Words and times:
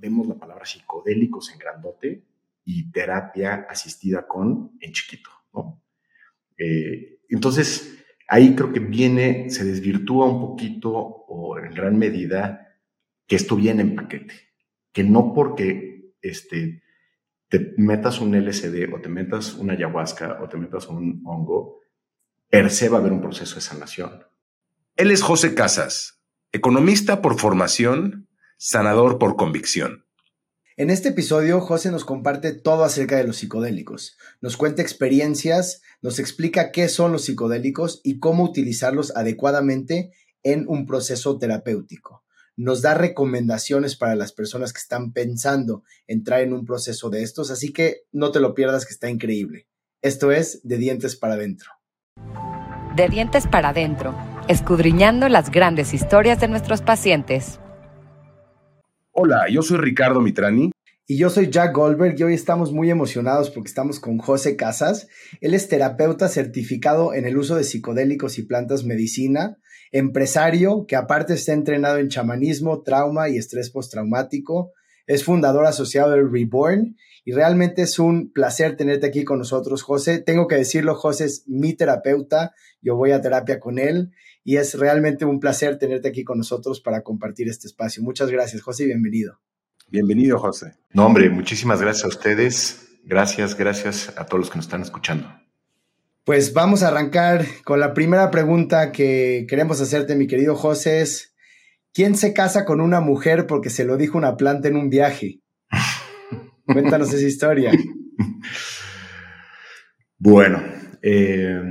vemos 0.00 0.26
la 0.26 0.34
palabra 0.34 0.64
psicodélicos 0.64 1.52
en 1.52 1.58
grandote 1.58 2.24
y 2.64 2.90
terapia 2.90 3.66
asistida 3.68 4.26
con 4.26 4.72
en 4.80 4.92
chiquito, 4.92 5.30
¿no? 5.52 5.82
Eh, 6.56 7.20
entonces, 7.28 8.04
ahí 8.28 8.54
creo 8.54 8.72
que 8.72 8.80
viene, 8.80 9.50
se 9.50 9.64
desvirtúa 9.64 10.26
un 10.26 10.40
poquito 10.40 10.90
o 10.92 11.58
en 11.58 11.72
gran 11.74 11.98
medida 11.98 12.76
que 13.26 13.36
esto 13.36 13.56
viene 13.56 13.82
en 13.82 13.94
paquete, 13.94 14.34
que 14.92 15.04
no 15.04 15.32
porque 15.32 16.14
este, 16.20 16.82
te 17.48 17.74
metas 17.76 18.20
un 18.20 18.34
LSD 18.34 18.92
o 18.92 19.00
te 19.00 19.08
metas 19.08 19.54
una 19.54 19.74
ayahuasca 19.74 20.38
o 20.42 20.48
te 20.48 20.56
metas 20.56 20.88
un 20.88 21.22
hongo, 21.24 21.80
per 22.48 22.70
se 22.70 22.88
va 22.88 22.98
a 22.98 23.00
haber 23.00 23.12
un 23.12 23.20
proceso 23.20 23.56
de 23.56 23.60
sanación. 23.60 24.24
Él 24.96 25.10
es 25.10 25.22
José 25.22 25.54
Casas, 25.54 26.20
economista 26.52 27.22
por 27.22 27.38
formación, 27.38 28.28
sanador 28.60 29.18
por 29.18 29.36
convicción. 29.36 30.04
En 30.76 30.90
este 30.90 31.08
episodio, 31.08 31.62
José 31.62 31.90
nos 31.90 32.04
comparte 32.04 32.52
todo 32.52 32.84
acerca 32.84 33.16
de 33.16 33.24
los 33.24 33.38
psicodélicos. 33.38 34.18
Nos 34.42 34.58
cuenta 34.58 34.82
experiencias, 34.82 35.80
nos 36.02 36.18
explica 36.18 36.70
qué 36.70 36.90
son 36.90 37.10
los 37.10 37.24
psicodélicos 37.24 38.02
y 38.04 38.18
cómo 38.18 38.44
utilizarlos 38.44 39.16
adecuadamente 39.16 40.12
en 40.42 40.66
un 40.68 40.86
proceso 40.86 41.38
terapéutico. 41.38 42.22
Nos 42.54 42.82
da 42.82 42.92
recomendaciones 42.92 43.96
para 43.96 44.14
las 44.14 44.32
personas 44.32 44.74
que 44.74 44.80
están 44.80 45.12
pensando 45.12 45.82
entrar 46.06 46.42
en 46.42 46.52
un 46.52 46.66
proceso 46.66 47.08
de 47.08 47.22
estos, 47.22 47.50
así 47.50 47.72
que 47.72 48.02
no 48.12 48.30
te 48.30 48.40
lo 48.40 48.54
pierdas 48.54 48.84
que 48.84 48.92
está 48.92 49.08
increíble. 49.08 49.68
Esto 50.02 50.32
es 50.32 50.60
De 50.64 50.76
Dientes 50.76 51.16
para 51.16 51.34
Adentro. 51.34 51.70
De 52.94 53.08
Dientes 53.08 53.46
para 53.46 53.70
Adentro, 53.70 54.14
escudriñando 54.48 55.30
las 55.30 55.50
grandes 55.50 55.94
historias 55.94 56.40
de 56.40 56.48
nuestros 56.48 56.82
pacientes. 56.82 57.58
Hola, 59.22 59.50
yo 59.50 59.60
soy 59.60 59.76
Ricardo 59.76 60.22
Mitrani. 60.22 60.70
Y 61.06 61.18
yo 61.18 61.28
soy 61.28 61.50
Jack 61.50 61.76
Goldberg 61.76 62.18
y 62.18 62.22
hoy 62.22 62.32
estamos 62.32 62.72
muy 62.72 62.90
emocionados 62.90 63.50
porque 63.50 63.68
estamos 63.68 64.00
con 64.00 64.16
José 64.16 64.56
Casas. 64.56 65.08
Él 65.42 65.52
es 65.52 65.68
terapeuta 65.68 66.26
certificado 66.26 67.12
en 67.12 67.26
el 67.26 67.36
uso 67.36 67.54
de 67.54 67.64
psicodélicos 67.64 68.38
y 68.38 68.44
plantas 68.44 68.82
medicina, 68.82 69.58
empresario 69.92 70.86
que 70.88 70.96
aparte 70.96 71.34
está 71.34 71.52
entrenado 71.52 71.98
en 71.98 72.08
chamanismo, 72.08 72.80
trauma 72.82 73.28
y 73.28 73.36
estrés 73.36 73.68
postraumático. 73.68 74.72
Es 75.10 75.24
fundador 75.24 75.66
asociado 75.66 76.12
del 76.12 76.30
Reborn 76.30 76.96
y 77.24 77.32
realmente 77.32 77.82
es 77.82 77.98
un 77.98 78.32
placer 78.32 78.76
tenerte 78.76 79.08
aquí 79.08 79.24
con 79.24 79.38
nosotros, 79.38 79.82
José. 79.82 80.20
Tengo 80.20 80.46
que 80.46 80.54
decirlo, 80.54 80.94
José 80.94 81.24
es 81.24 81.42
mi 81.48 81.74
terapeuta, 81.74 82.54
yo 82.80 82.94
voy 82.94 83.10
a 83.10 83.20
terapia 83.20 83.58
con 83.58 83.80
él 83.80 84.12
y 84.44 84.58
es 84.58 84.78
realmente 84.78 85.24
un 85.24 85.40
placer 85.40 85.78
tenerte 85.78 86.06
aquí 86.06 86.22
con 86.22 86.38
nosotros 86.38 86.80
para 86.80 87.02
compartir 87.02 87.48
este 87.48 87.66
espacio. 87.66 88.04
Muchas 88.04 88.30
gracias, 88.30 88.62
José, 88.62 88.84
y 88.84 88.86
bienvenido. 88.86 89.40
Bienvenido, 89.88 90.38
José. 90.38 90.74
No, 90.92 91.06
hombre, 91.06 91.28
muchísimas 91.28 91.82
gracias 91.82 92.04
a 92.04 92.08
ustedes. 92.08 92.90
Gracias, 93.02 93.56
gracias 93.56 94.14
a 94.16 94.26
todos 94.26 94.38
los 94.38 94.50
que 94.50 94.58
nos 94.58 94.66
están 94.66 94.82
escuchando. 94.82 95.26
Pues 96.22 96.52
vamos 96.52 96.84
a 96.84 96.88
arrancar 96.88 97.44
con 97.64 97.80
la 97.80 97.94
primera 97.94 98.30
pregunta 98.30 98.92
que 98.92 99.44
queremos 99.48 99.80
hacerte, 99.80 100.14
mi 100.14 100.28
querido 100.28 100.54
José, 100.54 101.00
es, 101.00 101.29
¿quién 101.92 102.16
se 102.16 102.32
casa 102.32 102.64
con 102.64 102.80
una 102.80 103.00
mujer 103.00 103.46
porque 103.46 103.70
se 103.70 103.84
lo 103.84 103.96
dijo 103.96 104.18
una 104.18 104.36
planta 104.36 104.68
en 104.68 104.76
un 104.76 104.90
viaje? 104.90 105.40
Cuéntanos 106.66 107.12
esa 107.12 107.26
historia. 107.26 107.72
Bueno, 110.22 110.62
eh, 111.00 111.62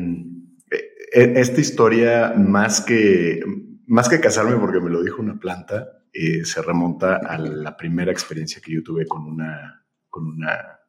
e, 1.14 1.34
esta 1.40 1.62
historia, 1.62 2.34
más 2.36 2.82
que, 2.82 3.42
más 3.86 4.10
que 4.10 4.20
casarme 4.20 4.58
porque 4.58 4.80
me 4.80 4.90
lo 4.90 5.04
dijo 5.04 5.22
una 5.22 5.40
planta, 5.40 6.00
eh, 6.12 6.44
se 6.46 6.62
remonta 6.64 7.18
a 7.18 7.38
la 7.38 7.78
primera 7.78 8.12
experiencia 8.12 8.60
que 8.60 8.74
yo 8.74 8.82
tuve 8.82 9.06
con 9.06 9.24
una, 9.26 9.86
con 10.10 10.26
una 10.26 10.80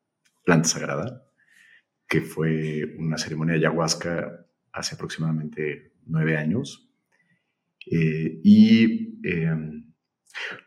planta 0.43 0.69
sagrada, 0.69 1.27
que 2.09 2.23
fue 2.23 2.95
una 2.99 3.19
ceremonia 3.19 3.53
de 3.53 3.61
ayahuasca 3.61 4.47
hace 4.73 4.95
aproximadamente 4.95 5.93
nueve 6.07 6.39
años. 6.39 6.90
Eh, 7.91 8.41
y 8.45 9.19
em, 9.25 9.93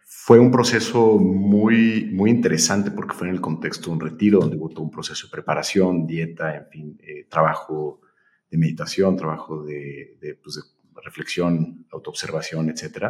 fue 0.04 0.40
un 0.40 0.52
proceso 0.52 1.18
muy, 1.18 2.10
muy 2.12 2.30
interesante 2.30 2.92
porque 2.92 3.16
fue 3.16 3.28
en 3.28 3.34
el 3.34 3.42
contexto 3.42 3.90
de 3.90 3.94
un 3.94 4.02
retiro 4.02 4.40
donde 4.40 4.58
hubo 4.58 4.70
todo 4.70 4.84
un 4.84 4.92
proceso 4.92 5.28
de 5.28 5.32
preparación, 5.32 6.06
dieta, 6.06 6.56
en 6.56 6.68
fin, 6.70 6.98
eh, 7.02 7.26
trabajo 7.30 8.02
de 8.50 8.58
meditación, 8.58 9.16
trabajo 9.16 9.64
de, 9.64 10.18
pues, 10.44 10.56
de 10.56 11.02
reflexión, 11.02 11.88
autoobservación, 11.92 12.70
etc. 12.70 13.08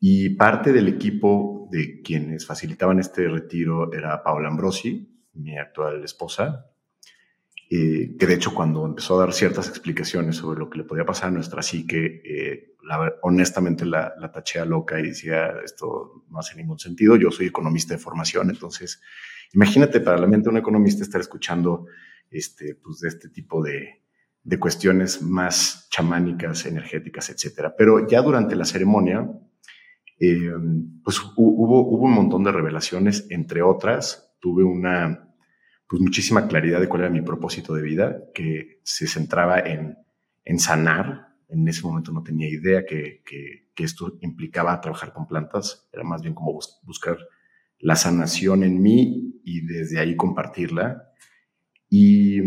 Y 0.00 0.30
parte 0.30 0.72
del 0.72 0.88
equipo 0.88 1.68
de 1.70 2.02
quienes 2.02 2.44
facilitaban 2.44 2.98
este 2.98 3.28
retiro 3.28 3.92
era 3.92 4.22
Paola 4.22 4.48
Ambrosi, 4.48 5.24
mi 5.34 5.56
actual 5.58 6.04
esposa, 6.04 6.66
eh, 7.68 8.16
que 8.18 8.26
de 8.26 8.34
hecho 8.34 8.54
cuando 8.54 8.86
empezó 8.86 9.16
a 9.16 9.24
dar 9.24 9.32
ciertas 9.32 9.68
explicaciones 9.68 10.36
sobre 10.36 10.60
lo 10.60 10.70
que 10.70 10.78
le 10.78 10.84
podía 10.84 11.04
pasar 11.04 11.28
a 11.28 11.32
nuestra 11.32 11.62
psique, 11.62 12.22
eh, 12.24 12.76
honestamente 13.22 13.84
la, 13.84 14.14
la 14.18 14.30
taché 14.30 14.64
loca 14.64 15.00
y 15.00 15.08
decía, 15.08 15.54
esto 15.64 16.24
no 16.30 16.38
hace 16.38 16.56
ningún 16.56 16.78
sentido, 16.78 17.16
yo 17.16 17.30
soy 17.30 17.46
economista 17.46 17.94
de 17.94 17.98
formación, 17.98 18.50
entonces 18.50 19.00
imagínate 19.52 20.00
para 20.00 20.18
la 20.18 20.26
mente 20.26 20.44
de 20.44 20.50
un 20.50 20.58
economista 20.58 21.02
estar 21.02 21.20
escuchando 21.20 21.86
este, 22.30 22.76
pues, 22.76 23.00
de 23.00 23.08
este 23.08 23.28
tipo 23.30 23.62
de, 23.62 24.02
de 24.46 24.58
cuestiones 24.60 25.22
más 25.22 25.88
chamánicas, 25.90 26.66
energéticas, 26.66 27.30
etcétera. 27.30 27.74
Pero 27.76 28.06
ya 28.06 28.22
durante 28.22 28.54
la 28.54 28.64
ceremonia, 28.64 29.28
eh, 30.20 30.52
pues 31.02 31.20
hubo, 31.36 31.80
hubo 31.80 32.04
un 32.04 32.12
montón 32.12 32.44
de 32.44 32.52
revelaciones, 32.52 33.26
entre 33.30 33.62
otras, 33.62 34.36
tuve 34.40 34.62
una, 34.62 35.25
pues 35.88 36.02
muchísima 36.02 36.48
claridad 36.48 36.80
de 36.80 36.88
cuál 36.88 37.02
era 37.02 37.10
mi 37.10 37.22
propósito 37.22 37.74
de 37.74 37.82
vida, 37.82 38.18
que 38.34 38.80
se 38.82 39.06
centraba 39.06 39.60
en, 39.60 39.96
en 40.44 40.58
sanar. 40.58 41.28
En 41.48 41.66
ese 41.68 41.82
momento 41.82 42.12
no 42.12 42.22
tenía 42.22 42.48
idea 42.48 42.84
que, 42.84 43.22
que, 43.24 43.66
esto 43.84 44.16
implicaba 44.22 44.80
trabajar 44.80 45.12
con 45.12 45.26
plantas, 45.26 45.88
era 45.92 46.02
más 46.02 46.22
bien 46.22 46.34
como 46.34 46.58
buscar 46.82 47.18
la 47.78 47.94
sanación 47.94 48.64
en 48.64 48.80
mí 48.80 49.38
y 49.44 49.66
desde 49.66 50.00
ahí 50.00 50.16
compartirla. 50.16 51.10
Y 51.90 52.40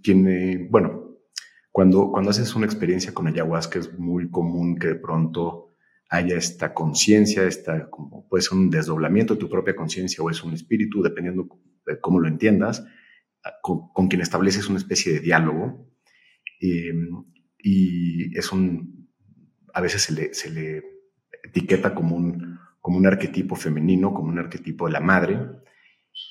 quien, 0.00 0.70
bueno, 0.70 1.18
cuando, 1.72 2.10
cuando 2.12 2.30
haces 2.30 2.54
una 2.54 2.66
experiencia 2.66 3.12
con 3.12 3.26
ayahuasca 3.26 3.80
es 3.80 3.98
muy 3.98 4.30
común 4.30 4.78
que 4.78 4.86
de 4.86 4.94
pronto 4.94 5.74
haya 6.08 6.36
esta 6.36 6.72
conciencia, 6.72 7.44
esta, 7.44 7.90
como 7.90 8.28
puede 8.28 8.42
ser 8.42 8.56
un 8.56 8.70
desdoblamiento 8.70 9.34
de 9.34 9.40
tu 9.40 9.48
propia 9.48 9.74
conciencia 9.74 10.22
o 10.22 10.30
es 10.30 10.42
un 10.42 10.54
espíritu, 10.54 11.02
dependiendo 11.02 11.48
de 11.86 12.00
cómo 12.00 12.20
lo 12.20 12.28
entiendas, 12.28 12.84
con, 13.62 14.08
quien 14.08 14.22
estableces 14.22 14.68
una 14.68 14.78
especie 14.78 15.12
de 15.12 15.20
diálogo. 15.20 15.88
Y 17.58 18.36
es 18.36 18.52
un, 18.52 19.08
a 19.72 19.80
veces 19.80 20.02
se 20.02 20.12
le, 20.12 20.34
se 20.34 20.50
le 20.50 20.82
etiqueta 21.42 21.94
como 21.94 22.16
un, 22.16 22.58
como 22.80 22.98
un 22.98 23.06
arquetipo 23.06 23.56
femenino, 23.56 24.12
como 24.12 24.28
un 24.28 24.38
arquetipo 24.38 24.86
de 24.86 24.92
la 24.92 25.00
madre. 25.00 25.38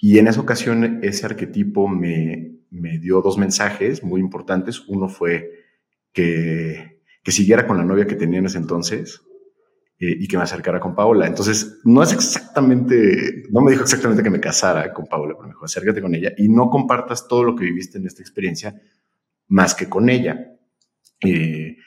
Y 0.01 0.17
en 0.17 0.27
esa 0.27 0.41
ocasión 0.41 0.99
ese 1.03 1.25
arquetipo 1.25 1.87
me, 1.87 2.59
me 2.69 2.99
dio 2.99 3.21
dos 3.21 3.37
mensajes 3.37 4.03
muy 4.03 4.19
importantes. 4.19 4.81
Uno 4.87 5.09
fue 5.09 5.51
que, 6.11 7.01
que 7.23 7.31
siguiera 7.31 7.67
con 7.67 7.77
la 7.77 7.85
novia 7.85 8.07
que 8.07 8.15
tenía 8.15 8.39
en 8.39 8.45
ese 8.45 8.57
entonces 8.57 9.21
eh, 9.97 10.13
y 10.19 10.27
que 10.27 10.37
me 10.37 10.43
acercara 10.43 10.79
con 10.79 10.93
Paola. 10.93 11.25
Entonces, 11.25 11.79
no 11.85 12.03
es 12.03 12.11
exactamente, 12.11 13.43
no 13.49 13.61
me 13.61 13.71
dijo 13.71 13.83
exactamente 13.83 14.23
que 14.23 14.29
me 14.29 14.41
casara 14.41 14.93
con 14.93 15.05
Paola, 15.05 15.33
pero 15.35 15.47
me 15.47 15.53
dijo, 15.53 15.65
acércate 15.65 16.01
con 16.01 16.13
ella 16.13 16.33
y 16.37 16.49
no 16.49 16.69
compartas 16.69 17.27
todo 17.27 17.43
lo 17.43 17.55
que 17.55 17.65
viviste 17.65 17.97
en 17.97 18.05
esta 18.05 18.21
experiencia 18.21 18.75
más 19.47 19.73
que 19.73 19.87
con 19.87 20.09
ella. 20.09 20.51
Eh, 21.21 21.77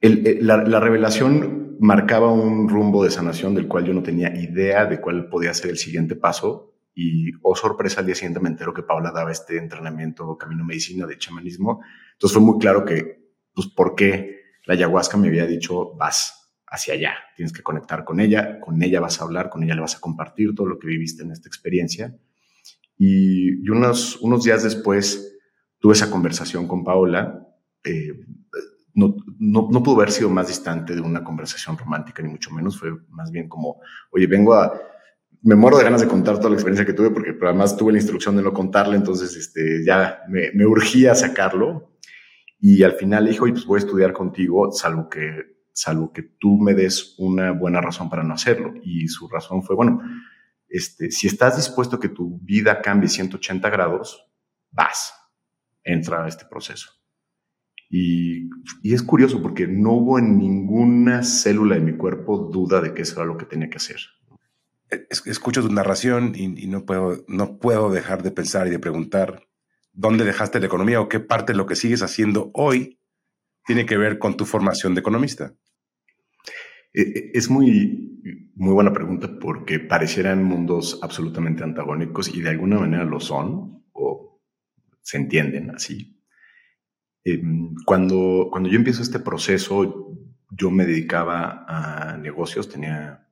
la, 0.00 0.58
la 0.58 0.80
revelación 0.80 1.76
marcaba 1.80 2.30
un 2.30 2.68
rumbo 2.68 3.04
de 3.04 3.10
sanación 3.10 3.54
del 3.54 3.68
cual 3.68 3.84
yo 3.84 3.94
no 3.94 4.02
tenía 4.02 4.34
idea 4.34 4.84
de 4.84 5.00
cuál 5.00 5.28
podía 5.28 5.54
ser 5.54 5.70
el 5.70 5.78
siguiente 5.78 6.14
paso 6.14 6.74
y, 6.94 7.32
oh 7.42 7.54
sorpresa, 7.54 8.00
al 8.00 8.06
día 8.06 8.14
siguiente 8.14 8.40
me 8.40 8.48
entero 8.48 8.72
que 8.72 8.82
Paula 8.82 9.12
daba 9.12 9.30
este 9.30 9.58
entrenamiento 9.58 10.36
camino 10.38 10.64
medicina 10.64 11.06
de 11.06 11.18
chamanismo. 11.18 11.82
Entonces 12.12 12.34
fue 12.36 12.44
muy 12.44 12.58
claro 12.58 12.84
que, 12.84 13.32
pues, 13.54 13.68
¿por 13.68 13.94
qué 13.94 14.40
la 14.64 14.74
ayahuasca 14.74 15.16
me 15.16 15.28
había 15.28 15.46
dicho, 15.46 15.94
vas 15.94 16.45
hacia 16.76 16.94
allá, 16.94 17.14
tienes 17.34 17.52
que 17.52 17.62
conectar 17.62 18.04
con 18.04 18.20
ella, 18.20 18.60
con 18.60 18.82
ella 18.82 19.00
vas 19.00 19.20
a 19.20 19.24
hablar, 19.24 19.50
con 19.50 19.62
ella 19.62 19.74
le 19.74 19.80
vas 19.80 19.96
a 19.96 20.00
compartir 20.00 20.54
todo 20.54 20.66
lo 20.66 20.78
que 20.78 20.86
viviste 20.86 21.22
en 21.22 21.32
esta 21.32 21.48
experiencia. 21.48 22.16
Y, 22.98 23.68
unos, 23.68 24.16
unos 24.20 24.44
días 24.44 24.62
después 24.62 25.36
tuve 25.78 25.94
esa 25.94 26.10
conversación 26.10 26.66
con 26.66 26.84
Paola. 26.84 27.46
Eh, 27.84 28.12
no, 28.94 29.16
no, 29.38 29.82
pudo 29.82 29.96
haber 29.96 30.10
sido 30.10 30.30
más 30.30 30.48
distante 30.48 30.94
de 30.94 31.02
una 31.02 31.22
conversación 31.22 31.76
romántica, 31.76 32.22
ni 32.22 32.30
mucho 32.30 32.50
menos. 32.50 32.78
Fue 32.78 32.90
más 33.10 33.30
bien 33.30 33.48
como, 33.48 33.80
oye, 34.10 34.26
vengo 34.26 34.54
a, 34.54 34.72
me 35.42 35.54
muero 35.54 35.76
de 35.76 35.84
ganas 35.84 36.00
de 36.00 36.08
contar 36.08 36.38
toda 36.38 36.50
la 36.50 36.56
experiencia 36.56 36.86
que 36.86 36.94
tuve, 36.94 37.10
porque 37.10 37.36
además 37.42 37.76
tuve 37.76 37.92
la 37.92 37.98
instrucción 37.98 38.36
de 38.36 38.42
no 38.42 38.54
contarle, 38.54 38.96
entonces 38.96 39.36
este, 39.36 39.84
ya 39.84 40.20
me, 40.28 40.50
me 40.52 40.64
urgía 40.64 41.14
sacarlo. 41.14 41.92
Y 42.58 42.82
al 42.82 42.92
final 42.92 43.24
le 43.24 43.30
dijo, 43.32 43.44
oye, 43.44 43.52
pues 43.52 43.66
voy 43.66 43.76
a 43.76 43.84
estudiar 43.84 44.14
contigo, 44.14 44.72
salvo 44.72 45.10
que 45.10 45.55
salvo 45.76 46.10
que 46.10 46.22
tú 46.22 46.56
me 46.58 46.72
des 46.72 47.14
una 47.18 47.52
buena 47.52 47.82
razón 47.82 48.08
para 48.08 48.22
no 48.22 48.32
hacerlo. 48.32 48.72
Y 48.82 49.08
su 49.08 49.28
razón 49.28 49.62
fue, 49.62 49.76
bueno, 49.76 50.00
este, 50.68 51.10
si 51.10 51.26
estás 51.26 51.56
dispuesto 51.56 51.96
a 51.96 52.00
que 52.00 52.08
tu 52.08 52.40
vida 52.40 52.80
cambie 52.80 53.10
180 53.10 53.68
grados, 53.68 54.26
vas, 54.70 55.12
entra 55.84 56.24
a 56.24 56.28
este 56.28 56.46
proceso. 56.46 56.90
Y, 57.90 58.48
y, 58.82 58.94
es 58.94 59.02
curioso 59.02 59.42
porque 59.42 59.68
no 59.68 59.92
hubo 59.92 60.18
en 60.18 60.38
ninguna 60.38 61.22
célula 61.22 61.76
de 61.76 61.82
mi 61.82 61.96
cuerpo 61.96 62.50
duda 62.50 62.80
de 62.80 62.94
que 62.94 63.02
eso 63.02 63.20
era 63.20 63.26
lo 63.26 63.36
que 63.36 63.44
tenía 63.44 63.68
que 63.68 63.76
hacer. 63.76 64.00
Escucho 65.26 65.62
tu 65.62 65.70
narración 65.70 66.32
y, 66.34 66.64
y, 66.64 66.66
no, 66.68 66.86
puedo, 66.86 67.22
no 67.28 67.58
puedo 67.58 67.90
dejar 67.90 68.22
de 68.22 68.30
pensar 68.30 68.66
y 68.66 68.70
de 68.70 68.78
preguntar 68.78 69.46
dónde 69.92 70.24
dejaste 70.24 70.58
la 70.58 70.66
economía 70.66 71.00
o 71.00 71.08
qué 71.08 71.20
parte 71.20 71.52
de 71.52 71.58
lo 71.58 71.66
que 71.66 71.76
sigues 71.76 72.02
haciendo 72.02 72.50
hoy 72.54 72.98
tiene 73.66 73.84
que 73.84 73.98
ver 73.98 74.18
con 74.18 74.36
tu 74.36 74.46
formación 74.46 74.94
de 74.94 75.00
economista. 75.00 75.54
E, 76.96 77.02
e, 77.02 77.30
es 77.34 77.50
muy, 77.50 78.22
muy 78.54 78.72
buena 78.72 78.92
pregunta 78.92 79.38
porque 79.38 79.78
parecieran 79.78 80.42
mundos 80.42 80.98
absolutamente 81.02 81.62
antagónicos 81.62 82.34
y 82.34 82.40
de 82.40 82.48
alguna 82.48 82.78
manera 82.80 83.04
lo 83.04 83.20
son 83.20 83.84
o 83.92 84.42
se 85.02 85.18
entienden 85.18 85.70
así. 85.70 86.18
Em, 87.22 87.74
cuando, 87.84 88.48
cuando 88.50 88.70
yo 88.70 88.76
empiezo 88.76 89.02
este 89.02 89.20
proceso, 89.20 90.16
yo 90.50 90.70
me 90.70 90.86
dedicaba 90.86 91.66
a 91.68 92.16
negocios, 92.16 92.68
tenía 92.68 93.28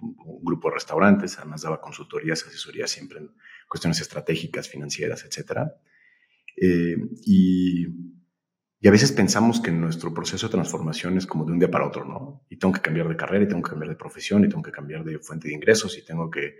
un 0.00 0.44
grupo 0.44 0.68
de 0.68 0.74
restaurantes, 0.74 1.38
además 1.38 1.62
daba 1.62 1.80
consultorías, 1.80 2.44
asesorías 2.46 2.90
siempre 2.90 3.20
en 3.20 3.30
cuestiones 3.68 4.00
estratégicas, 4.00 4.68
financieras, 4.68 5.24
etc. 5.24 5.70
Eh, 6.60 6.96
y, 7.24 7.86
y, 8.82 8.88
a 8.88 8.90
veces 8.90 9.12
pensamos 9.12 9.60
que 9.60 9.70
nuestro 9.70 10.12
proceso 10.12 10.48
de 10.48 10.52
transformación 10.52 11.16
es 11.16 11.26
como 11.26 11.44
de 11.44 11.52
un 11.52 11.58
día 11.58 11.70
para 11.70 11.86
otro, 11.86 12.04
¿no? 12.04 12.44
Y 12.50 12.56
tengo 12.56 12.74
que 12.74 12.80
cambiar 12.80 13.08
de 13.08 13.16
carrera, 13.16 13.44
y 13.44 13.48
tengo 13.48 13.62
que 13.62 13.70
cambiar 13.70 13.90
de 13.90 13.96
profesión, 13.96 14.44
y 14.44 14.48
tengo 14.48 14.62
que 14.62 14.72
cambiar 14.72 15.04
de 15.04 15.18
fuente 15.20 15.48
de 15.48 15.54
ingresos, 15.54 15.96
y 15.96 16.04
tengo 16.04 16.30
que 16.30 16.56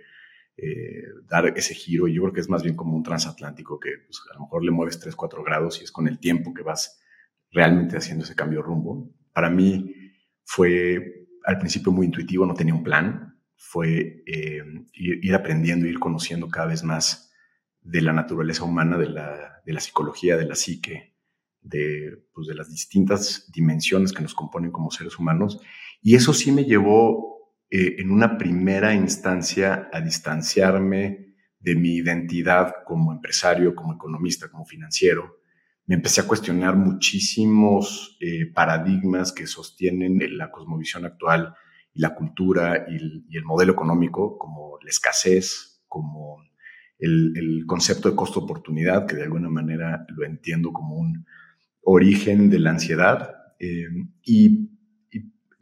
eh, 0.55 1.05
dar 1.25 1.47
ese 1.57 1.73
giro. 1.73 2.07
Y 2.07 2.13
yo 2.13 2.21
creo 2.21 2.33
que 2.33 2.41
es 2.41 2.49
más 2.49 2.61
bien 2.61 2.75
como 2.75 2.95
un 2.95 3.01
transatlántico 3.01 3.79
que 3.79 3.89
pues, 4.05 4.21
a 4.31 4.35
lo 4.35 4.41
mejor 4.41 4.63
le 4.63 4.71
mueves 4.71 4.99
3, 4.99 5.15
4 5.15 5.43
grados 5.43 5.81
y 5.81 5.83
es 5.83 5.91
con 5.91 6.07
el 6.07 6.19
tiempo 6.19 6.53
que 6.53 6.61
vas 6.61 7.01
realmente 7.51 7.97
haciendo 7.97 8.23
ese 8.23 8.35
cambio 8.35 8.59
de 8.59 8.65
rumbo. 8.65 9.09
Para 9.33 9.49
mí 9.49 9.95
fue 10.43 11.27
al 11.43 11.57
principio 11.57 11.91
muy 11.91 12.05
intuitivo, 12.05 12.45
no 12.45 12.53
tenía 12.53 12.75
un 12.75 12.83
plan. 12.83 13.39
Fue 13.55 14.23
eh, 14.27 14.63
ir, 14.93 15.33
aprendiendo, 15.33 15.87
ir 15.87 15.99
conociendo 15.99 16.47
cada 16.49 16.67
vez 16.67 16.83
más 16.83 17.33
de 17.81 18.01
la 18.01 18.13
naturaleza 18.13 18.63
humana, 18.63 18.97
de 18.97 19.09
la, 19.09 19.61
de 19.65 19.73
la 19.73 19.79
psicología, 19.79 20.37
de 20.37 20.45
la 20.45 20.55
psique, 20.55 21.12
de, 21.63 22.25
pues, 22.33 22.47
de 22.47 22.55
las 22.55 22.69
distintas 22.69 23.49
dimensiones 23.51 24.13
que 24.13 24.21
nos 24.21 24.33
componen 24.33 24.71
como 24.71 24.91
seres 24.91 25.17
humanos. 25.17 25.59
Y 26.01 26.15
eso 26.15 26.33
sí 26.33 26.51
me 26.51 26.65
llevó 26.65 27.33
eh, 27.69 27.95
en 27.97 28.11
una 28.11 28.37
primera 28.37 28.93
instancia 28.93 29.89
a 29.91 30.01
distanciarme 30.01 31.33
de 31.59 31.75
mi 31.75 31.95
identidad 31.95 32.73
como 32.85 33.11
empresario, 33.13 33.73
como 33.73 33.93
economista, 33.93 34.49
como 34.49 34.65
financiero. 34.65 35.39
Me 35.85 35.95
empecé 35.95 36.21
a 36.21 36.27
cuestionar 36.27 36.75
muchísimos 36.75 38.17
eh, 38.19 38.45
paradigmas 38.53 39.31
que 39.31 39.47
sostienen 39.47 40.37
la 40.37 40.51
cosmovisión 40.51 41.05
actual 41.05 41.55
y 41.93 42.01
la 42.01 42.13
cultura 42.13 42.85
y 42.87 42.95
el, 43.37 43.43
modelo 43.43 43.73
económico, 43.73 44.37
como 44.37 44.77
la 44.81 44.89
escasez, 44.89 45.83
como 45.87 46.43
el, 46.99 47.63
concepto 47.65 48.09
de 48.09 48.15
costo-oportunidad, 48.15 49.05
que 49.07 49.15
de 49.15 49.23
alguna 49.23 49.49
manera 49.49 50.05
lo 50.09 50.25
entiendo 50.25 50.71
como 50.71 50.95
un 50.95 51.25
origen 51.83 52.49
de 52.49 52.59
la 52.59 52.71
ansiedad. 52.71 53.35
Eh, 53.59 53.87
y 54.23 54.73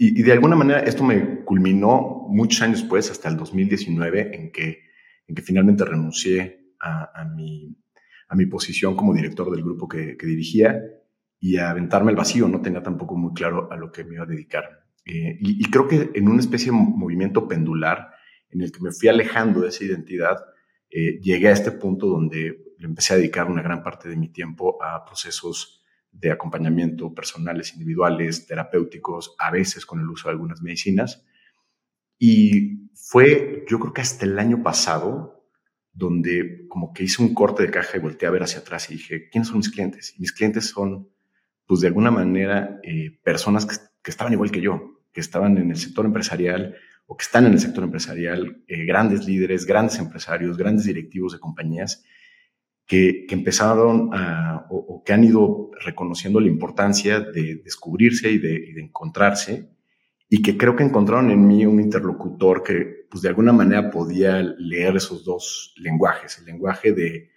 y, 0.04 0.24
de 0.24 0.32
alguna 0.32 0.56
manera 0.56 0.80
esto 0.80 1.04
me 1.04 1.44
culminó 1.44 2.26
muchos 2.28 2.64
años 2.64 2.80
después, 2.80 3.12
hasta 3.12 3.30
el 3.30 3.38
2019, 3.38 4.36
en 4.36 4.52
que, 4.52 4.80
en 5.28 5.36
que 5.36 5.44
finalmente 5.44 5.86
renuncié 5.86 6.74
a, 6.80 7.22
a, 7.22 7.24
mi, 7.24 7.78
a 8.28 8.36
mi 8.36 8.48
posición 8.48 8.96
como 8.96 9.14
director 9.14 9.52
del 9.52 9.64
grupo 9.64 9.88
que, 9.88 10.18
que, 10.18 10.26
dirigía 10.26 10.82
y 11.40 11.58
a 11.58 11.70
aventarme 11.70 12.10
al 12.10 12.18
vacío. 12.18 12.48
No 12.48 12.64
tenía 12.64 12.82
tampoco 12.82 13.16
muy 13.16 13.32
claro 13.36 13.72
a 13.72 13.78
lo 13.78 13.92
que 13.92 14.04
me 14.04 14.16
iba 14.16 14.24
a 14.24 14.28
dedicar. 14.28 14.88
Eh, 15.06 15.38
y, 15.40 15.64
y, 15.64 15.70
creo 15.70 15.88
que 15.88 16.10
en 16.16 16.28
una 16.28 16.40
especie 16.40 16.72
de 16.72 16.78
movimiento 16.80 17.48
pendular 17.48 18.10
en 18.50 18.62
el 18.62 18.72
que 18.72 18.82
me 18.82 18.92
fui 18.92 19.08
alejando 19.08 19.62
de 19.62 19.70
esa 19.70 19.84
identidad, 19.84 20.38
eh, 20.90 21.20
llegué 21.22 21.50
a 21.50 21.52
este 21.52 21.74
punto 21.74 22.08
donde 22.08 22.74
le 22.80 22.88
empecé 22.88 23.14
a 23.14 23.18
dedicar 23.18 23.52
una 23.52 23.62
gran 23.62 23.84
parte 23.84 24.10
de 24.10 24.18
mi 24.18 24.30
tiempo 24.30 24.84
a 24.84 25.06
procesos 25.06 25.81
de 26.12 26.32
acompañamiento 26.32 27.14
personales, 27.14 27.74
individuales, 27.74 28.46
terapéuticos, 28.46 29.36
a 29.40 29.52
veces 29.52 29.86
con 29.86 30.00
el 30.00 30.10
uso 30.10 30.28
de 30.28 30.34
algunas 30.34 30.62
medicinas. 30.62 31.26
Y 32.20 32.90
fue, 32.94 33.66
yo 33.68 33.80
creo 33.80 33.94
que 33.94 34.02
hasta 34.02 34.26
el 34.26 34.38
año 34.38 34.62
pasado, 34.62 35.48
donde 35.94 36.66
como 36.70 36.94
que 36.94 37.04
hice 37.04 37.22
un 37.22 37.34
corte 37.34 37.64
de 37.64 37.72
caja 37.72 37.98
y 37.98 38.02
volteé 38.02 38.28
a 38.28 38.32
ver 38.32 38.44
hacia 38.44 38.60
atrás 38.60 38.90
y 38.90 38.94
dije, 38.94 39.30
¿quiénes 39.30 39.48
son 39.48 39.58
mis 39.58 39.70
clientes? 39.70 40.14
Y 40.18 40.22
mis 40.22 40.32
clientes 40.32 40.68
son, 40.68 41.10
pues 41.66 41.82
de 41.82 41.88
alguna 41.88 42.12
manera, 42.12 42.80
eh, 42.84 43.20
personas 43.24 43.66
que, 43.66 44.12
estaban 44.12 44.34
igual 44.34 44.52
que 44.52 44.62
yo, 44.62 45.02
que 45.12 45.22
estaban 45.22 45.58
en 45.58 45.72
el 45.72 45.78
sector 45.78 46.06
empresarial 46.06 46.76
o 47.08 47.18
que 47.18 47.24
están 47.24 47.46
en 47.46 47.54
el 47.54 47.60
sector 47.60 47.84
empresarial, 47.84 48.64
eh, 48.68 48.86
grandes 48.86 49.26
líderes, 49.26 49.66
grandes 49.66 49.98
empresarios, 50.00 50.58
grandes 50.58 50.86
directivos 50.86 51.34
de 51.34 51.40
compañías 51.40 52.04
que, 52.92 53.26
empezaron 53.30 54.10
a, 54.12 54.68
o, 54.70 55.02
que 55.02 55.14
han 55.14 55.24
ido 55.24 55.72
reconociendo 55.80 56.42
la 56.42 56.50
importancia 56.50 57.22
de 57.22 57.62
descubrirse 57.64 58.30
y 58.30 58.38
de, 58.38 58.82
encontrarse, 58.82 59.70
y 60.28 60.42
que 60.42 60.58
creo 60.58 60.76
que 60.76 60.84
encontraron 60.84 61.32
en 61.32 61.48
mí 61.48 61.66
un 61.66 61.80
interlocutor 61.80 62.64
que, 62.64 63.08
pues 63.10 63.22
de 63.22 63.30
alguna 63.30 63.54
manera 63.54 63.90
podía 63.90 64.42
leer 64.42 64.98
esos 64.98 65.24
dos 65.24 65.74
lenguajes, 65.78 66.38
el 66.40 66.46
lenguaje 66.48 66.92
de, 66.92 67.30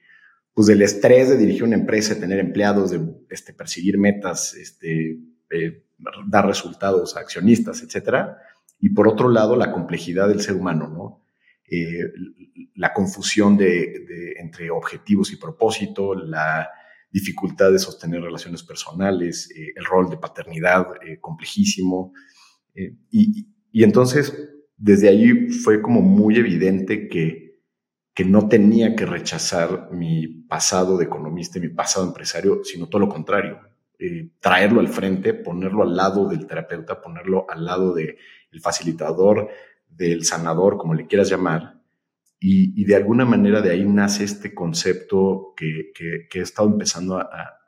pues 0.52 0.66
del 0.66 0.82
estrés 0.82 1.28
de 1.28 1.36
dirigir 1.36 1.62
una 1.62 1.76
empresa, 1.76 2.14
de 2.14 2.20
tener 2.20 2.40
empleados, 2.40 2.90
de 2.90 3.00
este, 3.30 3.52
perseguir 3.52 3.96
metas, 3.96 4.54
este, 4.54 5.20
eh, 5.50 5.84
dar 6.26 6.48
resultados 6.48 7.16
a 7.16 7.20
accionistas, 7.20 7.80
etcétera, 7.80 8.38
y 8.80 8.88
por 8.88 9.06
otro 9.06 9.28
lado 9.28 9.54
la 9.54 9.70
complejidad 9.70 10.26
del 10.26 10.40
ser 10.40 10.56
humano, 10.56 10.88
¿no? 10.88 11.23
Eh, 11.66 12.12
la 12.74 12.92
confusión 12.92 13.56
de, 13.56 14.34
entre 14.36 14.70
objetivos 14.70 15.32
y 15.32 15.36
propósito, 15.36 16.14
la 16.14 16.68
dificultad 17.10 17.72
de 17.72 17.78
sostener 17.78 18.20
relaciones 18.20 18.62
personales, 18.62 19.50
eh, 19.56 19.72
el 19.74 19.84
rol 19.84 20.10
de 20.10 20.18
paternidad 20.18 20.86
eh, 21.02 21.18
complejísimo. 21.20 22.12
Y, 23.10 23.46
entonces, 23.72 24.50
desde 24.76 25.08
ahí 25.08 25.48
fue 25.48 25.80
como 25.80 26.02
muy 26.02 26.36
evidente 26.36 27.08
que, 27.08 27.60
que 28.12 28.24
no 28.24 28.48
tenía 28.48 28.96
que 28.96 29.06
rechazar 29.06 29.90
mi 29.92 30.26
pasado 30.26 30.98
de 30.98 31.04
economista 31.04 31.58
y 31.58 31.62
mi 31.62 31.68
pasado 31.68 32.06
empresario, 32.06 32.62
sino 32.64 32.88
todo 32.88 33.00
lo 33.00 33.08
contrario. 33.08 33.60
traerlo 34.40 34.80
al 34.80 34.88
frente, 34.88 35.34
ponerlo 35.34 35.84
al 35.84 35.96
lado 35.96 36.28
del 36.28 36.46
terapeuta, 36.46 37.00
ponerlo 37.00 37.46
al 37.48 37.64
lado 37.64 37.94
del 37.94 38.16
facilitador, 38.60 39.48
del 39.96 40.24
sanador, 40.24 40.76
como 40.76 40.94
le 40.94 41.06
quieras 41.06 41.30
llamar, 41.30 41.74
y, 42.46 42.84
de 42.84 42.94
alguna 42.94 43.24
manera 43.24 43.62
de 43.62 43.70
ahí 43.70 43.86
nace 43.86 44.24
este 44.24 44.52
concepto 44.52 45.54
que, 45.56 45.92
he 46.30 46.38
estado 46.38 46.68
empezando 46.68 47.16
a, 47.18 47.60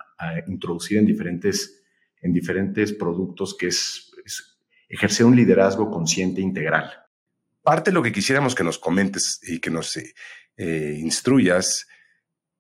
introducir 0.47 0.99
en 0.99 1.07
diferentes, 1.07 1.83
en 2.21 2.33
diferentes 2.33 2.93
productos, 2.93 3.57
que 3.57 3.69
es, 3.69 4.13
ejercer 4.89 5.25
un 5.25 5.35
liderazgo 5.35 5.91
consciente 5.91 6.43
integral. 6.43 6.91
Parte 7.63 7.91
de 7.91 7.95
lo 7.95 8.03
que 8.03 8.13
quisiéramos 8.13 8.55
que 8.55 8.65
nos 8.65 8.79
comentes 8.79 9.41
y 9.43 9.61
que 9.61 9.71
nos 9.71 9.97
eh, 9.97 10.99
instruyas 11.01 11.87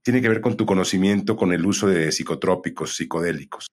tiene 0.02 0.22
que 0.22 0.28
ver 0.28 0.40
con 0.40 0.56
tu 0.56 0.64
conocimiento 0.64 1.36
con 1.36 1.52
el 1.52 1.66
uso 1.66 1.86
de 1.86 2.12
psicotrópicos, 2.12 2.96
psicodélicos. 2.96 3.66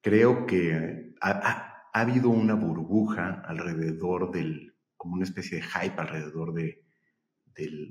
Creo 0.00 0.46
que 0.46 1.14
ha 1.20 1.90
habido 1.92 2.30
una 2.30 2.54
burbuja 2.54 3.42
alrededor 3.46 4.32
del 4.32 4.71
como 5.02 5.14
una 5.16 5.24
especie 5.24 5.58
de 5.58 5.64
hype 5.64 6.00
alrededor 6.00 6.54
de, 6.54 6.84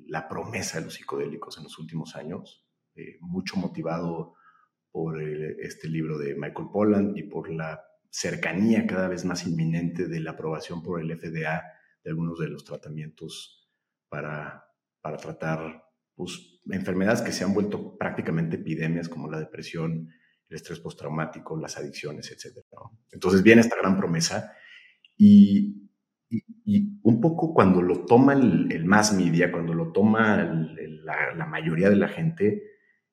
la 0.07 0.29
promesa 0.29 0.79
de 0.79 0.85
los 0.85 0.93
psicodélicos 0.93 1.57
en 1.57 1.65
los 1.65 1.77
últimos 1.77 2.15
años, 2.15 2.65
eh, 2.95 3.17
mucho 3.19 3.57
motivado 3.57 4.35
por 4.89 5.21
este 5.21 5.89
libro 5.89 6.17
de 6.17 6.35
Michael 6.35 6.69
Pollan 6.71 7.11
y 7.17 7.23
por 7.23 7.51
la 7.51 7.83
cercanía 8.09 8.87
cada 8.87 9.09
vez 9.09 9.25
más 9.25 9.45
inminente 9.45 10.07
de 10.07 10.21
la 10.21 10.31
aprobación 10.31 10.81
por 10.81 11.01
el 11.01 11.11
FDA 11.19 11.63
de 12.01 12.09
algunos 12.09 12.39
de 12.39 12.47
los 12.47 12.63
tratamientos 12.63 13.69
para, 14.07 14.65
tratar 15.01 15.83
pues, 16.15 16.61
enfermedades 16.69 17.21
que 17.21 17.33
se 17.33 17.43
han 17.43 17.53
vuelto 17.53 17.97
prácticamente 17.97 18.55
epidemias 18.55 19.09
como 19.09 19.29
la 19.29 19.39
depresión, 19.39 20.07
el 20.47 20.55
estrés 20.55 20.79
postraumático, 20.79 21.59
las 21.59 21.77
adicciones, 21.77 22.31
etc. 22.31 22.65
Entonces 23.11 23.43
viene 23.43 23.59
esta 23.59 23.75
gran 23.75 23.97
promesa 23.97 24.53
y 25.17 25.90
y, 26.31 26.99
un 27.03 27.19
poco 27.19 27.53
cuando 27.53 27.81
lo 27.81 28.05
toma 28.05 28.33
el, 28.33 28.71
el 28.71 28.85
mass 28.85 29.13
media, 29.13 29.51
cuando 29.51 29.73
lo 29.73 29.91
toma 29.91 30.37
la, 31.03 31.45
mayoría 31.45 31.89
de 31.89 31.95
la 31.95 32.07
gente, 32.07 32.63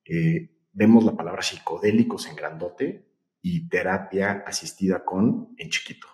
eh, 0.04 0.50
vemos 0.72 1.04
la 1.04 1.16
palabra 1.16 1.42
psicodélicos 1.42 2.28
en 2.28 2.36
grandote 2.36 3.08
y 3.42 3.68
terapia 3.68 4.44
asistida 4.46 5.04
con 5.04 5.54
en 5.56 5.68
chiquito. 5.70 6.06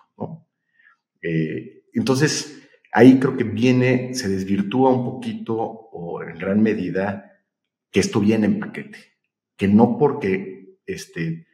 Eh, 1.21 1.85
entonces, 1.93 2.67
ahí 2.91 3.19
creo 3.19 3.35
que 3.35 3.43
viene, 3.43 4.13
se 4.13 4.29
desvirtúa 4.29 4.91
un 4.91 5.03
poquito 5.03 5.55
o 5.55 6.21
en 6.23 6.37
gran 6.37 6.61
medida 6.61 7.43
que 7.91 7.99
esto 7.99 8.19
viene 8.19 8.45
en 8.45 8.59
paquete, 8.59 8.97
que 9.55 9.67
no 9.67 9.97
porque 9.97 10.79
este, 10.85 11.47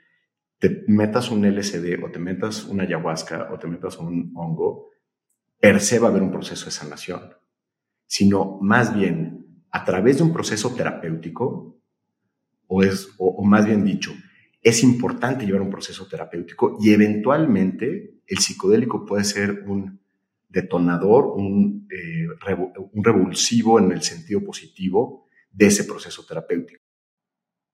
te 0.60 0.84
metas 0.88 1.32
un 1.32 1.46
LSD 1.46 2.04
o 2.04 2.12
te 2.12 2.20
metas 2.20 2.66
una 2.66 2.84
ayahuasca 2.84 3.50
o 3.52 3.60
te 3.60 3.68
metas 3.68 3.98
un 3.98 4.32
hongo, 4.36 4.91
per 5.62 5.80
se 5.80 5.98
a 5.98 6.08
haber 6.08 6.24
un 6.24 6.32
proceso 6.32 6.66
de 6.66 6.72
sanación, 6.72 7.36
sino 8.08 8.58
más 8.62 8.94
bien 8.94 9.64
a 9.70 9.86
través 9.86 10.18
de 10.18 10.24
un 10.24 10.34
proceso 10.34 10.74
terapéutico, 10.74 11.80
o, 12.68 12.84
es, 12.84 13.10
o, 13.18 13.44
más 13.46 13.66
bien 13.66 13.86
dicho, 13.86 14.12
es 14.62 14.84
importante 14.84 15.46
llevar 15.46 15.62
un 15.62 15.70
proceso 15.70 16.08
terapéutico 16.08 16.78
y 16.82 16.92
eventualmente 16.92 18.22
el 18.26 18.38
psicodélico 18.40 19.06
puede 19.06 19.24
ser 19.24 19.64
un 19.68 20.02
detonador, 20.50 21.28
un, 21.28 21.88
eh, 21.90 22.28
un 22.92 23.04
revulsivo 23.04 23.80
en 23.80 23.92
el 23.92 24.02
sentido 24.02 24.44
positivo 24.44 25.28
de 25.52 25.68
ese 25.68 25.84
proceso 25.84 26.26
terapéutico. 26.26 26.82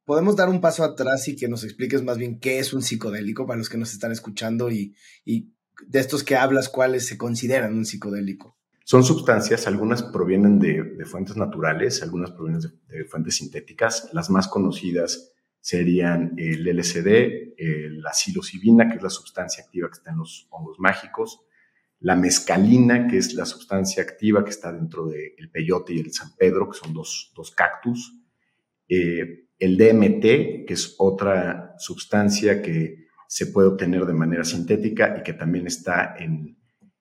Podemos 0.03 0.36
dar 0.36 0.50
un 0.50 0.62
paso 0.62 0.84
atrás 0.84 1.27
y 1.27 1.36
que 1.36 1.50
nos 1.50 1.63
expliques 1.63 2.01
más 2.01 2.17
bien 2.17 2.39
qué 2.39 2.60
es 2.60 2.74
un 2.74 2.82
psicodélico 2.82 3.46
para 3.46 3.58
los 3.58 3.70
que 3.70 3.77
nos 3.77 3.91
están 3.91 4.12
escuchando 4.12 4.72
y, 4.72 4.96
de 5.86 6.00
estos 6.00 6.24
que 6.24 6.36
hablas, 6.36 6.69
cuáles 6.69 7.05
se 7.05 7.17
consideran 7.17 7.75
un 7.75 7.86
psicodélico. 7.86 8.57
Son 8.84 9.03
sustancias, 9.03 9.67
algunas 9.67 10.01
provienen 10.01 10.60
de, 10.60 11.03
fuentes 11.05 11.36
naturales, 11.36 12.01
algunas 12.01 12.31
provienen 12.31 12.62
de, 12.88 13.03
fuentes 13.03 13.36
sintéticas. 13.36 14.10
Las 14.13 14.29
más 14.29 14.48
conocidas 14.48 15.34
serían 15.60 16.34
el 16.38 16.65
LSD, 16.65 17.55
la 18.01 18.13
psilocibina, 18.13 18.88
que 18.88 18.96
es 18.96 19.03
la 19.03 19.10
sustancia 19.10 19.63
activa 19.63 19.89
que 19.89 19.98
está 19.98 20.12
en 20.12 20.19
los 20.19 20.48
hongos 20.51 20.79
mágicos, 20.79 21.41
la 22.00 22.15
mescalina, 22.15 23.07
que 23.07 23.17
es 23.17 23.34
la 23.34 23.46
sustancia 23.46 24.03
activa 24.03 24.43
que 24.43 24.51
está 24.51 24.72
dentro 24.72 25.07
del 25.07 25.50
peyote 25.51 25.93
y 25.93 26.00
el 26.00 26.13
San 26.13 26.36
Pedro, 26.36 26.69
que 26.69 26.77
son 26.77 26.93
dos, 26.93 27.34
cactus, 27.55 28.13
eh, 28.88 29.48
el 29.60 29.77
DMT, 29.77 30.65
que 30.65 30.74
es 30.74 30.96
otra 31.00 31.75
sustancia 31.77 32.62
que 32.62 33.07
se 33.27 33.48
puede 33.48 33.67
obtener 33.67 34.05
de 34.05 34.13
manera 34.13 34.43
sintética 34.43 35.17
y 35.19 35.24
que 35.24 35.34
también 35.34 35.67
está 35.67 36.15
en, 36.17 36.57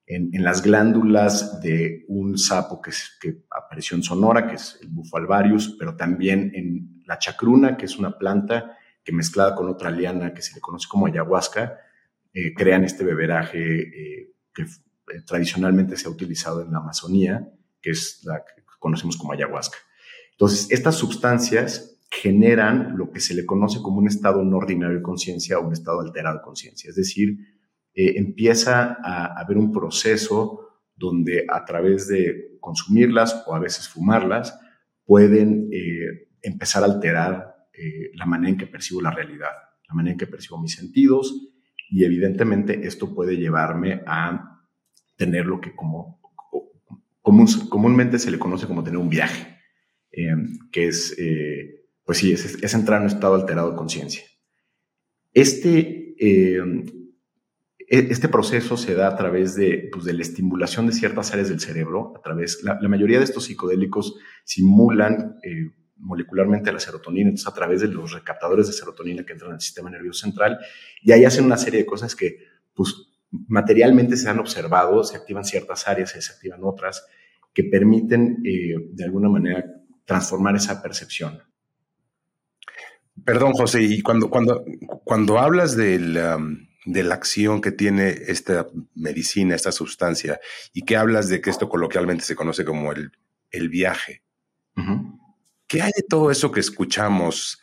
en, 0.07 0.43
las 0.43 0.63
glándulas 0.63 1.61
de 1.61 2.05
un 2.09 2.39
sapo 2.39 2.81
que, 2.81 2.91
que, 3.21 3.45
apareció 3.51 3.97
en 3.97 4.03
Sonora, 4.03 4.47
que 4.47 4.57
es 4.57 4.79
el 4.83 4.89
bufalvarius, 4.89 5.77
pero 5.79 5.97
también 5.97 6.53
en 6.55 7.03
la 7.07 7.19
chacruna, 7.19 7.77
que 7.77 7.87
es 7.87 7.97
una 7.97 8.19
planta 8.19 8.77
que 9.05 9.13
mezclada 9.13 9.55
con 9.55 9.69
otra 9.69 9.91
liana 9.91 10.35
que 10.35 10.43
se 10.43 10.55
le 10.55 10.61
conoce 10.61 10.89
como 10.89 11.07
ayahuasca, 11.07 11.79
eh, 12.33 12.53
crean 12.55 12.85
este 12.85 13.05
beberaje 13.05 13.81
eh, 13.81 14.33
que 14.53 14.63
eh, 14.63 15.23
tradicionalmente 15.25 15.97
se 15.97 16.09
ha 16.09 16.11
utilizado 16.11 16.61
en 16.63 16.73
la 16.73 16.79
Amazonía, 16.79 17.49
que 17.81 17.91
es 17.91 18.21
la 18.25 18.45
que 18.45 18.63
conocemos 18.79 19.17
como 19.17 19.33
ayahuasca. 19.33 19.79
Entonces, 20.33 20.71
estas 20.71 20.97
sustancias 20.97 21.96
generan 22.11 22.97
lo 22.97 23.11
que 23.11 23.21
se 23.21 23.35
le 23.35 23.45
conoce 23.45 23.83
como 23.83 23.99
un 23.99 24.07
estado 24.07 24.43
no 24.45 24.57
ordinario 24.59 24.97
de 24.97 25.03
conciencia 25.03 25.59
o 25.59 25.67
un 25.67 25.73
estado 25.73 26.01
alterado 26.01 26.39
de 26.39 26.45
conciencia. 26.45 26.91
Es 26.91 26.97
decir, 26.97 27.37
eh, 27.95 28.15
empieza 28.17 28.99
a 29.03 29.39
haber 29.41 29.57
un 29.59 29.73
proceso 29.73 30.83
donde 30.95 31.47
a 31.49 31.65
través 31.65 32.09
de 32.09 32.59
consumirlas 32.61 33.45
o 33.47 33.55
a 33.55 33.59
veces 33.59 33.89
fumarlas 33.89 34.59
pueden 35.05 35.69
eh, 35.73 36.29
empezar 36.43 36.83
a 36.83 36.87
alterar 36.87 37.55
eh, 37.73 38.11
la 38.15 38.27
manera 38.27 38.51
en 38.51 38.59
que 38.59 38.67
percibo 38.67 39.01
la 39.01 39.11
realidad, 39.11 39.51
la 39.89 39.95
manera 39.95 40.13
en 40.13 40.19
que 40.19 40.27
percibo 40.27 40.61
mis 40.61 40.75
sentidos 40.75 41.35
y 41.89 42.05
evidentemente 42.05 42.87
esto 42.87 43.15
puede 43.15 43.37
llevarme 43.37 44.03
a 44.07 44.63
tener 45.17 45.47
lo 45.47 45.61
que 45.61 45.75
comúnmente 47.23 48.19
se 48.19 48.31
le 48.31 48.39
conoce 48.39 48.67
como 48.67 48.83
tener 48.83 48.99
un 48.99 49.09
viaje, 49.09 49.57
que 50.11 50.89
es 50.89 51.17
pues 52.07 52.19
sí, 52.19 52.33
es, 52.33 52.75
entrar 52.75 53.01
en 53.01 53.09
un 53.09 53.13
estado 53.13 53.35
alterado 53.35 53.73
de 53.73 53.77
conciencia. 53.77 54.23
Este, 55.35 56.15
eh, 56.19 56.63
e, 57.89 57.99
este 58.11 58.29
proceso 58.29 58.77
se 58.77 58.95
da 58.95 59.09
a 59.09 59.17
través 59.17 59.57
de, 59.57 59.89
pues, 59.93 60.05
de, 60.05 60.13
la 60.13 60.23
estimulación 60.23 60.87
de 60.87 60.93
ciertas 60.93 61.33
áreas 61.33 61.49
del 61.49 61.61
cerebro, 61.61 62.15
a 62.17 62.23
través, 62.23 62.63
la, 62.63 62.79
mayoría 62.89 63.19
de 63.19 63.25
estos 63.25 63.45
psicodélicos 63.45 64.15
simulan 64.45 65.37
eh, 65.43 65.73
molecularmente 65.97 66.73
la 66.73 66.79
serotonina, 66.79 67.31
entonces 67.31 67.49
a 67.49 67.55
través 67.55 67.81
de 67.81 67.89
los 67.89 68.13
recaptadores 68.13 68.69
de 68.69 68.73
serotonina 68.73 69.27
que 69.27 69.33
entran 69.33 69.53
al 69.53 69.61
sistema 69.61 69.91
nervioso 69.91 70.25
central, 70.25 70.61
y 71.03 71.11
ahí 71.11 71.25
hacen 71.25 71.45
una 71.45 71.57
serie 71.57 71.81
de 71.81 71.87
cosas 71.87 72.15
que, 72.15 72.39
pues, 72.73 72.95
materialmente 73.31 74.17
se 74.17 74.29
han 74.29 74.39
observado, 74.39 75.03
se 75.03 75.17
activan 75.17 75.45
ciertas 75.45 75.89
áreas, 75.89 76.11
se 76.11 76.19
desactivan 76.19 76.61
otras, 76.63 77.05
que 77.53 77.65
permiten, 77.65 78.43
eh, 78.45 78.75
de 78.93 79.05
alguna 79.05 79.29
manera, 79.29 79.65
transformar 80.05 80.55
esa 80.55 80.81
percepción. 80.81 81.41
Perdón, 83.25 83.53
José, 83.53 83.83
y 83.83 84.03
cuando, 84.03 84.31
cuando, 84.31 84.65
cuando 85.05 85.39
hablas 85.39 85.77
de 85.77 85.99
la 85.99 87.15
acción 87.15 87.61
que 87.61 87.73
tiene 87.73 88.11
esta 88.27 88.67
medicina, 88.95 89.55
esta 89.55 89.73
sustancia, 89.73 90.41
y 90.73 90.83
que 90.83 90.97
hablas 90.97 91.29
de 91.29 91.41
que 91.41 91.51
esto 91.51 91.69
coloquialmente 91.69 92.25
se 92.25 92.37
conoce 92.37 92.65
como 92.65 92.93
el, 92.93 93.13
el 93.51 93.69
viaje, 93.69 94.23
¿qué 95.67 95.83
hay 95.83 95.93
de 95.97 96.05
todo 96.09 96.31
eso 96.31 96.53
que 96.53 96.61
escuchamos 96.61 97.61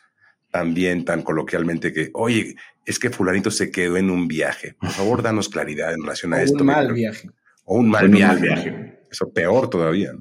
también 0.50 1.04
tan 1.04 1.22
coloquialmente 1.22 1.92
que, 1.92 2.10
oye, 2.14 2.56
es 2.84 2.98
que 2.98 3.10
fulanito 3.10 3.50
se 3.50 3.70
quedó 3.70 3.96
en 3.96 4.10
un 4.10 4.28
viaje? 4.28 4.74
Por 4.74 4.90
favor, 4.90 5.22
danos 5.22 5.48
claridad 5.48 5.94
en 5.94 6.02
relación 6.02 6.34
a 6.34 6.42
esto. 6.42 6.58
Un 6.60 6.66
mal 6.66 6.92
viaje. 6.92 7.30
O 7.64 7.78
un 7.78 7.88
mal, 7.88 8.08
viaje. 8.08 9.00
Eso 9.10 9.32
peor 9.32 9.70
todavía. 9.70 10.12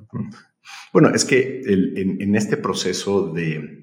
Bueno, 0.94 1.14
es 1.14 1.26
que 1.26 1.62
en 1.66 2.36
este 2.36 2.56
proceso 2.56 3.28
de 3.28 3.83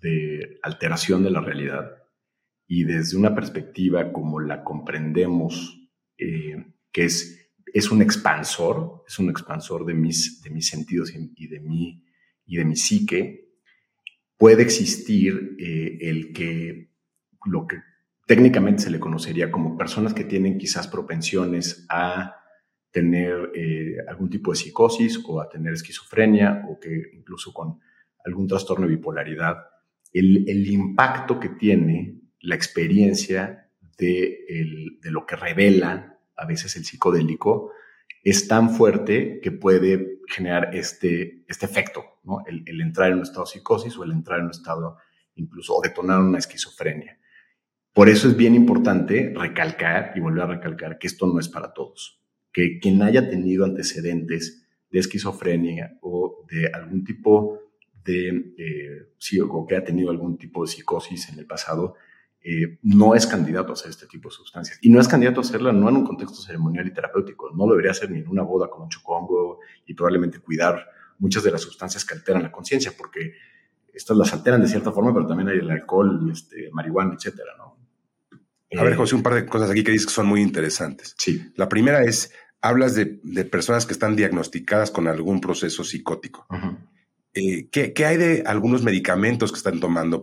de 0.00 0.58
alteración 0.62 1.22
de 1.22 1.30
la 1.30 1.40
realidad 1.40 2.02
y 2.66 2.84
desde 2.84 3.16
una 3.16 3.34
perspectiva 3.34 4.12
como 4.12 4.40
la 4.40 4.64
comprendemos, 4.64 5.90
eh, 6.16 6.72
que 6.90 7.04
es, 7.04 7.52
es 7.66 7.90
un 7.90 8.00
expansor, 8.02 9.04
es 9.06 9.18
un 9.18 9.30
expansor 9.30 9.84
de 9.84 9.94
mis, 9.94 10.40
de 10.42 10.50
mis 10.50 10.68
sentidos 10.68 11.12
y, 11.14 11.48
de, 11.48 11.60
mi, 11.60 12.04
y 12.46 12.56
de 12.56 12.64
mi 12.64 12.76
psique, 12.76 13.58
puede 14.38 14.62
existir 14.62 15.56
eh, 15.58 15.98
el 16.00 16.32
que 16.32 16.92
lo 17.44 17.66
que 17.66 17.78
técnicamente 18.26 18.84
se 18.84 18.90
le 18.90 19.00
conocería 19.00 19.50
como 19.50 19.76
personas 19.76 20.14
que 20.14 20.24
tienen 20.24 20.58
quizás 20.58 20.88
propensiones 20.88 21.84
a 21.90 22.36
tener 22.90 23.50
eh, 23.54 23.96
algún 24.08 24.30
tipo 24.30 24.52
de 24.52 24.56
psicosis 24.56 25.20
o 25.26 25.40
a 25.40 25.48
tener 25.48 25.72
esquizofrenia 25.74 26.64
o 26.68 26.78
que 26.78 27.10
incluso 27.14 27.52
con 27.52 27.80
algún 28.24 28.46
trastorno 28.46 28.86
de 28.86 28.96
bipolaridad 28.96 29.56
el, 30.12 30.70
impacto 30.70 31.40
que 31.40 31.48
tiene 31.48 32.20
la 32.40 32.54
experiencia 32.54 33.70
de, 33.98 34.98
lo 35.04 35.26
que 35.26 35.36
revela 35.36 36.18
a 36.36 36.46
veces 36.46 36.76
el 36.76 36.84
psicodélico 36.84 37.72
es 38.22 38.46
tan 38.46 38.70
fuerte 38.70 39.40
que 39.42 39.52
puede 39.52 40.20
generar 40.28 40.74
este, 40.74 41.44
este 41.48 41.66
efecto, 41.66 42.04
el, 42.46 42.80
entrar 42.80 43.10
en 43.10 43.18
un 43.18 43.22
estado 43.22 43.44
de 43.44 43.50
psicosis 43.50 43.96
o 43.96 44.04
el 44.04 44.12
entrar 44.12 44.38
en 44.38 44.46
un 44.46 44.50
estado 44.50 44.96
incluso 45.34 45.74
o 45.74 45.82
detonar 45.82 46.20
una 46.20 46.38
esquizofrenia. 46.38 47.18
Por 47.92 48.08
eso 48.08 48.28
es 48.28 48.36
bien 48.36 48.54
importante 48.54 49.32
recalcar 49.36 50.12
y 50.14 50.20
volver 50.20 50.44
a 50.44 50.46
recalcar 50.46 50.98
que 50.98 51.06
esto 51.06 51.26
no 51.26 51.38
es 51.40 51.48
para 51.48 51.72
todos, 51.72 52.22
que 52.52 52.78
quien 52.80 53.02
haya 53.02 53.28
tenido 53.28 53.64
antecedentes 53.64 54.66
de 54.90 54.98
esquizofrenia 54.98 55.98
o 56.00 56.44
de 56.48 56.68
algún 56.68 57.04
tipo 57.04 57.58
de 58.04 58.54
eh, 58.58 59.42
o 59.48 59.66
que 59.66 59.76
ha 59.76 59.84
tenido 59.84 60.10
algún 60.10 60.36
tipo 60.36 60.64
de 60.64 60.70
psicosis 60.70 61.28
en 61.28 61.38
el 61.38 61.46
pasado, 61.46 61.94
eh, 62.44 62.78
no 62.82 63.14
es 63.14 63.26
candidato 63.26 63.70
a 63.70 63.74
hacer 63.74 63.90
este 63.90 64.06
tipo 64.06 64.28
de 64.28 64.34
sustancias. 64.34 64.78
Y 64.82 64.90
no 64.90 65.00
es 65.00 65.06
candidato 65.06 65.40
a 65.40 65.44
hacerla 65.44 65.72
no 65.72 65.88
en 65.88 65.96
un 65.96 66.04
contexto 66.04 66.42
ceremonial 66.42 66.86
y 66.86 66.92
terapéutico, 66.92 67.50
no 67.54 67.66
lo 67.66 67.72
debería 67.72 67.92
hacer 67.92 68.10
ni 68.10 68.18
en 68.18 68.28
una 68.28 68.42
boda 68.42 68.68
con 68.68 68.82
un 68.82 68.88
chocongo 68.88 69.60
y 69.86 69.94
probablemente 69.94 70.40
cuidar 70.40 70.84
muchas 71.18 71.44
de 71.44 71.52
las 71.52 71.60
sustancias 71.60 72.04
que 72.04 72.14
alteran 72.14 72.42
la 72.42 72.50
conciencia, 72.50 72.92
porque 72.96 73.34
estas 73.94 74.16
las 74.16 74.32
alteran 74.32 74.60
de 74.60 74.68
cierta 74.68 74.90
forma, 74.90 75.14
pero 75.14 75.26
también 75.26 75.50
hay 75.50 75.58
el 75.58 75.70
alcohol, 75.70 76.28
este, 76.32 76.70
marihuana, 76.72 77.14
etcétera, 77.14 77.52
¿no? 77.58 77.72
A 78.76 78.84
ver, 78.84 78.96
José, 78.96 79.14
un 79.14 79.22
par 79.22 79.34
de 79.34 79.44
cosas 79.44 79.70
aquí 79.70 79.84
que 79.84 79.92
dices 79.92 80.06
que 80.06 80.14
son 80.14 80.26
muy 80.26 80.40
interesantes. 80.40 81.14
Sí. 81.18 81.52
La 81.56 81.68
primera 81.68 82.02
es, 82.04 82.32
hablas 82.62 82.94
de, 82.94 83.20
de 83.22 83.44
personas 83.44 83.84
que 83.84 83.92
están 83.92 84.16
diagnosticadas 84.16 84.90
con 84.90 85.08
algún 85.08 85.42
proceso 85.42 85.84
psicótico. 85.84 86.46
Eh, 87.34 87.68
¿qué, 87.70 88.04
hay 88.04 88.16
de 88.16 88.42
algunos 88.46 88.82
medicamentos 88.82 89.50
que 89.50 89.58
están 89.58 89.80
tomando 89.80 90.22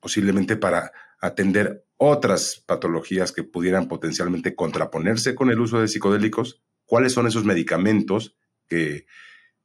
posiblemente 0.00 0.56
para 0.56 0.92
atender 1.20 1.84
otras 1.96 2.62
patologías 2.66 3.32
que 3.32 3.42
pudieran 3.42 3.88
potencialmente 3.88 4.54
contraponerse 4.54 5.34
con 5.34 5.50
el 5.50 5.60
uso 5.60 5.80
de 5.80 5.88
psicodélicos? 5.88 6.62
¿Cuáles 6.84 7.12
son 7.12 7.26
esos 7.26 7.44
medicamentos 7.44 8.36
que 8.68 9.06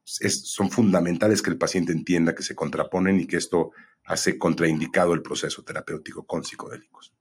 son 0.03 0.71
fundamentales 0.71 1.41
que 1.41 1.51
el 1.51 1.57
paciente 1.57 1.91
entienda 1.91 2.33
que 2.33 2.43
se 2.43 2.55
contraponen 2.55 3.19
y 3.19 3.27
que 3.27 3.38
esto 3.38 3.71
hace 4.03 4.39
contraindicado 4.39 5.13
el 5.13 5.21
proceso 5.21 5.63
terapéutico 5.63 6.25
con 6.25 6.43
psicodélicos? 6.43 7.13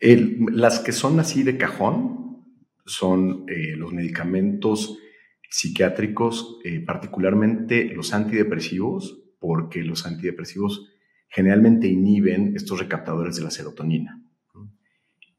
las 0.00 0.80
que 0.80 0.90
son 0.90 1.20
así 1.20 1.44
de 1.44 1.56
cajón 1.56 2.44
son 2.84 3.44
eh, 3.48 3.76
los 3.76 3.92
medicamentos 3.92 4.98
psiquiátricos, 5.52 6.58
eh, 6.64 6.80
particularmente 6.80 7.84
los 7.94 8.14
antidepresivos, 8.14 9.22
porque 9.38 9.84
los 9.84 10.06
antidepresivos 10.06 10.90
generalmente 11.28 11.86
inhiben 11.86 12.56
estos 12.56 12.80
recaptadores 12.80 13.36
de 13.36 13.42
la 13.42 13.50
serotonina. 13.50 14.18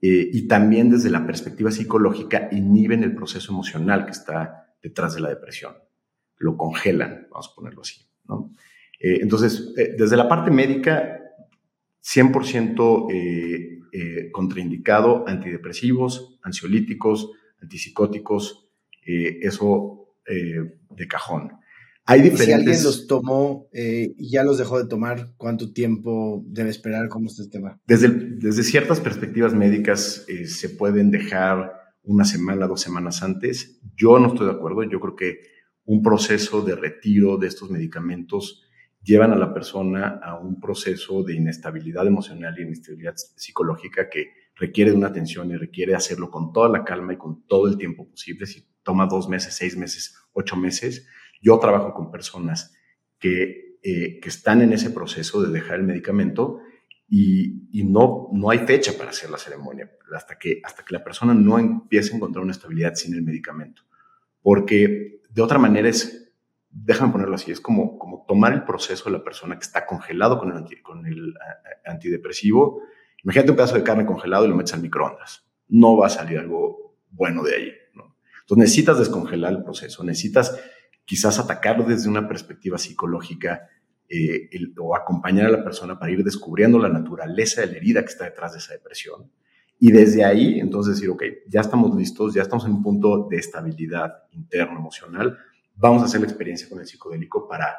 Eh, 0.01 0.29
y 0.31 0.47
también 0.47 0.89
desde 0.89 1.09
la 1.09 1.25
perspectiva 1.25 1.71
psicológica 1.71 2.49
inhiben 2.51 3.03
el 3.03 3.15
proceso 3.15 3.51
emocional 3.51 4.05
que 4.05 4.11
está 4.11 4.75
detrás 4.81 5.15
de 5.15 5.21
la 5.21 5.29
depresión. 5.29 5.73
Lo 6.37 6.57
congelan, 6.57 7.27
vamos 7.31 7.49
a 7.51 7.55
ponerlo 7.55 7.81
así. 7.81 8.01
entonces, 8.99 9.73
desde 9.75 10.17
la 10.17 10.27
parte 10.27 10.51
médica, 10.51 11.19
100% 12.03 13.07
eh, 13.95 14.31
contraindicado 14.31 15.23
antidepresivos, 15.27 16.39
ansiolíticos, 16.41 17.29
antipsicóticos, 17.61 18.67
eh, 19.05 19.37
eso 19.43 20.02
eh, 20.27 20.77
de 20.89 21.07
cajón. 21.07 21.51
Hay 22.05 22.21
diferentes... 22.21 22.45
si 22.45 22.51
alguien 22.53 22.83
los 22.83 23.07
tomó 23.07 23.69
y 23.71 24.29
ya 24.29 24.43
los 24.43 24.57
dejó 24.57 24.77
de 24.77 24.89
tomar, 24.89 25.33
¿cuánto 25.37 25.71
tiempo 25.71 26.43
debe 26.47 26.69
esperar? 26.69 27.07
¿Cómo 27.07 27.27
está 27.27 27.43
el 27.43 27.49
tema? 27.49 27.79
Desde, 27.87 28.09
desde 28.09 28.63
ciertas 28.63 28.99
perspectivas 28.99 29.53
médicas 29.53 30.25
se 30.45 30.69
pueden 30.69 31.11
dejar 31.11 31.71
una 32.03 32.25
semana, 32.25 32.67
dos 32.67 32.81
semanas 32.81 33.23
antes. 33.23 33.79
Yo 33.95 34.19
no 34.19 34.27
estoy 34.27 34.47
de 34.47 34.53
acuerdo. 34.53 34.83
Yo 34.83 34.99
creo 34.99 35.15
que 35.15 35.39
un 35.85 36.01
proceso 36.01 36.61
de 36.61 36.75
retiro 36.75 37.37
de 37.37 37.47
estos 37.47 37.69
medicamentos 37.69 38.63
llevan 39.01 39.31
a 39.31 39.37
la 39.37 39.53
persona 39.53 40.19
a 40.23 40.39
un 40.39 40.59
proceso 40.59 41.23
de 41.23 41.35
inestabilidad 41.35 42.07
emocional 42.07 42.55
y 42.57 42.63
inestabilidad 42.63 43.15
psicológica 43.15 44.09
que 44.09 44.27
requiere 44.55 44.91
de 44.91 44.97
una 44.97 45.07
atención 45.07 45.49
y 45.51 45.57
requiere 45.57 45.95
hacerlo 45.95 46.29
con 46.29 46.53
toda 46.53 46.69
la 46.69 46.83
calma 46.83 47.13
y 47.13 47.17
con 47.17 47.45
todo 47.47 47.67
el 47.67 47.77
tiempo 47.77 48.07
posible. 48.09 48.45
Si 48.45 48.67
toma 48.83 49.07
dos 49.07 49.27
meses, 49.29 49.53
seis 49.55 49.77
meses, 49.77 50.15
ocho 50.33 50.55
meses, 50.55 51.07
yo 51.41 51.57
trabajo 51.59 51.93
con 51.93 52.11
personas 52.11 52.75
que, 53.19 53.77
eh, 53.81 54.19
que 54.19 54.29
están 54.29 54.61
en 54.61 54.73
ese 54.73 54.91
proceso 54.91 55.41
de 55.41 55.51
dejar 55.51 55.79
el 55.79 55.85
medicamento 55.85 56.59
y, 57.07 57.67
y, 57.71 57.83
no, 57.83 58.29
no 58.31 58.49
hay 58.49 58.59
fecha 58.59 58.93
para 58.97 59.11
hacer 59.11 59.29
la 59.29 59.37
ceremonia 59.37 59.91
hasta 60.15 60.37
que, 60.39 60.61
hasta 60.63 60.83
que 60.83 60.93
la 60.93 61.03
persona 61.03 61.33
no 61.33 61.59
empiece 61.59 62.13
a 62.13 62.15
encontrar 62.15 62.43
una 62.43 62.53
estabilidad 62.53 62.95
sin 62.95 63.13
el 63.13 63.21
medicamento. 63.21 63.83
Porque 64.41 65.21
de 65.29 65.41
otra 65.41 65.59
manera 65.59 65.89
es 65.89 66.23
déjame 66.73 67.11
ponerlo 67.11 67.35
así, 67.35 67.51
es 67.51 67.61
como, 67.61 67.97
como 67.99 68.25
tomar 68.27 68.53
el 68.53 68.63
proceso 68.63 69.05
de 69.05 69.17
la 69.17 69.23
persona 69.23 69.55
que 69.55 69.63
está 69.63 69.85
congelado 69.85 70.39
con 70.39 70.51
el, 70.51 70.81
con 70.81 71.05
el 71.05 71.35
antidepresivo. 71.85 72.81
Imagínate 73.23 73.51
un 73.51 73.57
pedazo 73.57 73.75
de 73.75 73.83
carne 73.83 74.05
congelado 74.05 74.45
y 74.45 74.49
lo 74.49 74.55
metes 74.55 74.73
al 74.73 74.81
microondas. 74.81 75.45
No 75.67 75.97
va 75.97 76.07
a 76.07 76.09
salir 76.09 76.39
algo 76.39 76.97
bueno 77.09 77.43
de 77.43 77.55
ahí. 77.55 77.71
Entonces 78.43 78.57
necesitas 78.57 78.99
descongelar 78.99 79.53
el 79.53 79.63
proceso, 79.63 80.03
necesitas 80.03 80.59
quizás 81.05 81.39
atacarlo 81.39 81.85
desde 81.85 82.09
una 82.09 82.27
perspectiva 82.27 82.77
psicológica 82.77 83.69
eh, 84.09 84.49
o 84.77 84.95
acompañar 84.95 85.47
a 85.47 85.51
la 85.51 85.63
persona 85.63 85.97
para 85.97 86.11
ir 86.11 86.23
descubriendo 86.23 86.77
la 86.77 86.89
naturaleza 86.89 87.61
de 87.61 87.67
la 87.67 87.77
herida 87.77 88.01
que 88.01 88.11
está 88.11 88.25
detrás 88.25 88.51
de 88.51 88.59
esa 88.59 88.73
depresión. 88.73 89.31
Y 89.79 89.91
desde 89.91 90.23
ahí, 90.23 90.59
entonces 90.59 90.95
decir, 90.95 91.09
ok, 91.09 91.23
ya 91.47 91.61
estamos 91.61 91.95
listos, 91.95 92.33
ya 92.33 92.41
estamos 92.41 92.65
en 92.65 92.73
un 92.73 92.83
punto 92.83 93.27
de 93.29 93.37
estabilidad 93.37 94.11
interna 94.31 94.77
emocional, 94.77 95.37
vamos 95.75 96.01
a 96.01 96.05
hacer 96.05 96.21
la 96.21 96.27
experiencia 96.27 96.69
con 96.69 96.79
el 96.79 96.85
psicodélico 96.85 97.47
para, 97.47 97.77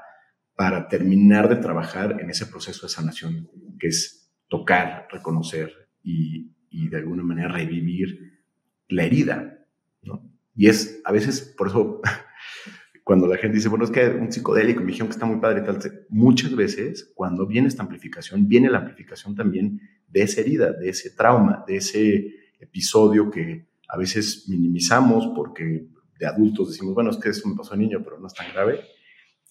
para 0.54 0.88
terminar 0.88 1.48
de 1.48 1.56
trabajar 1.56 2.20
en 2.20 2.30
ese 2.30 2.46
proceso 2.46 2.86
de 2.86 2.92
sanación, 2.92 3.48
que 3.78 3.88
es 3.88 4.23
tocar, 4.48 5.08
reconocer 5.10 5.72
y, 6.02 6.52
y 6.70 6.88
de 6.88 6.96
alguna 6.96 7.22
manera 7.22 7.48
revivir 7.48 8.42
la 8.88 9.04
herida, 9.04 9.66
¿no? 10.02 10.30
Y 10.54 10.68
es 10.68 11.00
a 11.04 11.12
veces, 11.12 11.54
por 11.56 11.68
eso, 11.68 12.00
cuando 13.04 13.26
la 13.26 13.36
gente 13.36 13.56
dice, 13.56 13.68
bueno, 13.68 13.84
es 13.84 13.90
que 13.90 14.06
un 14.08 14.30
psicodélico 14.30 14.80
me 14.80 14.86
dijeron 14.86 15.08
que 15.08 15.14
está 15.14 15.26
muy 15.26 15.40
padre 15.40 15.60
y 15.60 15.64
tal, 15.64 16.06
muchas 16.08 16.54
veces 16.54 17.12
cuando 17.14 17.46
viene 17.46 17.68
esta 17.68 17.82
amplificación, 17.82 18.48
viene 18.48 18.70
la 18.70 18.78
amplificación 18.78 19.34
también 19.34 19.80
de 20.08 20.22
esa 20.22 20.40
herida, 20.40 20.72
de 20.72 20.88
ese 20.88 21.10
trauma, 21.10 21.64
de 21.66 21.76
ese 21.76 22.30
episodio 22.60 23.30
que 23.30 23.66
a 23.88 23.98
veces 23.98 24.48
minimizamos 24.48 25.28
porque 25.34 25.86
de 26.18 26.26
adultos 26.26 26.70
decimos, 26.70 26.94
bueno, 26.94 27.10
es 27.10 27.16
que 27.18 27.30
eso 27.30 27.48
me 27.48 27.56
pasó 27.56 27.74
a 27.74 27.76
niño, 27.76 28.00
pero 28.02 28.18
no 28.18 28.26
es 28.26 28.34
tan 28.34 28.50
grave, 28.52 28.80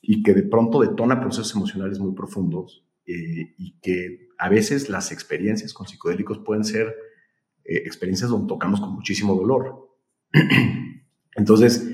y 0.01 0.23
que 0.23 0.34
de 0.34 0.43
pronto 0.43 0.82
detona 0.82 1.19
procesos 1.19 1.56
emocionales 1.56 1.99
muy 1.99 2.13
profundos 2.13 2.86
eh, 3.06 3.54
y 3.58 3.80
que 3.82 4.30
a 4.38 4.50
veces 4.50 4.89
las 4.89 5.12
experiencias 5.12 5.74
con 5.74 5.88
psicodélicos 5.88 6.39
pueden 6.39 6.63
ser 6.63 6.96
eh, 7.63 7.78
experiencias 7.86 8.30
donde 8.30 8.48
tocamos 8.48 8.80
con 8.80 8.94
muchísimo 8.94 9.36
dolor. 9.36 9.89
Entonces, 11.36 11.88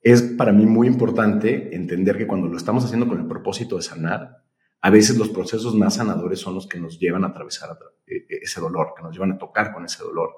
es 0.00 0.22
para 0.22 0.52
mí 0.52 0.66
muy 0.66 0.86
importante 0.86 1.74
entender 1.74 2.16
que 2.16 2.26
cuando 2.26 2.48
lo 2.48 2.56
estamos 2.56 2.84
haciendo 2.84 3.08
con 3.08 3.20
el 3.20 3.26
propósito 3.26 3.76
de 3.76 3.82
sanar, 3.82 4.44
a 4.80 4.90
veces 4.90 5.18
los 5.18 5.28
procesos 5.28 5.74
más 5.74 5.96
sanadores 5.96 6.38
son 6.38 6.54
los 6.54 6.66
que 6.66 6.78
nos 6.78 6.98
llevan 6.98 7.24
a 7.24 7.28
atravesar 7.28 7.76
eh, 8.06 8.26
ese 8.28 8.60
dolor, 8.60 8.94
que 8.96 9.02
nos 9.02 9.12
llevan 9.12 9.32
a 9.32 9.38
tocar 9.38 9.72
con 9.72 9.84
ese 9.84 10.02
dolor. 10.02 10.30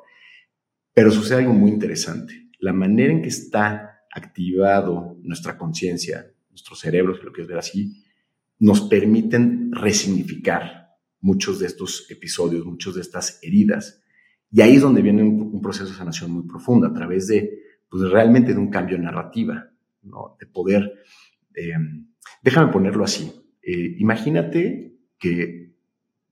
Pero 0.92 1.10
sucede 1.10 1.40
algo 1.40 1.52
muy 1.52 1.70
interesante 1.70 2.50
la 2.60 2.72
manera 2.72 3.12
en 3.12 3.22
que 3.22 3.28
está 3.28 4.04
activado 4.12 5.16
nuestra 5.22 5.56
conciencia, 5.56 6.32
nuestro 6.50 6.76
cerebro, 6.76 7.16
si 7.16 7.22
lo 7.22 7.32
quieres 7.32 7.48
ver 7.48 7.58
así, 7.58 8.04
nos 8.60 8.82
permiten 8.82 9.72
resignificar 9.72 10.90
muchos 11.20 11.58
de 11.58 11.66
estos 11.66 12.10
episodios, 12.10 12.64
muchas 12.64 12.94
de 12.94 13.00
estas 13.00 13.38
heridas. 13.42 14.02
Y 14.52 14.60
ahí 14.60 14.76
es 14.76 14.82
donde 14.82 15.02
viene 15.02 15.22
un, 15.22 15.60
proceso 15.60 15.90
de 15.90 15.96
sanación 15.96 16.30
muy 16.30 16.44
profundo, 16.44 16.86
a 16.86 16.92
través 16.92 17.26
de, 17.26 17.62
pues 17.88 18.08
realmente 18.10 18.52
de 18.52 18.58
un 18.58 18.70
cambio 18.70 18.96
de 18.96 19.02
narrativa. 19.02 19.70
De 20.38 20.46
poder, 20.46 21.04
eh, 21.54 21.72
déjame 22.42 22.72
ponerlo 22.72 23.04
así, 23.04 23.32
eh, 23.62 23.96
imagínate 23.98 24.96
que 25.18 25.74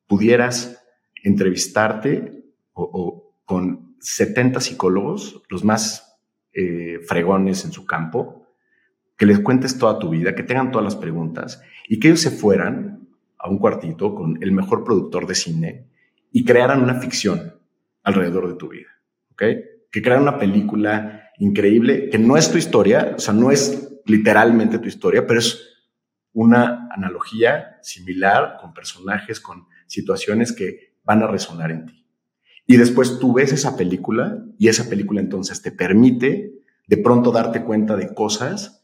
pudieras 0.07 0.83
entrevistarte 1.23 2.45
o, 2.73 3.35
con 3.45 3.97
70 4.01 4.61
psicólogos, 4.61 5.43
los 5.51 5.65
más 5.65 6.19
eh, 6.53 7.01
fregones 7.07 7.65
en 7.65 7.73
su 7.73 7.85
campo, 7.85 8.38
que 9.19 9.27
les 9.27 9.41
cuentes 9.41 9.77
toda 9.77 9.99
tu 9.99 10.11
vida, 10.11 10.35
que 10.35 10.45
tengan 10.45 10.71
todas 10.71 10.85
las 10.85 10.97
preguntas 10.97 11.61
y 11.89 11.99
que 11.99 12.09
ellos 12.09 12.21
se 12.21 12.31
fueran 12.31 13.09
a 13.37 13.51
un 13.51 13.59
cuartito 13.59 14.15
con 14.15 14.39
el 14.41 14.53
mejor 14.53 14.85
productor 14.85 15.27
de 15.27 15.35
cine 15.35 15.87
y 16.31 16.45
crearan 16.45 16.83
una 16.83 16.95
ficción 16.95 17.55
alrededor 18.05 18.49
de 18.49 18.55
tu 18.55 18.69
vida, 18.69 18.89
¿ok? 19.33 19.43
Que 19.91 20.03
crearan 20.03 20.23
una 20.23 20.39
película 20.39 21.31
increíble 21.39 22.09
que 22.11 22.19
no 22.19 22.37
es 22.37 22.51
tu 22.51 22.59
historia, 22.59 23.15
o 23.17 23.19
sea, 23.19 23.35
no 23.35 23.51
es 23.51 24.01
literalmente 24.07 24.79
tu 24.79 24.87
historia, 24.87 25.27
pero 25.27 25.41
es 25.41 25.69
una 26.33 26.89
analogía 26.91 27.79
similar 27.83 28.57
con 28.61 28.73
personajes, 28.73 29.41
con 29.41 29.67
situaciones 29.87 30.53
que 30.53 30.95
van 31.03 31.23
a 31.25 31.27
resonar 31.27 31.73
en 31.73 31.87
ti. 31.87 32.07
Y 32.67 32.77
después 32.77 33.19
tú 33.19 33.33
ves 33.33 33.53
esa 33.53 33.77
película 33.77 34.45
y 34.59 34.69
esa 34.69 34.89
película 34.89 35.21
entonces 35.21 35.61
te 35.61 35.73
permite 35.73 36.53
de 36.87 36.97
pronto 36.99 37.33
darte 37.33 37.65
cuenta 37.65 37.97
de 37.97 38.15
cosas 38.15 38.78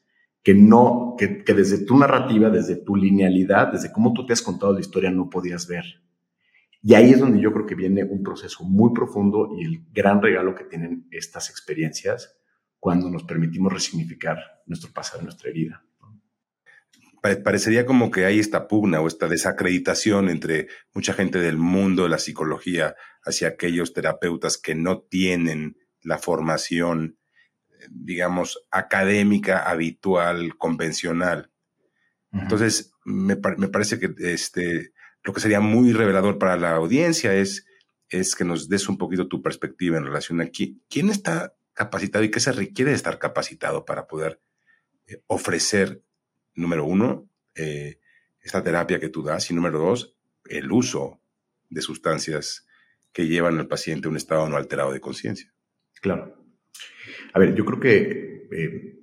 que 0.44 0.54
no, 0.54 1.16
que, 1.18 1.42
desde 1.52 1.85
tu 1.85 1.98
narrativa, 1.98 2.50
desde 2.50 2.76
tu 2.76 2.94
linealidad, 2.94 3.72
desde 3.72 3.90
cómo 3.90 4.12
tú 4.12 4.24
te 4.24 4.33
has 4.33 4.42
contado 4.42 4.72
la 4.72 4.80
historia 4.80 5.11
no 5.11 5.28
podías 5.28 5.66
ver. 5.66 5.85
Y 6.83 6.94
ahí 6.94 7.11
es 7.11 7.18
donde 7.18 7.40
yo 7.40 7.52
creo 7.52 7.66
que 7.66 7.74
viene 7.74 8.04
un 8.04 8.22
proceso 8.22 8.62
muy 8.62 8.92
profundo 8.92 9.48
y 9.59 9.64
el 9.64 9.87
gran 9.90 10.22
regalo 10.22 10.54
que 10.54 10.64
tienen 10.64 11.09
estas 11.11 11.50
experiencias 11.50 12.38
cuando 12.78 13.11
nos 13.11 13.24
permitimos 13.24 13.72
resignificar 13.72 14.38
nuestro 14.66 14.92
pasado, 14.92 15.22
nuestra 15.22 15.50
herida 15.50 15.83
parecería 17.42 17.87
como 17.87 18.11
que 18.11 18.26
hay 18.26 18.38
esta 18.38 18.68
pugna 18.68 19.00
o 19.00 19.07
esta 19.07 19.28
desacreditación 19.28 20.28
entre 20.28 20.68
mucha 20.92 21.14
gente 21.14 21.40
del 21.40 21.57
mundo 21.57 22.02
de 22.02 22.11
la 22.11 22.18
psicología 22.18 22.96
hacia 23.22 23.48
aquellos 23.48 23.94
terapeutas 23.94 24.59
que 24.59 24.74
no 24.74 25.00
tienen 25.00 25.78
la 26.02 26.18
formación, 26.18 27.16
digamos, 27.90 28.64
académica, 28.70 29.68
habitual, 29.68 30.57
convencional. 30.57 31.51
Entonces, 32.33 32.92
me, 33.05 33.37
parece 33.37 34.01
que 34.01 34.12
este, 34.18 34.92
lo 35.23 35.33
que 35.33 35.40
sería 35.40 35.61
muy 35.61 35.92
revelador 35.92 36.38
para 36.38 36.57
la 36.57 36.75
audiencia 36.75 37.33
es, 37.35 37.66
es 38.09 38.35
que 38.35 38.44
nos 38.44 38.68
des 38.68 38.88
un 38.88 38.99
poquito 38.99 39.29
tu 39.29 39.40
perspectiva 39.40 39.99
en 39.99 40.05
relación 40.05 40.40
a 40.40 40.49
quién 40.49 41.11
está 41.11 41.55
capacitado 41.75 42.25
y 42.25 42.31
qué 42.31 42.40
se 42.40 42.53
requiere 42.53 42.90
de 42.90 42.97
estar 42.97 43.18
capacitado 43.18 43.85
para 43.85 44.07
poder 44.07 44.40
eh, 45.07 45.23
ofrecer 45.27 46.03
número 46.55 46.85
uno, 46.85 47.29
eh, 47.55 48.01
esta 48.40 48.62
terapia 48.62 49.01
que 49.01 49.09
tú 49.09 49.23
das 49.23 49.51
y 49.51 49.55
número 49.55 49.79
dos, 49.79 50.16
el 50.47 50.70
uso 50.73 51.20
de 51.70 51.83
sustancias 51.83 52.66
que 53.12 53.27
llevan 53.27 53.59
al 53.59 53.68
paciente 53.68 54.07
a 54.07 54.11
un 54.11 54.16
estado 54.16 54.49
no 54.49 54.57
alterado 54.57 54.92
de 54.92 55.01
conciencia. 55.01 55.53
Claro. 56.01 56.43
A 57.35 57.38
ver, 57.38 57.55
yo 57.55 57.64
creo 57.64 57.81
que 57.81 58.49
eh, 58.51 59.01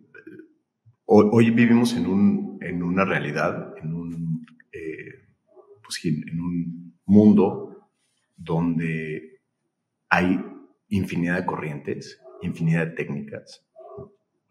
hoy, 1.06 1.52
vivimos 1.52 1.94
en, 1.96 2.08
un, 2.08 2.58
en, 2.62 2.82
una 2.82 3.06
realidad, 3.06 3.76
en 3.78 3.94
un, 3.94 4.46
eh, 4.72 5.28
pues, 5.84 6.04
en 6.06 6.40
un 6.40 7.00
mundo 7.06 7.92
donde 8.36 9.42
hay 10.10 10.44
infinidad 10.90 11.38
de 11.38 11.46
corrientes 11.46 12.22
infinidad 12.42 12.88
de 12.88 12.94
técnicas, 12.94 13.66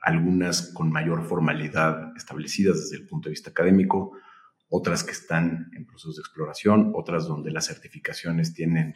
algunas 0.01 0.73
con 0.73 0.90
mayor 0.90 1.25
formalidad 1.25 2.16
establecidas 2.16 2.81
desde 2.81 3.03
el 3.03 3.07
punto 3.07 3.29
de 3.29 3.33
vista 3.33 3.51
académico, 3.51 4.12
otras 4.69 5.03
que 5.03 5.12
están 5.12 5.71
en 5.75 5.87
procesos 5.87 6.16
de 6.16 6.21
exploración, 6.21 6.93
otras 6.95 7.27
donde 7.27 7.51
las 7.51 7.66
certificaciones 7.66 8.55
tienen 8.55 8.95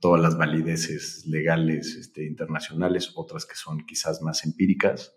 todas 0.00 0.20
las 0.20 0.36
valideces 0.36 1.26
legales 1.26 1.94
este, 1.94 2.24
internacionales, 2.24 3.12
otras 3.14 3.46
que 3.46 3.54
son 3.54 3.86
quizás 3.86 4.22
más 4.22 4.44
empíricas. 4.44 5.14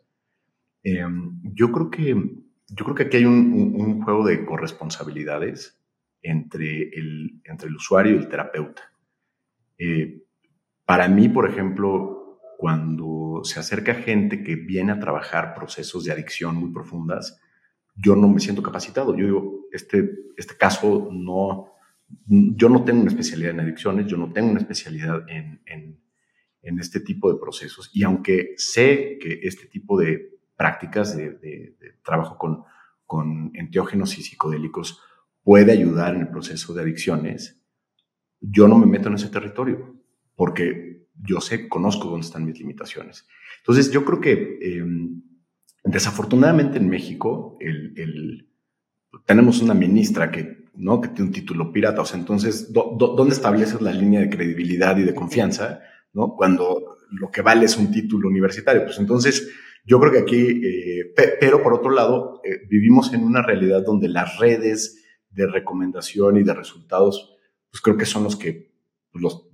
Em, 0.83 1.41
yo, 1.53 1.71
creo 1.71 1.89
que, 1.89 2.09
yo 2.67 2.85
creo 2.85 2.95
que 2.95 3.03
aquí 3.03 3.17
hay 3.17 3.25
un, 3.25 4.01
juego 4.03 4.27
de 4.27 4.45
corresponsabilidades 4.45 5.79
entre 6.21 6.89
el, 6.89 7.41
entre 7.45 7.69
el 7.69 7.75
usuario 7.75 8.13
y 8.13 8.17
el 8.17 8.27
terapeuta. 8.27 8.91
Eh, 9.77 10.23
para 10.85 11.07
mí, 11.07 11.29
por 11.29 11.49
ejemplo, 11.49 12.39
cuando 12.57 13.41
se 13.43 13.59
acerca 13.59 13.95
gente 13.95 14.43
que 14.43 14.55
viene 14.55 14.91
a 14.91 14.99
trabajar 14.99 15.55
procesos 15.55 16.03
de 16.03 16.11
adicción 16.11 16.55
muy 16.55 16.71
profundas, 16.71 17.39
yo 17.95 18.15
no 18.15 18.27
me 18.27 18.39
siento 18.39 18.61
capacitado. 18.61 19.15
Yo 19.15 19.25
digo, 19.25 19.65
este, 19.71 20.09
este 20.35 20.57
caso 20.57 21.09
no, 21.11 21.72
yo 22.27 22.69
no 22.69 22.83
tengo 22.83 23.01
una 23.01 23.11
especialidad 23.11 23.51
en 23.51 23.59
adicciones, 23.61 24.07
yo 24.07 24.17
no 24.17 24.31
tengo 24.31 24.51
una 24.51 24.59
especialidad 24.59 25.29
en, 25.29 25.61
en, 25.65 25.99
este 26.79 27.01
tipo 27.01 27.31
de 27.31 27.39
procesos. 27.39 27.91
Y 27.93 28.03
aunque 28.03 28.53
sé 28.57 29.17
que 29.21 29.41
este 29.43 29.67
tipo 29.67 29.99
de 29.99 30.39
prácticas 30.55 31.15
de, 31.15 31.77
trabajo 32.03 32.37
con, 32.37 32.63
con 33.05 33.51
enteógenos 33.53 34.17
y 34.17 34.23
psicodélicos 34.23 35.01
puede 35.43 35.73
ayudar 35.73 36.15
en 36.15 36.21
el 36.21 36.29
proceso 36.29 36.73
de 36.73 36.81
adicciones, 36.81 37.61
yo 38.39 38.67
no 38.67 38.77
me 38.77 38.85
meto 38.85 39.09
en 39.09 39.15
ese 39.15 39.29
territorio 39.29 40.01
porque 40.35 41.07
yo 41.21 41.41
sé, 41.41 41.67
conozco 41.69 42.09
dónde 42.09 42.25
están 42.25 42.45
mis 42.45 42.59
limitaciones. 42.59 43.27
Entonces, 43.59 43.91
yo 43.91 44.03
creo 44.03 44.19
que 44.19 44.59
em, 44.61 45.21
desafortunadamente 45.83 46.77
en 46.77 46.89
México 46.89 47.57
el, 47.59 48.49
tenemos 49.25 49.61
una 49.61 49.73
ministra 49.73 50.31
que, 50.31 50.62
¿no? 50.75 51.01
que 51.01 51.09
tiene 51.09 51.25
un 51.25 51.33
título 51.33 51.71
pirata. 51.71 52.01
O 52.01 52.05
sea, 52.05 52.19
entonces, 52.19 52.71
¿dónde 52.71 53.33
estableces 53.33 53.81
la 53.81 53.93
línea 53.93 54.21
de 54.21 54.29
credibilidad 54.29 54.97
y 54.97 55.03
de 55.03 55.15
confianza 55.15 55.81
¿no? 56.13 56.35
cuando 56.35 56.97
lo 57.11 57.29
que 57.31 57.41
vale 57.41 57.65
es 57.65 57.77
un 57.77 57.91
título 57.91 58.27
universitario? 58.29 58.83
Pues 58.83 58.99
entonces, 58.99 59.51
yo 59.85 59.99
creo 59.99 60.11
que 60.11 60.19
aquí, 60.19 60.61
eh, 60.65 61.13
pero 61.39 61.61
por 61.61 61.73
otro 61.73 61.91
lado, 61.91 62.41
eh, 62.43 62.61
vivimos 62.69 63.13
en 63.13 63.23
una 63.23 63.41
realidad 63.41 63.83
donde 63.85 64.07
las 64.07 64.37
redes 64.39 65.03
de 65.29 65.47
recomendación 65.47 66.37
y 66.37 66.43
de 66.43 66.53
resultados, 66.53 67.37
pues 67.69 67.81
creo 67.81 67.97
que 67.97 68.05
son 68.05 68.23
los 68.23 68.35
que 68.35 68.71
los, 69.13 69.49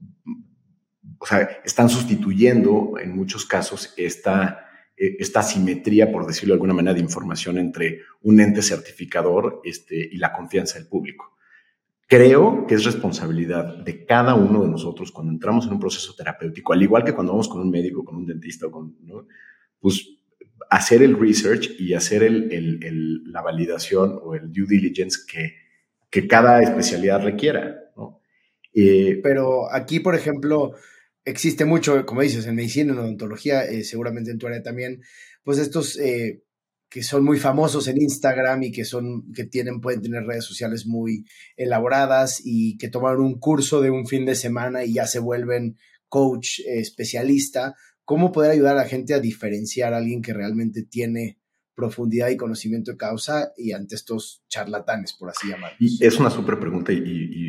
o 1.19 1.25
sea, 1.25 1.49
están 1.65 1.89
sustituyendo 1.89 2.93
en 3.01 3.15
muchos 3.15 3.45
casos 3.45 3.93
esta 3.97 4.68
esta 4.99 5.41
simetría, 5.41 6.11
por 6.11 6.27
decirlo 6.27 6.53
de 6.53 6.55
alguna 6.57 6.73
manera, 6.73 6.93
de 6.93 6.99
información 6.99 7.57
entre 7.57 8.01
un 8.21 8.41
ente 8.41 8.61
certificador 8.61 9.61
este, 9.63 9.95
y 9.95 10.17
la 10.17 10.33
confianza 10.33 10.77
del 10.77 10.87
público. 10.87 11.37
Creo 12.05 12.65
que 12.67 12.75
es 12.75 12.83
responsabilidad 12.83 13.77
de 13.77 14.05
cada 14.05 14.35
uno 14.35 14.63
de 14.63 14.69
nosotros 14.69 15.11
cuando 15.11 15.31
entramos 15.31 15.67
en 15.67 15.73
un 15.73 15.79
proceso 15.79 16.13
terapéutico, 16.15 16.73
al 16.73 16.83
igual 16.83 17.05
que 17.05 17.13
cuando 17.13 17.31
vamos 17.31 17.47
con 17.47 17.61
un 17.61 17.69
médico, 17.69 18.03
con 18.03 18.17
un 18.17 18.25
dentista, 18.25 18.67
con, 18.69 18.97
pues 19.79 20.17
hacer 20.69 21.01
el 21.01 21.17
research 21.17 21.79
y 21.79 21.93
hacer 21.93 22.23
el, 22.23 23.23
la 23.31 23.41
validación 23.41 24.19
o 24.21 24.35
el 24.35 24.51
due 24.51 24.65
diligence 24.67 25.19
que, 25.31 25.53
que 26.09 26.27
cada 26.27 26.61
especialidad 26.61 27.23
requiera. 27.23 27.85
Eh, 28.73 29.19
Pero 29.23 29.71
aquí, 29.71 29.99
por 29.99 30.15
ejemplo, 30.15 30.73
existe 31.29 31.65
mucho, 31.65 32.05
como 32.05 32.21
dices, 32.21 32.45
en 32.45 32.55
medicina, 32.55 32.93
en 32.93 32.99
odontología, 32.99 33.65
eh, 33.65 33.83
seguramente 33.83 34.31
en 34.31 34.37
tu 34.37 34.47
área 34.47 34.61
también, 34.61 35.01
pues 35.43 35.57
estos 35.57 35.97
eh, 35.99 36.43
que 36.89 37.03
son 37.03 37.23
muy 37.23 37.37
famosos 37.37 37.87
en 37.87 38.01
Instagram 38.01 38.63
y 38.63 38.71
que 38.71 38.83
son, 38.83 39.31
que 39.33 39.43
tienen, 39.43 39.79
pueden 39.79 40.01
tener 40.01 40.23
redes 40.23 40.45
sociales 40.45 40.87
muy 40.87 41.25
elaboradas 41.55 42.41
y 42.43 42.77
que 42.77 42.89
tomaron 42.89 43.21
un 43.21 43.39
curso 43.39 43.79
de 43.79 43.91
un 43.91 44.07
fin 44.07 44.25
de 44.25 44.35
semana 44.35 44.83
y 44.83 44.93
ya 44.93 45.05
se 45.05 45.19
vuelven 45.19 45.77
coach 46.07 46.59
eh, 46.61 46.79
especialista. 46.79 47.75
¿Cómo 48.03 48.31
poder 48.31 48.51
ayudar 48.51 48.75
a 48.75 48.81
la 48.83 48.89
gente 48.89 49.13
a 49.13 49.19
diferenciar 49.19 49.93
a 49.93 49.97
alguien 49.97 50.23
que 50.23 50.33
realmente 50.33 50.81
tiene 50.83 51.37
profundidad 51.75 52.29
y 52.29 52.37
conocimiento 52.37 52.91
de 52.91 52.97
causa 52.97 53.53
y 53.55 53.71
ante 53.71 53.95
estos 53.95 54.43
charlatanes, 54.49 55.13
por 55.13 55.29
así 55.29 55.47
llamarlos? 55.47 55.79
Y 55.79 56.03
es 56.03 56.19
una 56.19 56.31
súper 56.31 56.59
pregunta 56.59 56.91
y, 56.91 57.48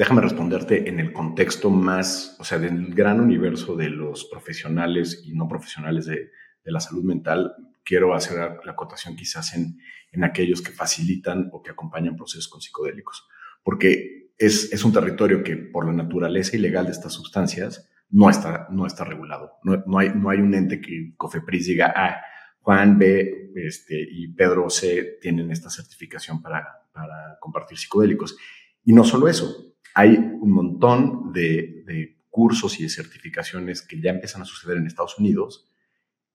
déjame 0.00 0.22
responderte 0.22 0.88
en 0.88 0.98
el 0.98 1.12
contexto 1.12 1.68
más, 1.68 2.34
o 2.38 2.44
sea, 2.44 2.58
del 2.58 2.94
gran 2.94 3.20
universo 3.20 3.76
de 3.76 3.90
los 3.90 4.24
profesionales 4.24 5.22
y 5.26 5.34
no 5.34 5.46
profesionales 5.46 6.06
de, 6.06 6.30
de 6.64 6.72
la 6.72 6.80
salud 6.80 7.04
mental. 7.04 7.52
Quiero 7.84 8.14
hacer 8.14 8.38
la 8.64 8.72
acotación 8.72 9.14
quizás 9.14 9.54
en, 9.54 9.76
en 10.10 10.24
aquellos 10.24 10.62
que 10.62 10.72
facilitan 10.72 11.50
o 11.52 11.62
que 11.62 11.72
acompañan 11.72 12.16
procesos 12.16 12.48
con 12.48 12.62
psicodélicos, 12.62 13.28
porque 13.62 14.32
es, 14.38 14.72
es 14.72 14.82
un 14.84 14.94
territorio 14.94 15.44
que 15.44 15.58
por 15.58 15.84
la 15.84 15.92
naturaleza 15.92 16.56
ilegal 16.56 16.86
de 16.86 16.92
estas 16.92 17.12
sustancias 17.12 17.90
no 18.08 18.30
está, 18.30 18.68
no 18.70 18.86
está 18.86 19.04
regulado. 19.04 19.58
No, 19.64 19.84
no, 19.86 19.98
hay, 19.98 20.12
no 20.14 20.30
hay 20.30 20.38
un 20.38 20.54
ente 20.54 20.80
que 20.80 21.12
COFEPRIS 21.18 21.66
diga, 21.66 21.92
ah, 21.94 22.22
Juan 22.60 22.98
B 22.98 23.52
este, 23.54 24.00
y 24.10 24.28
Pedro 24.28 24.70
C 24.70 25.18
tienen 25.20 25.50
esta 25.50 25.68
certificación 25.68 26.40
para, 26.40 26.66
para 26.90 27.36
compartir 27.38 27.76
psicodélicos. 27.76 28.38
Y 28.82 28.94
no 28.94 29.04
solo 29.04 29.28
eso, 29.28 29.69
hay 29.94 30.16
un 30.16 30.50
montón 30.52 31.32
de, 31.32 31.82
de, 31.86 32.20
cursos 32.30 32.78
y 32.78 32.84
de 32.84 32.88
certificaciones 32.88 33.82
que 33.82 34.00
ya 34.00 34.10
empiezan 34.12 34.42
a 34.42 34.44
suceder 34.44 34.76
en 34.76 34.86
Estados 34.86 35.18
Unidos 35.18 35.68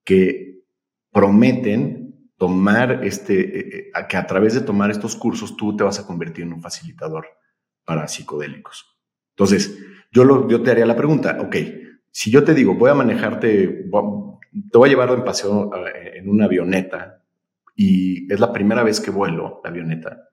que 0.03 0.65
prometen 1.09 2.05
tomar 2.37 3.05
este, 3.05 3.59
eh, 3.59 3.91
eh, 3.95 4.07
que 4.09 4.17
a 4.17 4.27
través 4.27 4.53
de 4.53 4.61
tomar 4.61 4.91
estos 4.91 5.15
cursos 5.15 5.55
tú 5.55 5.75
te 5.75 5.83
vas 5.83 5.99
a 5.99 6.05
convertir 6.05 6.43
en 6.43 6.53
un 6.53 6.61
facilitador 6.61 7.27
para 7.85 8.07
psicodélicos. 8.07 8.97
Entonces, 9.31 9.79
yo, 10.11 10.61
te 10.61 10.71
haría 10.71 10.85
la 10.85 10.95
pregunta, 10.95 11.37
ok, 11.41 11.55
si 12.11 12.31
yo 12.31 12.43
te 12.43 12.53
digo, 12.53 12.75
voy 12.75 12.89
a 12.89 12.95
manejarte, 12.95 13.67
te 13.67 14.77
voy 14.77 14.89
a 14.89 14.91
llevar 14.91 15.09
en 15.11 15.23
paseo 15.23 15.71
en 16.13 16.29
una 16.29 16.45
avioneta 16.45 17.21
y 17.75 18.31
es 18.31 18.39
la 18.39 18.53
primera 18.53 18.83
vez 18.83 19.01
que 19.01 19.11
vuelo 19.11 19.59
la 19.63 19.69
avioneta 19.69 20.29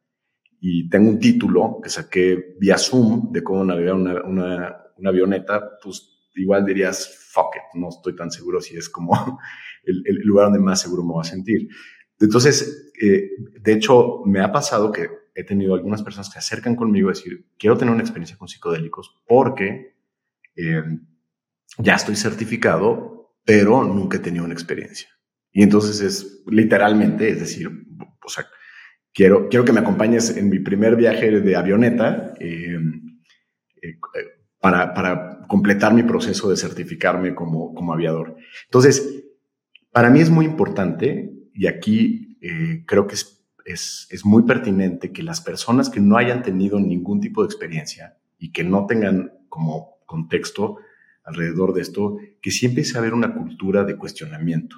y 0.64 0.88
tengo 0.88 1.10
un 1.10 1.18
título 1.18 1.80
que 1.82 1.90
saqué 1.90 2.54
vía 2.58 2.78
Zoom 2.78 3.32
de 3.32 3.42
cómo 3.42 3.64
navegar 3.64 3.94
una, 3.94 4.22
una, 4.22 4.76
una 4.96 5.10
avioneta, 5.10 5.78
pues 5.82 6.30
igual 6.36 6.64
dirías, 6.64 7.28
fuck 7.32 7.56
it, 7.56 7.78
no 7.78 7.88
estoy 7.88 8.14
tan 8.14 8.30
seguro 8.30 8.60
si 8.60 8.76
es 8.76 8.88
como 8.88 9.12
el, 9.84 10.02
el 10.06 10.16
lugar 10.22 10.46
donde 10.46 10.60
más 10.60 10.80
seguro 10.80 11.02
me 11.02 11.14
voy 11.14 11.22
a 11.22 11.28
sentir. 11.28 11.68
Entonces, 12.20 12.92
eh, 13.02 13.30
de 13.60 13.72
hecho, 13.72 14.22
me 14.24 14.40
ha 14.40 14.52
pasado 14.52 14.92
que 14.92 15.08
he 15.34 15.42
tenido 15.42 15.74
algunas 15.74 16.02
personas 16.02 16.28
que 16.28 16.34
se 16.34 16.38
acercan 16.38 16.76
conmigo 16.76 17.08
a 17.08 17.12
decir, 17.12 17.44
quiero 17.58 17.76
tener 17.76 17.92
una 17.92 18.02
experiencia 18.02 18.36
con 18.36 18.46
psicodélicos 18.46 19.20
porque 19.26 19.96
eh, 20.54 20.84
ya 21.78 21.94
estoy 21.94 22.14
certificado 22.14 23.12
pero 23.44 23.82
nunca 23.84 24.18
he 24.18 24.20
tenido 24.20 24.44
una 24.44 24.54
experiencia. 24.54 25.08
Y 25.52 25.62
entonces 25.62 26.00
es 26.00 26.42
literalmente, 26.46 27.28
es 27.28 27.40
decir, 27.40 27.68
o 28.24 28.28
sea, 28.28 28.46
quiero, 29.12 29.48
quiero 29.48 29.64
que 29.64 29.72
me 29.72 29.80
acompañes 29.80 30.36
en 30.36 30.48
mi 30.48 30.58
primer 30.58 30.96
viaje 30.96 31.40
de 31.40 31.56
avioneta 31.56 32.34
eh, 32.40 32.78
eh, 33.82 33.98
para, 34.60 34.94
para, 34.94 35.38
completar 35.48 35.92
mi 35.92 36.02
proceso 36.02 36.48
de 36.48 36.56
certificarme 36.56 37.34
como, 37.34 37.74
como 37.74 37.92
aviador. 37.92 38.36
Entonces, 38.64 39.22
para 39.90 40.08
mí 40.08 40.20
es 40.20 40.30
muy 40.30 40.46
importante, 40.46 41.30
y 41.52 41.66
aquí 41.66 42.38
eh, 42.40 42.84
creo 42.86 43.06
que 43.06 43.16
es, 43.16 43.44
es, 43.66 44.08
es 44.10 44.24
muy 44.24 44.44
pertinente 44.44 45.12
que 45.12 45.22
las 45.22 45.42
personas 45.42 45.90
que 45.90 46.00
no 46.00 46.16
hayan 46.16 46.42
tenido 46.42 46.80
ningún 46.80 47.20
tipo 47.20 47.42
de 47.42 47.48
experiencia 47.48 48.16
y 48.38 48.50
que 48.50 48.64
no 48.64 48.86
tengan 48.86 49.32
como 49.50 49.98
contexto, 50.06 50.78
alrededor 51.24 51.74
de 51.74 51.82
esto, 51.82 52.16
que 52.40 52.50
sí 52.50 52.66
empiece 52.66 52.96
a 52.96 53.00
haber 53.00 53.12
una 53.12 53.34
cultura 53.34 53.84
de 53.84 53.96
cuestionamiento, 53.96 54.76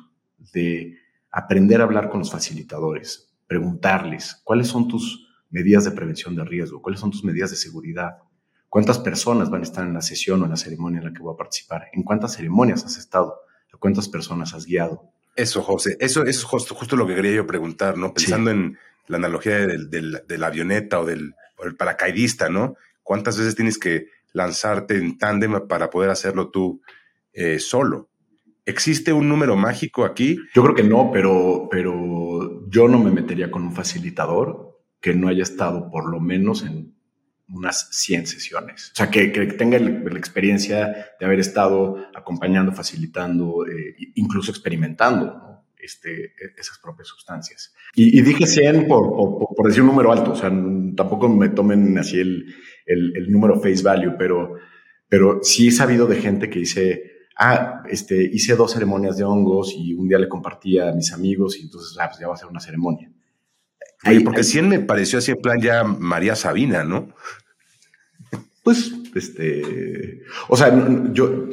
de 0.53 0.99
aprender 1.31 1.81
a 1.81 1.85
hablar 1.85 2.11
con 2.11 2.18
los 2.18 2.33
facilitadores, 2.33 3.34
preguntarles 3.46 4.40
cuáles 4.44 4.68
son 4.68 4.88
tus 4.88 5.28
medidas 5.50 5.85
de 5.85 5.92
prevención 5.92 6.35
de 6.35 6.44
riesgo, 6.44 6.83
cuáles 6.83 7.00
son 7.00 7.11
tus 7.11 7.24
medidas 7.24 7.50
de 7.50 7.57
seguridad, 7.57 8.18
cuántas 8.68 8.98
personas 8.98 9.50
van 9.50 9.61
a 9.61 9.64
estar 9.64 9.87
en 9.87 9.94
la 9.94 10.02
sesión 10.02 10.42
o 10.42 10.44
en 10.44 10.50
la 10.50 10.57
ceremonia 10.57 10.98
en 10.98 11.07
la 11.07 11.12
que 11.12 11.22
voy 11.22 11.35
a 11.35 11.37
participar, 11.37 11.88
en 11.92 12.02
cuántas 12.02 12.35
ceremonias 12.35 12.85
has 12.85 12.96
estado, 12.96 13.40
a 13.72 13.76
cuántas 13.76 14.09
personas 14.09 14.54
has 14.54 14.66
guiado. 14.66 15.11
Eso, 15.37 15.62
José, 15.62 15.96
eso 16.00 16.24
es 16.24 16.44
justo, 16.44 16.74
justo 16.74 16.96
lo 16.96 17.07
que 17.07 17.14
quería 17.14 17.33
yo 17.33 17.46
preguntar, 17.46 17.96
¿no? 17.96 18.14
Pensando 18.14 18.50
en 18.50 18.78
la 19.07 19.16
analogía 19.16 19.66
del, 19.66 19.90
de 19.90 20.38
la 20.38 20.46
avioneta 20.46 21.00
o 21.00 21.04
del, 21.04 21.35
o 21.57 21.76
paracaidista, 21.76 22.48
¿no? 22.48 22.76
¿Cuántas 23.02 23.37
veces 23.37 23.54
tienes 23.54 23.78
que 23.78 24.07
lanzarte 24.35 24.96
en 24.96 25.16
tándem 25.16 25.66
para 25.66 25.88
poder 25.88 26.11
hacerlo 26.11 26.50
tú 26.50 26.83
eh, 27.33 27.59
solo. 27.59 28.11
¿Existe 28.66 29.12
un 29.12 29.28
número 29.28 29.57
mágico 29.57 30.04
aquí? 30.04 30.38
Yo 30.54 30.62
creo 30.62 30.74
que 30.74 30.83
no, 30.83 31.11
pero, 31.12 31.68
pero 31.70 32.34
yo 32.75 32.89
no 32.89 32.99
me 32.99 33.13
metería 33.13 33.53
con 33.53 33.63
un 33.63 33.73
facilitador 33.73 34.81
que 35.01 35.15
no 35.15 35.29
haya 35.29 35.45
estado 35.45 35.91
por 35.91 36.11
lo 36.11 36.19
menos 36.19 36.65
en 36.65 36.93
unas 37.49 37.89
100 37.93 38.27
sesiones. 38.27 38.91
O 38.93 38.97
sea, 38.97 39.11
que, 39.11 39.29
tenga 39.29 39.79
la 39.79 40.19
experiencia 40.19 41.13
de 41.21 41.27
haber 41.27 41.39
estado 41.39 41.99
acompañando, 42.15 42.73
facilitando, 42.73 43.65
eh, 43.67 43.95
incluso 44.17 44.51
experimentando 44.51 45.63
este, 45.79 46.25
e, 46.25 46.55
esas 46.57 46.79
propias 46.79 47.07
sustancias. 47.07 47.73
Y, 47.95 48.21
dije 48.23 48.47
100 48.47 48.89
por, 48.89 49.15
por, 49.55 49.67
decir 49.69 49.83
un 49.83 49.89
número 49.89 50.11
alto, 50.11 50.33
o 50.33 50.37
sea, 50.37 50.51
tampoco 50.97 51.29
me 51.29 51.51
tomen 51.51 51.97
así 51.99 52.19
el, 52.19 52.53
el, 52.87 53.31
número 53.31 53.61
face 53.61 53.85
value, 53.85 54.17
pero, 54.19 54.55
pero 55.09 55.39
sí 55.43 55.69
he 55.69 55.73
sabido 55.73 56.07
de 56.07 56.21
gente 56.21 56.51
que 56.51 56.59
dice, 56.59 57.13
ah, 57.37 57.83
este, 57.88 58.23
hice 58.23 58.57
dos 58.57 58.73
ceremonias 58.73 59.16
de 59.16 59.25
hongos 59.25 59.75
y 59.77 59.94
un 59.94 60.09
día 60.09 60.18
le 60.18 60.29
compartí 60.29 60.79
a 60.79 60.92
mis 60.92 61.12
amigos 61.12 61.59
y 61.59 61.62
entonces, 61.62 61.97
ah, 62.01 62.09
pues 62.09 62.20
ya 62.20 62.29
va 62.29 62.35
a 62.35 62.38
ser 62.38 62.49
una 62.49 62.61
ceremonia. 62.61 63.11
Oye, 64.07 64.20
porque 64.20 64.44
100 64.44 64.68
me 64.68 64.81
pareció 64.81 65.18
así 65.18 65.31
en 65.31 65.38
plan 65.38 65.61
ya 65.61 65.83
María 65.83 66.37
Sabina, 66.37 66.85
¿no? 66.85 67.09
Pues, 68.62 68.92
este, 69.14 70.23
o 70.49 70.57
sea, 70.57 70.73
yo, 71.12 71.49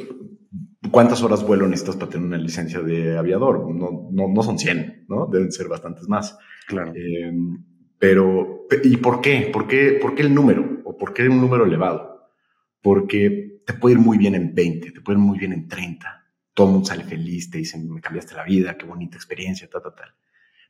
¿cuántas 0.90 1.22
horas 1.22 1.44
vuelo 1.44 1.66
necesitas 1.66 1.96
para 1.96 2.10
tener 2.10 2.26
una 2.26 2.38
licencia 2.38 2.80
de 2.80 3.16
aviador? 3.18 3.74
No, 3.74 4.08
no, 4.10 4.28
no 4.28 4.42
son 4.42 4.58
100, 4.58 5.06
¿no? 5.08 5.26
Deben 5.26 5.52
ser 5.52 5.68
bastantes 5.68 6.08
más. 6.08 6.38
Claro. 6.66 6.92
Em, 6.94 7.64
pero, 7.98 8.66
¿y 8.82 8.96
por 8.96 9.20
qué? 9.20 9.50
¿Por 9.52 9.66
qué, 9.66 9.98
por 10.00 10.14
qué 10.14 10.22
el 10.22 10.34
número? 10.34 10.80
¿O 10.84 10.96
por 10.96 11.12
qué 11.12 11.28
un 11.28 11.40
número 11.40 11.64
elevado? 11.64 12.28
Porque 12.82 13.51
te 13.64 13.74
puede 13.74 13.94
ir 13.94 14.00
muy 14.00 14.18
bien 14.18 14.34
en 14.34 14.54
20, 14.54 14.92
te 14.92 15.00
puede 15.00 15.18
ir 15.18 15.24
muy 15.24 15.38
bien 15.38 15.52
en 15.52 15.68
30. 15.68 16.24
Todo 16.54 16.66
el 16.66 16.72
mundo 16.72 16.88
sale 16.88 17.04
feliz, 17.04 17.50
te 17.50 17.58
dicen, 17.58 17.88
me 17.90 18.00
cambiaste 18.00 18.34
la 18.34 18.44
vida, 18.44 18.76
qué 18.76 18.86
bonita 18.86 19.16
experiencia, 19.16 19.68
tal, 19.70 19.82
tal, 19.82 19.94
tal. 19.94 20.14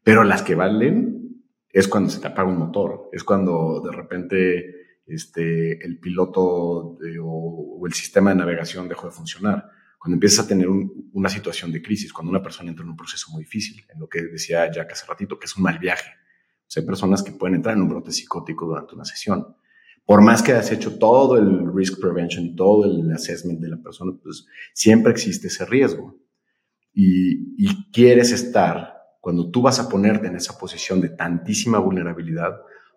Pero 0.02 0.24
las 0.24 0.42
que 0.42 0.54
valen 0.54 1.42
es 1.70 1.88
cuando 1.88 2.10
se 2.10 2.20
te 2.20 2.26
apaga 2.26 2.48
un 2.48 2.58
motor, 2.58 3.08
es 3.12 3.24
cuando 3.24 3.80
de 3.80 3.92
repente 3.92 4.82
este, 5.06 5.84
el 5.84 5.98
piloto 5.98 6.42
o, 6.42 7.86
el 7.86 7.92
sistema 7.92 8.30
de 8.30 8.36
navegación 8.36 8.88
dejó 8.88 9.06
de 9.06 9.12
funcionar. 9.12 9.70
Cuando 9.98 10.16
empiezas 10.16 10.44
a 10.44 10.48
tener 10.48 10.68
una 10.68 11.28
situación 11.28 11.70
de 11.72 11.80
crisis, 11.80 12.12
cuando 12.12 12.30
una 12.30 12.42
persona 12.42 12.70
entra 12.70 12.84
en 12.84 12.90
un 12.90 12.96
proceso 12.96 13.30
muy 13.30 13.44
difícil, 13.44 13.84
en 13.92 14.00
lo 14.00 14.08
que 14.08 14.22
decía 14.22 14.70
Jack 14.70 14.92
hace 14.92 15.06
ratito, 15.06 15.38
que 15.38 15.46
es 15.46 15.56
un 15.56 15.62
mal 15.62 15.78
viaje. 15.78 16.10
hay 16.74 16.82
personas 16.84 17.22
que 17.22 17.32
pueden 17.32 17.56
entrar 17.56 17.76
en 17.76 17.82
un 17.82 17.88
brote 17.88 18.10
psicótico 18.10 18.66
durante 18.66 18.94
una 18.94 19.04
sesión. 19.04 19.56
Por 20.04 20.22
más 20.22 20.42
que 20.42 20.52
hayas 20.52 20.72
hecho 20.72 20.98
todo 20.98 21.38
el 21.38 21.72
risk 21.74 22.00
prevention 22.00 22.46
y 22.46 22.56
todo 22.56 22.84
el 22.84 23.10
assessment 23.12 23.60
de 23.60 23.68
la 23.68 23.82
persona, 23.82 24.12
pues 24.22 24.46
siempre 24.74 25.12
existe 25.12 25.46
ese 25.46 25.64
riesgo. 25.64 26.16
Y, 26.92 27.54
y 27.56 27.90
quieres 27.92 28.32
estar, 28.32 28.94
cuando 29.20 29.50
tú 29.50 29.62
vas 29.62 29.78
a 29.78 29.88
ponerte 29.88 30.26
en 30.26 30.36
esa 30.36 30.58
posición 30.58 31.00
de 31.00 31.10
tantísima 31.10 31.78
vulnerabilidad, 31.78 32.52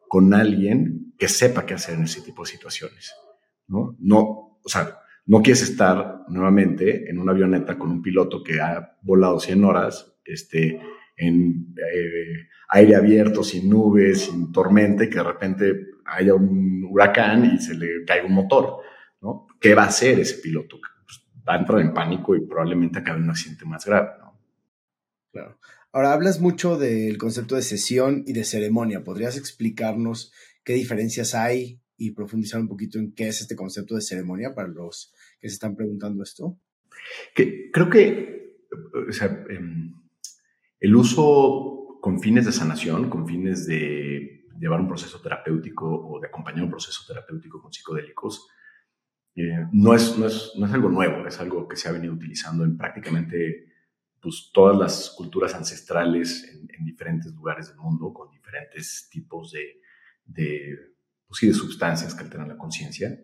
con 0.08 0.34
alguien 0.34 1.14
que 1.18 1.28
sepa 1.28 1.66
qué 1.66 1.76
hacer 1.76 1.96
en 1.96 2.04
ese 2.04 2.22
tipo 2.22 2.44
de 2.44 2.52
situaciones, 2.52 3.14
¿no? 3.68 3.96
No, 4.00 4.60
o 4.64 4.70
sea, 4.70 5.00
no 5.26 5.42
quieres 5.42 5.64
estar 5.64 6.22
nuevamente 6.28 7.10
en 7.10 7.18
una 7.20 7.32
avioneta 7.32 7.78
con 7.78 7.92
un 7.92 8.02
piloto 8.02 8.44
que 8.44 8.62
ha 8.62 8.98
volado 9.02 9.40
100 9.40 9.64
horas, 9.64 10.18
este, 10.24 10.80
en 11.18 11.74
eh, 11.78 12.48
aire 12.70 12.96
abierto, 12.96 13.44
sin 13.44 13.70
nubes, 13.70 14.22
sin 14.22 14.52
tormenta, 14.52 15.04
y 15.04 15.10
que 15.10 15.18
de 15.18 15.24
repente 15.24 15.76
haya 16.06 16.34
un 16.34 16.88
huracán 16.90 17.46
y 17.46 17.58
se 17.58 17.76
le 17.76 18.06
caiga 18.06 18.26
un 18.26 18.34
motor, 18.34 18.82
¿no? 19.22 19.48
¿Qué 19.60 19.74
va 19.74 19.84
a 19.84 19.88
hacer 19.88 20.20
ese 20.20 20.42
piloto? 20.42 20.78
Pues, 21.06 21.26
va 21.48 21.56
a 21.56 21.60
entrar 21.60 21.80
en 21.82 21.94
pánico 21.94 22.36
y 22.36 22.46
probablemente 22.46 23.00
acabe 23.00 23.18
en 23.18 23.24
un 23.26 23.30
accidente 23.32 23.66
más 23.66 23.86
grave, 23.86 24.12
¿no? 24.20 24.40
Claro. 25.32 25.60
Ahora, 25.92 26.14
hablas 26.14 26.42
mucho 26.42 26.78
del 26.78 27.18
concepto 27.18 27.56
de 27.56 27.62
sesión 27.62 28.24
y 28.28 28.34
de 28.34 28.44
ceremonia. 28.44 29.04
¿Podrías 29.04 29.38
explicarnos 29.38 30.34
qué 30.64 30.74
diferencias 30.74 31.34
hay 31.36 31.80
y 31.98 32.12
profundizar 32.12 32.60
un 32.60 32.68
poquito 32.68 33.00
en 33.00 33.14
qué 33.14 33.30
es 33.30 33.42
este 33.42 33.56
concepto 33.56 33.96
de 33.96 34.02
ceremonia 34.02 34.54
para 34.54 34.68
los 34.68 35.14
que 35.40 35.48
se 35.48 35.54
están 35.54 35.76
preguntando 35.76 36.22
esto? 36.22 36.58
Que, 37.34 37.72
creo 37.72 37.90
que 37.90 38.58
em, 39.50 39.94
el 40.80 40.96
uso 40.96 41.98
con 42.02 42.20
fines 42.20 42.46
de 42.46 42.52
sanación, 42.52 43.10
con 43.10 43.26
fines 43.26 43.66
de 43.66 44.35
llevar 44.58 44.80
un 44.80 44.88
proceso 44.88 45.22
terapéutico 45.22 45.88
o 45.88 46.20
de 46.20 46.28
acompañar 46.28 46.64
un 46.64 46.70
proceso 46.70 47.04
terapéutico 47.08 47.62
con 47.62 47.72
psicodélicos, 47.72 48.48
eh, 49.36 49.68
no, 49.72 49.94
es, 49.94 50.18
no, 50.18 50.28
es, 50.28 50.54
no 50.56 50.66
es 50.66 50.74
algo 50.74 50.90
nuevo, 50.90 51.28
es 51.28 51.40
algo 51.40 51.68
que 51.68 51.76
se 51.76 51.90
ha 51.90 51.92
venido 51.92 52.14
utilizando 52.14 52.64
en 52.64 52.78
prácticamente 52.78 53.74
pues, 54.22 54.50
todas 54.54 54.78
las 54.78 55.14
culturas 55.16 55.54
ancestrales 55.54 56.44
en, 56.52 56.66
diferentes 56.86 57.34
lugares 57.34 57.68
del 57.68 57.78
mundo, 57.78 58.14
con 58.14 58.30
diferentes 58.32 59.10
tipos 59.10 59.52
de, 59.52 59.82
de, 60.26 60.96
pues 61.28 61.42
de 61.42 61.54
sustancias 61.54 62.14
que 62.14 62.24
alteran 62.24 62.48
la 62.48 62.58
conciencia. 62.58 63.20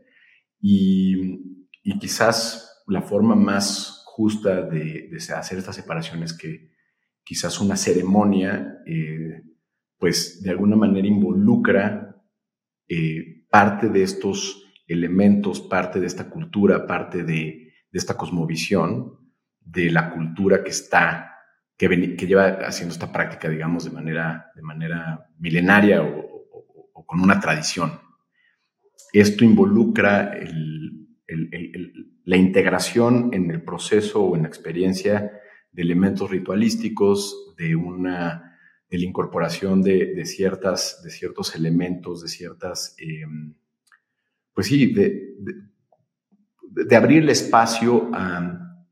Y, 0.60 1.70
y, 1.84 2.00
quizás 2.00 2.84
la 2.88 3.02
forma 3.02 3.36
más 3.36 4.04
justa 4.06 4.62
de, 4.62 5.10
de, 5.10 5.34
hacer 5.34 5.58
esta 5.58 5.74
separación 5.74 6.24
es 6.24 6.34
que 6.34 6.72
quizás 7.24 7.60
una 7.62 7.78
ceremonia, 7.78 8.82
eh, 8.86 9.44
pues 10.02 10.42
de 10.42 10.50
alguna 10.50 10.76
manera 10.76 11.08
involucra 11.08 12.20
eh, 12.90 13.46
parte 13.52 13.88
de 13.88 14.02
estos 14.02 14.66
elementos, 14.88 15.62
parte 15.62 16.00
de 16.00 16.08
esta 16.08 16.28
cultura, 16.28 16.88
parte 16.88 17.24
de, 17.24 17.72
esta 17.94 18.18
cosmovisión, 18.18 19.20
de 19.60 19.92
la 19.92 20.10
cultura 20.10 20.64
que 20.64 20.72
está, 20.72 21.36
que, 21.78 22.16
que 22.18 22.26
lleva 22.26 22.48
haciendo 22.66 22.94
esta 22.94 23.12
práctica, 23.12 23.48
digamos, 23.48 23.84
de 23.86 23.92
manera, 23.92 24.52
de 24.56 24.64
manera 24.64 25.30
milenaria 25.38 26.02
o, 26.02 27.06
con 27.06 27.20
una 27.20 27.40
tradición. 27.40 28.00
Esto 29.14 29.46
involucra 29.46 30.34
la 32.26 32.38
integración 32.38 33.30
en 33.34 33.52
el 33.52 33.62
proceso 33.62 34.24
o 34.24 34.36
en 34.36 34.44
la 34.44 34.48
experiencia 34.48 35.32
de 35.72 35.82
elementos 35.84 36.32
ritualísticos, 36.32 37.54
de 37.56 37.76
una 37.76 38.51
de 38.92 38.98
la 39.00 39.06
incorporación 39.06 39.82
de, 39.82 40.24
ciertas, 40.26 41.02
de 41.02 41.10
ciertos 41.10 41.56
elementos, 41.56 42.22
de 42.22 42.28
ciertas, 42.28 42.94
em, 43.00 43.56
pues 44.54 44.68
sí, 44.68 44.94
de, 44.94 45.38
de, 46.62 46.96
abrir 46.96 47.24
el 47.24 47.30
espacio 47.30 48.12
a, 48.14 48.86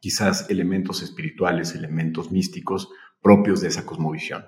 quizás 0.00 0.48
elementos 0.50 1.02
espirituales, 1.02 1.74
elementos 1.74 2.30
místicos 2.30 2.90
propios 3.20 3.60
de 3.60 3.68
esa 3.68 3.84
cosmovisión. 3.84 4.44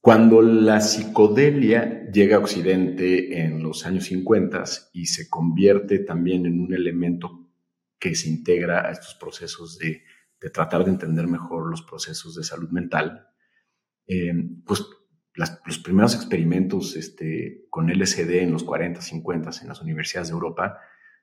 Cuando 0.00 0.42
la 0.42 0.80
psicodelia 0.80 2.10
llega 2.10 2.36
a 2.36 2.40
Occidente 2.40 3.40
en 3.42 3.62
los 3.62 3.86
años 3.86 4.04
50 4.04 4.64
y 4.92 5.06
se 5.06 5.28
convierte 5.30 6.00
también 6.00 6.46
en 6.46 6.60
un 6.60 6.74
elemento 6.74 7.48
que 7.98 8.14
se 8.14 8.28
integra 8.28 8.88
a 8.88 8.90
estos 8.90 9.14
procesos 9.14 9.78
de, 9.78 10.02
tratar 10.52 10.84
de 10.84 10.90
entender 10.90 11.26
mejor 11.26 11.70
los 11.70 11.82
procesos 11.82 12.34
de 12.34 12.44
salud 12.44 12.70
mental, 12.70 13.28
eh, 14.06 14.32
pues 14.64 14.84
los 15.66 15.78
primeros 15.78 16.14
experimentos 16.14 16.94
este, 16.96 17.66
con 17.68 17.88
LSD 17.88 18.42
en 18.42 18.52
los 18.52 18.62
40, 18.62 19.00
50 19.00 19.50
en 19.62 19.68
las 19.68 19.82
universidades 19.82 20.28
de 20.28 20.34
Europa 20.34 20.78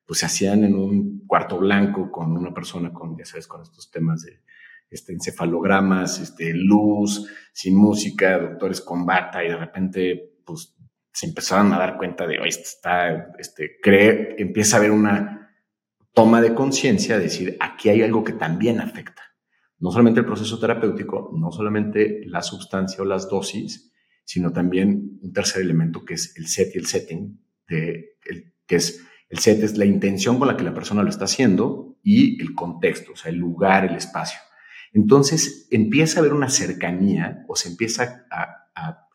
pues 0.06 0.20
se 0.20 0.26
hacían 0.26 0.64
en 0.64 0.76
un 0.76 1.26
cuarto 1.26 1.58
blanco 1.58 2.12
con 2.12 2.36
una 2.36 2.54
persona 2.54 2.92
con, 2.92 3.18
ya 3.18 3.24
sabes, 3.26 3.48
con 3.48 3.62
estos 3.62 3.90
temas 3.90 4.24
de 4.24 4.42
este, 4.90 5.14
encefalogramas, 5.14 6.20
este, 6.20 6.54
luz, 6.54 7.30
sin 7.54 7.78
música, 7.78 8.38
doctores 8.38 8.82
con 8.82 9.06
bata, 9.06 9.42
y 9.42 9.48
de 9.48 9.56
repente, 9.56 10.34
pues, 10.46 10.76
se 11.14 11.28
empezaron 11.28 11.72
a 11.72 11.80
dar 11.80 11.98
cuenta 11.98 12.28
de, 12.28 12.40
oye, 12.40 12.50
está, 12.50 13.32
este, 13.40 13.78
cree, 13.82 14.36
empieza 14.38 14.76
a 14.76 14.80
haber 14.80 14.92
una 14.92 15.56
toma 16.14 16.42
de 16.42 16.54
conciencia, 16.54 17.18
decir, 17.18 17.56
aquí 17.62 17.88
hay 17.88 18.02
algo 18.02 18.24
que 18.24 18.34
también 18.34 18.82
afecta. 18.82 19.24
No 19.82 19.92
solamente 19.92 20.22
el 20.22 20.26
proceso 20.26 20.58
terapéutico, 20.58 21.32
no 21.38 21.52
solamente 21.52 22.22
la 22.26 22.42
sustancia 22.42 23.02
o 23.02 23.06
las 23.06 23.30
dosis, 23.30 23.92
sino 24.24 24.54
también 24.54 25.20
un 25.22 25.34
tercer 25.34 25.62
elemento 25.62 26.06
que 26.06 26.14
es 26.14 26.38
el 26.38 26.48
set 26.48 26.74
y 26.76 26.78
el 26.78 26.86
setting, 26.86 27.42
de, 27.68 28.18
el, 28.26 28.54
que 28.66 28.78
es 28.78 29.06
el 29.30 29.40
set 29.40 29.64
es 29.64 29.78
la 29.78 29.86
intención 29.86 30.40
con 30.40 30.48
la 30.48 30.58
que 30.58 30.64
la 30.64 30.74
persona 30.74 31.04
lo 31.04 31.10
está 31.10 31.26
haciendo 31.26 31.98
y 32.04 32.42
el 32.42 32.54
contexto, 32.54 33.14
o 33.14 33.16
sea, 33.16 33.32
el 33.32 33.38
lugar, 33.38 33.86
el 33.86 33.96
espacio. 33.96 34.40
Entonces 34.94 35.68
empieza 35.72 36.18
a 36.18 36.22
haber 36.22 36.34
una 36.34 36.50
cercanía 36.50 37.46
o 37.48 37.56
se 37.56 37.70
empieza 37.70 38.26
a, 38.30 38.58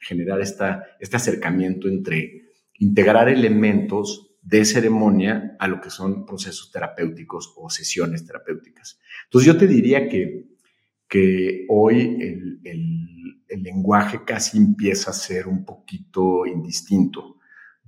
generar 0.00 0.40
esta, 0.40 0.84
este 1.00 1.16
acercamiento 1.16 1.88
entre 1.88 2.44
integrar 2.78 3.28
elementos 3.28 4.36
de 4.42 4.64
ceremonia 4.64 5.56
a 5.58 5.66
lo 5.66 5.80
que 5.80 5.90
son 5.90 6.24
procesos 6.24 6.70
terapéuticos 6.70 7.52
o 7.56 7.68
sesiones 7.68 8.24
terapéuticas. 8.24 9.00
Entonces 9.24 9.46
yo 9.46 9.58
te 9.58 9.66
diría 9.66 10.08
que, 10.08 10.46
que 11.08 11.66
hoy 11.68 12.18
el, 12.20 12.60
el 13.48 13.62
lenguaje 13.62 14.24
casi 14.24 14.58
empieza 14.58 15.10
a 15.10 15.14
ser 15.14 15.46
un 15.46 15.64
poquito 15.64 16.46
indistinto. 16.46 17.36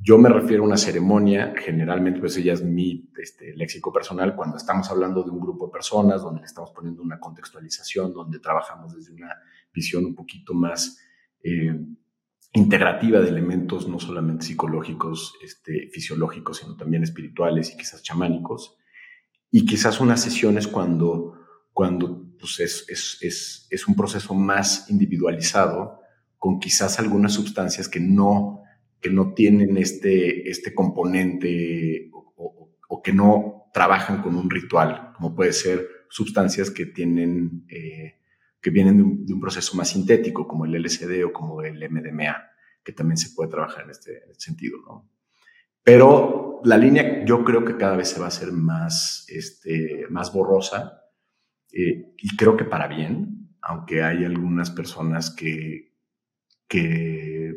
Yo 0.00 0.16
me 0.16 0.28
refiero 0.28 0.62
a 0.62 0.66
una 0.66 0.76
ceremonia, 0.76 1.52
generalmente, 1.57 2.20
pues 2.20 2.37
ella 2.37 2.52
es 2.52 2.62
mi 2.62 3.11
este, 3.20 3.57
léxico 3.57 3.92
personal, 3.92 4.37
cuando 4.37 4.57
estamos 4.57 4.88
hablando 4.90 5.24
de 5.24 5.31
un 5.31 5.40
grupo 5.40 5.66
de 5.66 5.72
personas, 5.72 6.22
donde 6.22 6.40
le 6.40 6.46
estamos 6.46 6.70
poniendo 6.70 7.02
una 7.02 7.18
contextualización, 7.18 8.12
donde 8.12 8.38
trabajamos 8.38 8.94
desde 8.94 9.12
una 9.12 9.35
visión 9.74 10.04
un 10.04 10.14
poquito 10.14 10.54
más 10.54 11.00
eh, 11.42 11.76
integrativa 12.52 13.20
de 13.20 13.28
elementos 13.28 13.88
no 13.88 13.98
solamente 13.98 14.46
psicológicos, 14.46 15.35
este, 15.42 15.88
fisiológicos, 15.92 16.59
sino 16.59 16.76
también 16.76 17.02
espirituales 17.02 17.72
y 17.72 17.76
quizás 17.76 18.02
chamánicos. 18.02 18.76
Y 19.50 19.66
quizás 19.66 20.00
unas 20.00 20.22
sesiones 20.22 20.68
cuando, 20.68 21.40
cuando 21.72 22.28
pues 22.38 22.61
es, 22.61 22.85
es, 22.88 23.18
es, 23.20 23.66
es 23.70 23.88
un 23.88 23.94
proceso 23.94 24.35
más 24.35 24.88
individualizado, 24.90 26.01
con 26.38 26.61
quizás 26.61 26.98
algunas 26.98 27.33
sustancias 27.35 27.88
que 27.88 28.01
no, 28.01 28.62
que 29.01 29.11
no 29.11 29.35
tienen 29.35 29.77
este, 29.77 30.48
este 30.48 30.74
componente 30.74 32.11
o, 32.12 33.03
que 33.03 33.12
no 33.12 33.70
trabajan 33.72 34.22
con 34.22 34.35
un 34.35 34.51
ritual, 34.51 35.12
como 35.16 35.35
puede 35.35 35.53
ser 35.53 35.87
sustancias 36.09 36.70
que 36.70 36.87
tienen... 36.87 37.64
Eh, 37.68 38.14
que 38.61 38.70
vienen 38.70 39.24
de 39.24 39.33
un, 39.33 39.40
proceso 39.40 39.77
más 39.77 39.90
sintético, 39.90 40.48
como 40.48 40.64
el 40.64 40.83
LSD 40.83 41.24
o 41.24 41.33
como 41.33 41.62
el 41.62 41.79
MDMA, 41.88 42.37
que 42.83 42.92
también 42.92 43.16
se 43.16 43.31
puede 43.31 43.51
trabajar 43.51 43.85
en 43.85 43.90
este, 43.90 44.16
este 44.31 44.40
sentido. 44.40 44.79
Pero 45.83 46.61
la 46.64 46.77
línea 46.77 47.24
yo 47.24 47.44
creo 47.44 47.64
que 47.64 47.77
cada 47.77 47.96
vez 47.96 48.09
se 48.09 48.18
va 48.18 48.27
a 48.27 48.29
hacer 48.29 48.53
más, 48.53 49.27
este, 49.29 50.07
más 50.11 50.33
borrosa 50.33 51.03
eh, 51.72 52.14
y 52.16 52.37
creo 52.37 52.57
que 52.57 52.64
para 52.64 52.88
bien, 52.88 53.57
aunque 53.61 54.02
hay 54.02 54.24
algunas 54.24 54.70
personas 54.70 55.31
que, 55.31 55.94
que 56.68 57.54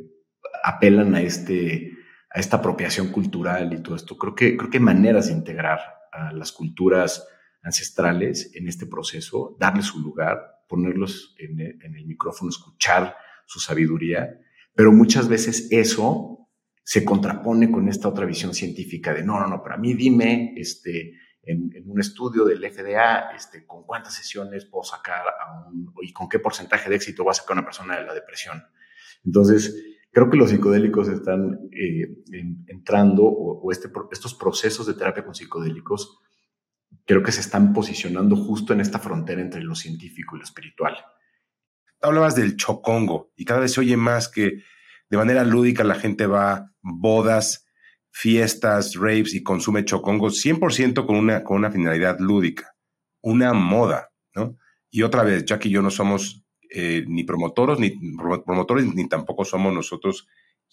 apelan 0.63 1.15
a, 1.15 1.21
este, 1.21 1.91
a 2.29 2.39
esta 2.39 2.57
apropiación 2.57 3.09
cultural 3.11 3.73
y 3.73 3.81
todo 3.81 3.95
esto. 3.95 4.17
Creo 4.17 4.35
que, 4.35 4.57
creo 4.57 4.69
que 4.69 4.77
hay 4.77 4.83
maneras 4.83 5.27
de 5.27 5.33
integrar 5.33 5.79
a 6.11 6.31
las 6.33 6.51
culturas 6.51 7.27
ancestrales 7.63 8.51
en 8.55 8.67
este 8.67 8.87
proceso, 8.87 9.55
darle 9.59 9.83
su 9.83 9.99
lugar, 9.99 10.63
ponerlos 10.67 11.35
en 11.37 11.59
el, 11.59 12.05
micrófono, 12.05 12.49
escuchar 12.49 13.15
su 13.45 13.59
sabiduría, 13.59 14.39
pero 14.73 14.91
muchas 14.91 15.27
veces 15.27 15.67
eso 15.71 16.49
se 16.83 17.05
contrapone 17.05 17.71
con 17.71 17.87
esta 17.87 18.07
otra 18.07 18.25
visión 18.25 18.53
científica 18.53 19.13
de 19.13 19.23
no, 19.23 19.39
no, 19.39 19.47
no, 19.47 19.61
para 19.61 19.77
mí 19.77 19.93
dime, 19.93 20.53
este, 20.57 21.13
en, 21.43 21.71
un 21.85 21.99
estudio 21.99 22.45
del 22.45 22.59
FDA, 22.59 23.31
este, 23.35 23.65
con 23.65 23.83
cuántas 23.83 24.13
sesiones 24.13 24.65
puedo 24.65 24.83
sacar 24.83 25.25
a 25.27 25.67
un, 25.67 25.93
y 26.01 26.13
con 26.13 26.29
qué 26.29 26.39
porcentaje 26.39 26.89
de 26.89 26.95
éxito 26.95 27.25
va 27.25 27.31
a 27.31 27.35
sacar 27.35 27.57
una 27.57 27.65
persona 27.65 27.97
de 27.97 28.05
la 28.05 28.13
depresión. 28.13 28.63
Entonces, 29.25 29.99
creo 30.11 30.29
que 30.29 30.37
los 30.37 30.49
psicodélicos 30.49 31.07
están 31.07 31.69
eh, 31.71 32.23
entrando, 32.67 33.23
o, 33.23 33.71
este, 33.71 33.89
estos 34.11 34.33
procesos 34.35 34.85
de 34.87 34.93
terapia 34.93 35.23
con 35.23 35.35
psicodélicos 35.35 36.19
creo 37.05 37.23
que 37.23 37.31
se 37.31 37.41
están 37.41 37.73
posicionando 37.73 38.35
justo 38.35 38.73
en 38.73 38.81
esta 38.81 38.99
frontera 38.99 39.41
entre 39.41 39.61
lo 39.61 39.75
científico 39.75 40.35
y 40.35 40.39
lo 40.39 40.45
espiritual. 40.45 40.97
Hablabas 42.01 42.35
del 42.35 42.57
chocongo 42.57 43.31
y 43.35 43.45
cada 43.45 43.59
vez 43.59 43.73
se 43.73 43.79
oye 43.79 43.97
más 43.97 44.27
que 44.27 44.63
de 45.09 45.17
manera 45.17 45.43
lúdica 45.43 45.83
la 45.83 45.95
gente 45.95 46.25
va 46.25 46.71
bodas, 46.81 47.67
fiestas, 48.11 48.95
raves 48.95 49.33
y 49.33 49.43
consume 49.43 49.85
chocongo 49.85 50.29
100% 50.29 51.05
con 51.05 51.15
una, 51.15 51.43
con 51.43 51.57
una 51.57 51.71
finalidad 51.71 52.19
lúdica, 52.19 52.75
una 53.21 53.53
moda, 53.53 54.11
¿no? 54.35 54.57
Y 54.89 55.03
otra 55.03 55.23
vez, 55.23 55.45
Jack 55.45 55.65
y 55.65 55.69
yo 55.69 55.81
no 55.81 55.89
somos 55.89 56.43
eh, 56.69 57.03
ni 57.07 57.23
promotores, 57.23 57.79
ni 57.79 57.91
promotores, 58.45 58.93
ni 58.93 59.07
tampoco 59.07 59.45
somos 59.45 59.73
nosotros 59.73 60.27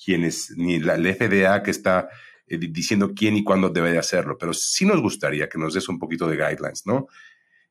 quienes, 0.05 0.53
ni 0.57 0.79
la, 0.81 0.97
la 0.97 1.15
FDA 1.15 1.63
que 1.63 1.71
está 1.71 2.09
eh, 2.49 2.59
diciendo 2.59 3.13
quién 3.15 3.37
y 3.37 3.45
cuándo 3.45 3.69
debe 3.69 3.93
de 3.93 3.99
hacerlo, 3.99 4.39
pero 4.39 4.53
sí 4.55 4.87
nos 4.87 5.01
gustaría 5.01 5.49
que 5.49 5.59
nos 5.59 5.75
des 5.75 5.89
un 5.89 5.99
poquito 5.99 6.29
de 6.29 6.37
guidelines, 6.37 6.87
¿no? 6.87 7.07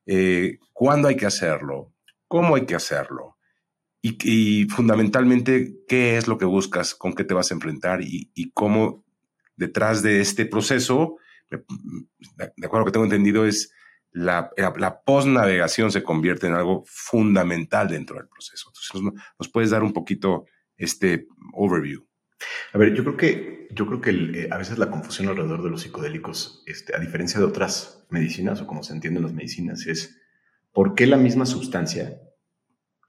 Eh, 0.06 0.58
¿Cuándo 0.72 1.08
hay 1.08 1.16
que 1.16 1.26
hacerlo? 1.26 1.92
¿Cómo 2.28 2.54
hay 2.54 2.64
que 2.64 2.74
hacerlo? 2.74 3.36
Y, 4.00 4.66
fundamentalmente, 4.66 5.80
¿qué 5.86 6.16
es 6.16 6.28
lo 6.28 6.38
que 6.38 6.44
buscas? 6.44 6.94
¿Con 6.94 7.12
qué 7.12 7.24
te 7.24 7.34
vas 7.34 7.50
a 7.50 7.54
enfrentar? 7.54 8.00
Y, 8.00 8.50
cómo 8.54 9.04
detrás 9.58 10.02
de 10.02 10.20
este 10.20 10.46
proceso, 10.46 11.16
de 11.50 12.66
acuerdo 12.66 12.86
que 12.86 12.92
tengo 12.92 13.04
entendido, 13.04 13.44
es 13.44 13.72
la, 14.12 14.50
la, 14.56 15.02
post-navegación 15.02 15.92
se 15.92 16.02
convierte 16.02 16.46
en 16.46 16.54
algo 16.54 16.84
fundamental 16.86 17.88
dentro 17.88 18.16
del 18.16 18.28
proceso. 18.28 18.70
Entonces, 18.70 19.22
¿nos 19.38 19.48
puedes 19.50 19.70
dar 19.70 19.82
un 19.82 19.92
poquito 19.92 20.46
este 20.76 21.26
overview? 21.52 22.06
A 22.72 22.78
ver, 22.78 22.94
yo 22.94 23.02
creo 23.02 23.16
que, 23.16 23.68
yo 23.72 23.86
creo 23.86 24.00
que 24.00 24.10
eh, 24.10 24.48
a 24.50 24.56
veces 24.56 24.78
la 24.78 24.90
confusión 24.90 25.28
alrededor 25.28 25.62
de 25.62 25.70
los 25.70 25.82
psicodélicos, 25.82 26.62
este, 26.66 26.94
a 26.94 27.00
diferencia 27.00 27.38
de 27.38 27.46
otras 27.46 28.06
medicinas 28.10 28.60
o 28.60 28.66
como 28.66 28.82
se 28.82 28.94
entienden 28.94 29.24
las 29.24 29.32
medicinas, 29.32 29.86
es 29.86 30.18
por 30.72 30.94
qué 30.94 31.06
la 31.06 31.16
misma 31.16 31.46
sustancia 31.46 32.20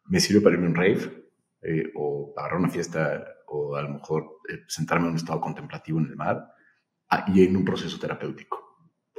me 0.06 0.20
sirve 0.20 0.42
para 0.42 0.56
irme 0.56 0.68
a 0.68 0.70
un 0.70 0.76
rave 0.76 1.30
eh, 1.62 1.92
o 1.96 2.34
para 2.36 2.58
una 2.58 2.70
fiesta 2.70 3.24
o 3.48 3.76
a 3.76 3.84
lo 3.84 3.90
mejor 3.90 4.39
sentarme 4.68 5.06
en 5.06 5.12
un 5.12 5.18
estado 5.18 5.42
contemplativo 5.42 6.00
en 6.00 6.08
el 6.08 6.16
mar 6.16 6.52
ah, 7.10 7.26
y 7.28 7.44
en 7.44 7.56
un 7.56 7.66
proceso 7.66 8.00
terapéutico. 8.00 8.60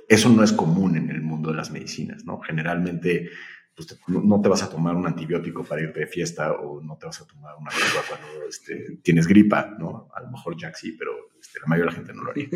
Eso 0.09 0.29
no 0.29 0.43
es 0.43 0.53
común 0.53 0.97
en 0.97 1.11
el 1.11 1.23
mundo 1.23 1.51
de 1.51 1.57
las 1.57 1.71
medicinas, 1.71 2.25
¿no? 2.25 2.41
Generalmente 2.41 3.31
pues, 3.75 3.99
no 4.09 4.41
te 4.43 4.49
vas 4.49 4.63
a 4.63 4.69
tomar 4.69 4.95
un 4.95 5.07
antibiótico 5.07 5.65
para 5.65 5.83
irte 5.83 6.01
de 6.01 6.07
fiesta 6.07 6.53
o 6.53 6.83
no 6.83 6.97
te 6.99 7.07
vas 7.07 7.21
a 7.21 7.27
tomar 7.27 7.55
una 7.57 7.71
gripa 7.71 8.05
cuando 8.09 8.49
este, 8.49 8.99
tienes 9.03 9.27
gripa, 9.27 9.75
¿no? 9.79 10.09
A 10.15 10.21
lo 10.21 10.31
mejor 10.31 10.57
Jack 10.57 10.75
sí, 10.75 10.93
pero 10.99 11.13
este, 11.41 11.61
la 11.61 11.67
mayoría 11.67 11.91
de 11.91 11.97
la 11.97 11.97
gente 11.97 12.13
no 12.13 12.25
lo 12.25 12.31
haría. 12.31 12.49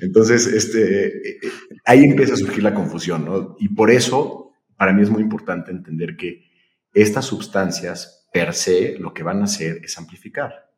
Entonces, 0.00 0.46
este, 0.46 1.06
eh, 1.06 1.38
eh, 1.42 1.50
ahí 1.84 2.04
empieza 2.04 2.34
a 2.34 2.36
surgir 2.36 2.62
la 2.62 2.74
confusión, 2.74 3.24
¿no? 3.24 3.56
Y 3.58 3.70
por 3.70 3.90
eso, 3.90 4.52
para 4.76 4.92
mí 4.92 5.02
es 5.02 5.10
muy 5.10 5.22
importante 5.22 5.70
entender 5.70 6.16
que 6.16 6.44
estas 6.92 7.24
sustancias 7.24 8.28
per 8.32 8.54
se 8.54 8.96
lo 8.98 9.12
que 9.12 9.22
van 9.22 9.40
a 9.40 9.44
hacer 9.44 9.80
es 9.82 9.98
amplificar. 9.98 10.69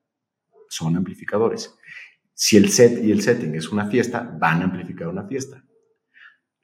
Son 0.72 0.96
amplificadores. 0.96 1.76
Si 2.34 2.56
el 2.56 2.70
set 2.70 3.04
y 3.04 3.12
el 3.12 3.22
setting 3.22 3.54
es 3.54 3.68
una 3.68 3.86
fiesta, 3.86 4.36
van 4.40 4.62
a 4.62 4.64
amplificar 4.64 5.08
una 5.08 5.26
fiesta 5.26 5.62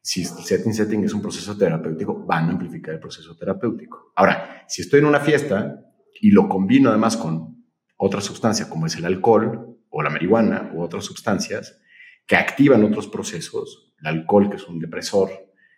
si 0.08 0.22
el 0.22 0.28
setting 0.28 0.72
setting 0.72 1.04
es 1.04 1.12
un 1.12 1.20
proceso 1.20 1.54
terapéutico, 1.54 2.24
van 2.24 2.48
a 2.48 2.52
amplificar 2.52 2.94
el 2.94 3.00
proceso 3.00 3.36
terapéutico. 3.36 4.12
Ahora, 4.16 4.64
si 4.66 4.80
estoy 4.80 5.00
en 5.00 5.04
una 5.04 5.20
fiesta 5.20 5.84
y 6.18 6.30
lo 6.30 6.48
combino 6.48 6.88
además 6.88 7.18
con 7.18 7.66
otra 7.98 8.22
sustancia 8.22 8.70
como 8.70 8.86
es 8.86 8.96
el 8.96 9.04
alcohol 9.04 9.76
o 9.90 10.02
la 10.02 10.08
marihuana 10.08 10.72
u 10.74 10.80
otras 10.80 11.04
sustancias 11.04 11.78
que 12.26 12.36
activan 12.36 12.84
otros 12.84 13.06
procesos, 13.08 13.94
el 14.00 14.06
alcohol 14.06 14.48
que 14.48 14.56
es 14.56 14.66
un 14.66 14.78
depresor, 14.78 15.30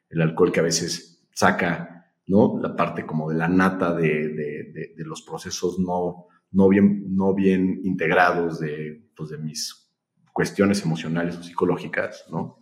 el 0.09 0.21
alcohol 0.21 0.53
que 0.53 0.61
a 0.61 0.65
veces 0.65 1.29
saca 1.35 2.13
¿no? 2.29 2.61
la 2.63 2.77
parte 2.77 3.05
como 3.05 3.31
de 3.31 3.37
la 3.37 3.49
nata 3.49 3.95
de, 3.95 4.29
de, 4.29 4.95
de, 4.97 5.05
los 5.05 5.23
procesos 5.23 5.81
no, 5.81 6.27
no, 6.53 6.69
bien, 6.69 7.15
no 7.15 7.35
bien 7.35 7.81
integrados 7.85 8.61
de, 8.61 9.11
pues, 9.17 9.31
de 9.31 9.39
mis 9.39 9.91
cuestiones 10.33 10.83
emocionales 10.83 11.37
o 11.37 11.43
psicológicas, 11.43 12.27
¿no? 12.31 12.61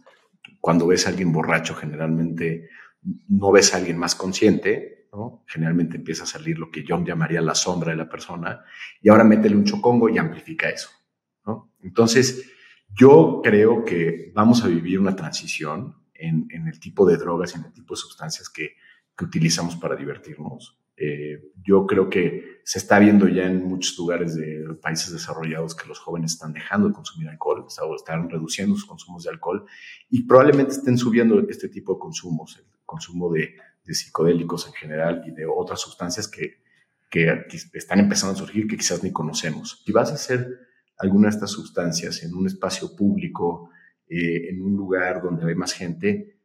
cuando 0.60 0.86
ves 0.86 1.06
a 1.06 1.10
alguien 1.10 1.32
borracho, 1.32 1.74
generalmente 1.74 2.68
no 3.28 3.52
ves 3.52 3.74
a 3.74 3.78
alguien 3.78 3.98
más 3.98 4.14
consciente, 4.14 5.08
¿no? 5.12 5.44
Generalmente 5.46 5.96
empieza 5.96 6.24
a 6.24 6.26
salir 6.26 6.58
lo 6.58 6.70
que 6.70 6.84
yo 6.84 7.02
llamaría 7.02 7.40
la 7.40 7.54
sombra 7.54 7.92
de 7.92 7.96
la 7.96 8.08
persona, 8.08 8.64
y 9.00 9.08
ahora 9.08 9.24
métele 9.24 9.56
un 9.56 9.64
chocongo 9.64 10.08
y 10.08 10.18
amplifica 10.18 10.68
eso, 10.68 10.90
¿no? 11.46 11.72
Entonces, 11.80 12.50
yo 12.88 13.40
creo 13.42 13.84
que 13.84 14.32
vamos 14.34 14.64
a 14.64 14.68
vivir 14.68 14.98
una 14.98 15.14
transición 15.14 15.96
en, 16.14 16.48
el 16.50 16.80
tipo 16.80 17.06
de 17.06 17.16
drogas 17.16 17.54
y 17.54 17.58
en 17.58 17.66
el 17.66 17.72
tipo 17.72 17.94
de 17.94 18.00
sustancias 18.00 18.48
que, 18.48 18.72
que 19.16 19.24
utilizamos 19.24 19.76
para 19.76 19.94
divertirnos. 19.94 20.80
Eh, 20.96 21.52
yo 21.62 21.86
creo 21.86 22.10
que 22.10 22.57
se 22.68 22.78
está 22.78 22.98
viendo 22.98 23.26
ya 23.28 23.46
en 23.46 23.64
muchos 23.64 23.96
lugares 23.96 24.34
de 24.34 24.62
países 24.82 25.10
desarrollados 25.10 25.74
que 25.74 25.88
los 25.88 25.98
jóvenes 25.98 26.32
están 26.32 26.52
dejando 26.52 26.88
de 26.88 26.92
consumir 26.92 27.30
alcohol, 27.30 27.64
están 27.96 28.28
reduciendo 28.28 28.74
sus 28.74 28.84
consumos 28.84 29.24
de 29.24 29.30
alcohol 29.30 29.64
y 30.10 30.24
probablemente 30.24 30.72
estén 30.72 30.98
subiendo 30.98 31.48
este 31.48 31.70
tipo 31.70 31.94
de 31.94 31.98
consumos, 31.98 32.58
el 32.58 32.66
consumo 32.84 33.32
de, 33.32 33.56
psicodélicos 33.86 34.66
en 34.66 34.74
general 34.74 35.24
y 35.26 35.30
de 35.30 35.46
otras 35.46 35.80
sustancias 35.80 36.28
que, 36.28 36.60
que, 37.08 37.46
están 37.72 38.00
empezando 38.00 38.34
a 38.34 38.38
surgir 38.38 38.68
que 38.68 38.76
quizás 38.76 39.02
ni 39.02 39.12
conocemos. 39.12 39.82
Si 39.86 39.90
vas 39.90 40.10
a 40.10 40.16
hacer 40.16 40.46
alguna 40.98 41.28
de 41.28 41.36
estas 41.36 41.52
sustancias 41.52 42.22
en 42.22 42.34
un 42.34 42.46
espacio 42.46 42.94
público, 42.94 43.70
eh, 44.10 44.50
en 44.50 44.60
un 44.60 44.76
lugar 44.76 45.22
donde 45.22 45.48
hay 45.48 45.54
más 45.54 45.72
gente, 45.72 46.36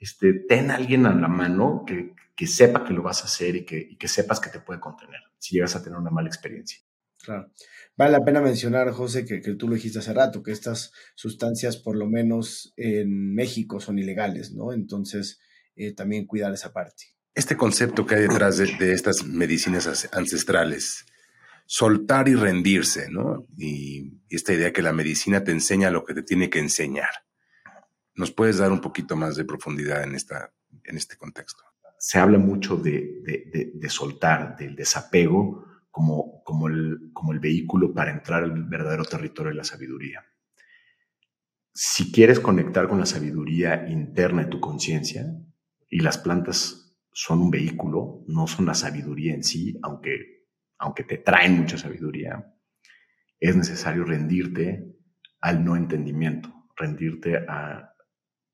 este, 0.00 0.32
ten 0.32 0.72
a 0.72 0.74
alguien 0.74 1.06
a 1.06 1.14
la 1.14 1.28
mano 1.28 1.84
que, 1.86 2.16
que 2.38 2.46
sepa 2.46 2.84
que 2.84 2.92
lo 2.92 3.02
vas 3.02 3.22
a 3.22 3.24
hacer 3.24 3.56
y 3.56 3.64
que, 3.64 3.76
y 3.90 3.96
que 3.96 4.06
sepas 4.06 4.38
que 4.38 4.48
te 4.48 4.60
puede 4.60 4.78
contener 4.78 5.20
si 5.38 5.56
llegas 5.56 5.74
a 5.74 5.82
tener 5.82 5.98
una 5.98 6.12
mala 6.12 6.28
experiencia. 6.28 6.78
Claro. 7.20 7.50
Vale 7.96 8.12
la 8.12 8.24
pena 8.24 8.40
mencionar, 8.40 8.92
José, 8.92 9.24
que, 9.24 9.42
que, 9.42 9.56
tú 9.56 9.66
lo 9.66 9.74
dijiste 9.74 9.98
hace 9.98 10.12
rato, 10.12 10.40
que 10.40 10.52
estas 10.52 10.92
sustancias, 11.16 11.78
por 11.78 11.96
lo 11.96 12.06
menos 12.06 12.72
en 12.76 13.34
México, 13.34 13.80
son 13.80 13.98
ilegales, 13.98 14.52
¿no? 14.52 14.72
Entonces, 14.72 15.40
eh, 15.74 15.92
también 15.94 16.26
cuidar 16.26 16.54
esa 16.54 16.72
parte. 16.72 17.06
Este 17.34 17.56
concepto 17.56 18.06
que 18.06 18.14
hay 18.14 18.22
detrás 18.22 18.56
de, 18.58 18.66
de, 18.78 18.92
estas 18.92 19.24
medicinas 19.24 20.08
ancestrales, 20.12 21.06
soltar 21.66 22.28
y 22.28 22.36
rendirse, 22.36 23.10
¿no? 23.10 23.48
Y 23.56 24.12
esta 24.30 24.52
idea 24.52 24.72
que 24.72 24.82
la 24.82 24.92
medicina 24.92 25.42
te 25.42 25.50
enseña 25.50 25.90
lo 25.90 26.04
que 26.04 26.14
te 26.14 26.22
tiene 26.22 26.50
que 26.50 26.60
enseñar. 26.60 27.10
¿Nos 28.14 28.30
puedes 28.30 28.58
dar 28.58 28.70
un 28.70 28.80
poquito 28.80 29.16
más 29.16 29.34
de 29.34 29.44
profundidad 29.44 30.04
en, 30.04 30.14
esta, 30.14 30.52
en 30.84 30.96
este 30.96 31.16
contexto? 31.16 31.67
Se 31.98 32.18
habla 32.18 32.38
mucho 32.38 32.76
de, 32.76 33.20
de, 33.24 33.72
de, 33.74 33.90
soltar, 33.90 34.56
del 34.56 34.76
desapego 34.76 35.64
como, 35.90 36.42
como, 36.44 36.68
el, 36.68 37.10
como 37.12 37.32
el 37.32 37.40
vehículo 37.40 37.92
para 37.92 38.12
entrar 38.12 38.44
al 38.44 38.64
verdadero 38.64 39.04
territorio 39.04 39.50
de 39.50 39.56
la 39.56 39.64
sabiduría. 39.64 40.24
Si 41.72 42.12
quieres 42.12 42.40
conectar 42.40 42.88
con 42.88 42.98
la 42.98 43.06
sabiduría 43.06 43.88
interna 43.88 44.44
de 44.44 44.50
tu 44.50 44.60
conciencia, 44.60 45.26
y 45.90 46.00
las 46.00 46.18
plantas 46.18 46.96
son 47.12 47.40
un 47.40 47.50
vehículo, 47.50 48.24
no 48.28 48.46
son 48.46 48.66
la 48.66 48.74
sabiduría 48.74 49.34
en 49.34 49.42
sí, 49.42 49.78
aunque, 49.82 50.46
aunque 50.78 51.04
te 51.04 51.18
traen 51.18 51.56
mucha 51.58 51.78
sabiduría, 51.78 52.54
es 53.40 53.56
necesario 53.56 54.04
rendirte 54.04 54.96
al 55.40 55.64
no 55.64 55.76
entendimiento, 55.76 56.52
rendirte 56.76 57.38
a, 57.48 57.94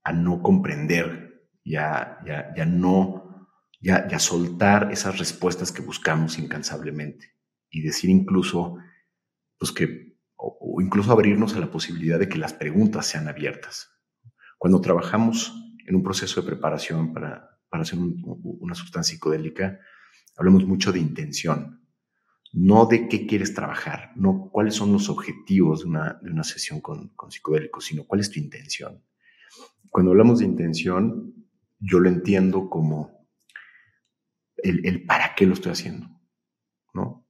a 0.02 0.12
no 0.12 0.42
comprender, 0.42 1.48
ya, 1.64 2.18
ya, 2.26 2.54
ya 2.54 2.64
no, 2.66 3.23
ya, 3.84 4.08
ya 4.08 4.18
soltar 4.18 4.90
esas 4.92 5.18
respuestas 5.18 5.70
que 5.70 5.82
buscamos 5.82 6.38
incansablemente 6.38 7.34
y 7.68 7.82
decir 7.82 8.08
incluso, 8.08 8.78
pues 9.58 9.72
que, 9.72 10.16
o, 10.36 10.80
incluso 10.80 11.12
abrirnos 11.12 11.54
a 11.54 11.60
la 11.60 11.70
posibilidad 11.70 12.18
de 12.18 12.28
que 12.28 12.38
las 12.38 12.54
preguntas 12.54 13.06
sean 13.06 13.28
abiertas. 13.28 13.90
Cuando 14.56 14.80
trabajamos 14.80 15.52
en 15.86 15.96
un 15.96 16.02
proceso 16.02 16.40
de 16.40 16.46
preparación 16.46 17.12
para, 17.12 17.60
para 17.68 17.82
hacer 17.82 17.98
una 17.98 18.74
sustancia 18.74 19.12
psicodélica, 19.14 19.78
hablamos 20.38 20.64
mucho 20.64 20.90
de 20.90 21.00
intención, 21.00 21.86
no 22.54 22.86
de 22.86 23.06
qué 23.06 23.26
quieres 23.26 23.52
trabajar, 23.52 24.12
no 24.16 24.48
cuáles 24.50 24.76
son 24.76 24.92
los 24.94 25.10
objetivos 25.10 25.80
de 25.80 25.90
una, 25.90 26.18
de 26.22 26.30
una 26.30 26.44
sesión 26.44 26.80
con, 26.80 27.08
con 27.08 27.30
psicodélicos, 27.30 27.84
sino 27.84 28.04
cuál 28.04 28.20
es 28.20 28.30
tu 28.30 28.40
intención. 28.40 29.04
Cuando 29.90 30.12
hablamos 30.12 30.38
de 30.38 30.46
intención, 30.46 31.34
yo 31.78 32.00
lo 32.00 32.08
entiendo 32.08 32.70
como 32.70 33.13
el, 34.64 34.86
el 34.86 35.04
para 35.04 35.34
qué 35.34 35.46
lo 35.46 35.52
estoy 35.52 35.72
haciendo, 35.72 36.08
¿no? 36.94 37.28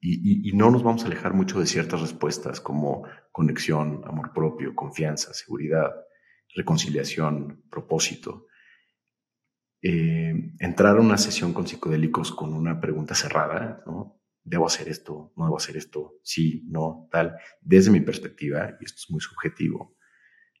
Y, 0.00 0.14
y, 0.14 0.48
y, 0.48 0.52
no 0.56 0.70
nos 0.70 0.82
vamos 0.82 1.04
a 1.04 1.06
alejar 1.06 1.32
mucho 1.32 1.60
de 1.60 1.66
ciertas 1.66 2.00
respuestas 2.00 2.60
como 2.60 3.06
conexión, 3.30 4.02
amor 4.04 4.32
propio, 4.32 4.74
confianza, 4.74 5.32
seguridad, 5.32 5.92
reconciliación, 6.54 7.62
propósito. 7.70 8.46
Eh, 9.80 10.34
entrar 10.58 10.96
a 10.96 11.00
una 11.00 11.18
sesión 11.18 11.52
con 11.52 11.66
psicodélicos 11.68 12.32
con 12.32 12.52
una 12.52 12.80
pregunta 12.80 13.14
cerrada, 13.14 13.82
¿no? 13.86 14.20
¿Debo 14.44 14.66
hacer 14.66 14.88
esto? 14.88 15.32
¿No 15.36 15.44
debo 15.44 15.56
hacer 15.56 15.76
esto? 15.76 16.14
Sí, 16.22 16.64
no, 16.68 17.08
tal. 17.12 17.36
Desde 17.60 17.92
mi 17.92 18.00
perspectiva, 18.00 18.76
y 18.80 18.84
esto 18.84 18.98
es 18.98 19.10
muy 19.10 19.20
subjetivo, 19.20 19.96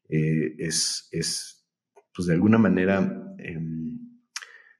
eh, 0.08 0.54
es, 0.58 1.08
es, 1.10 1.66
pues 2.14 2.28
de 2.28 2.34
alguna 2.34 2.58
manera, 2.58 3.34
eh, 3.38 3.58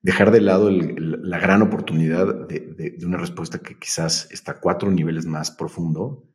dejar 0.03 0.30
de 0.30 0.40
lado 0.40 0.70
la 0.70 1.38
gran 1.38 1.62
oportunidad 1.62 2.48
de, 2.48 2.98
una 3.05 3.18
respuesta 3.18 3.61
que 3.61 3.78
quizás 3.78 4.28
está 4.30 4.61
cuatro 4.61 4.90
niveles 4.90 5.26
más 5.26 5.50
profundo, 5.50 6.28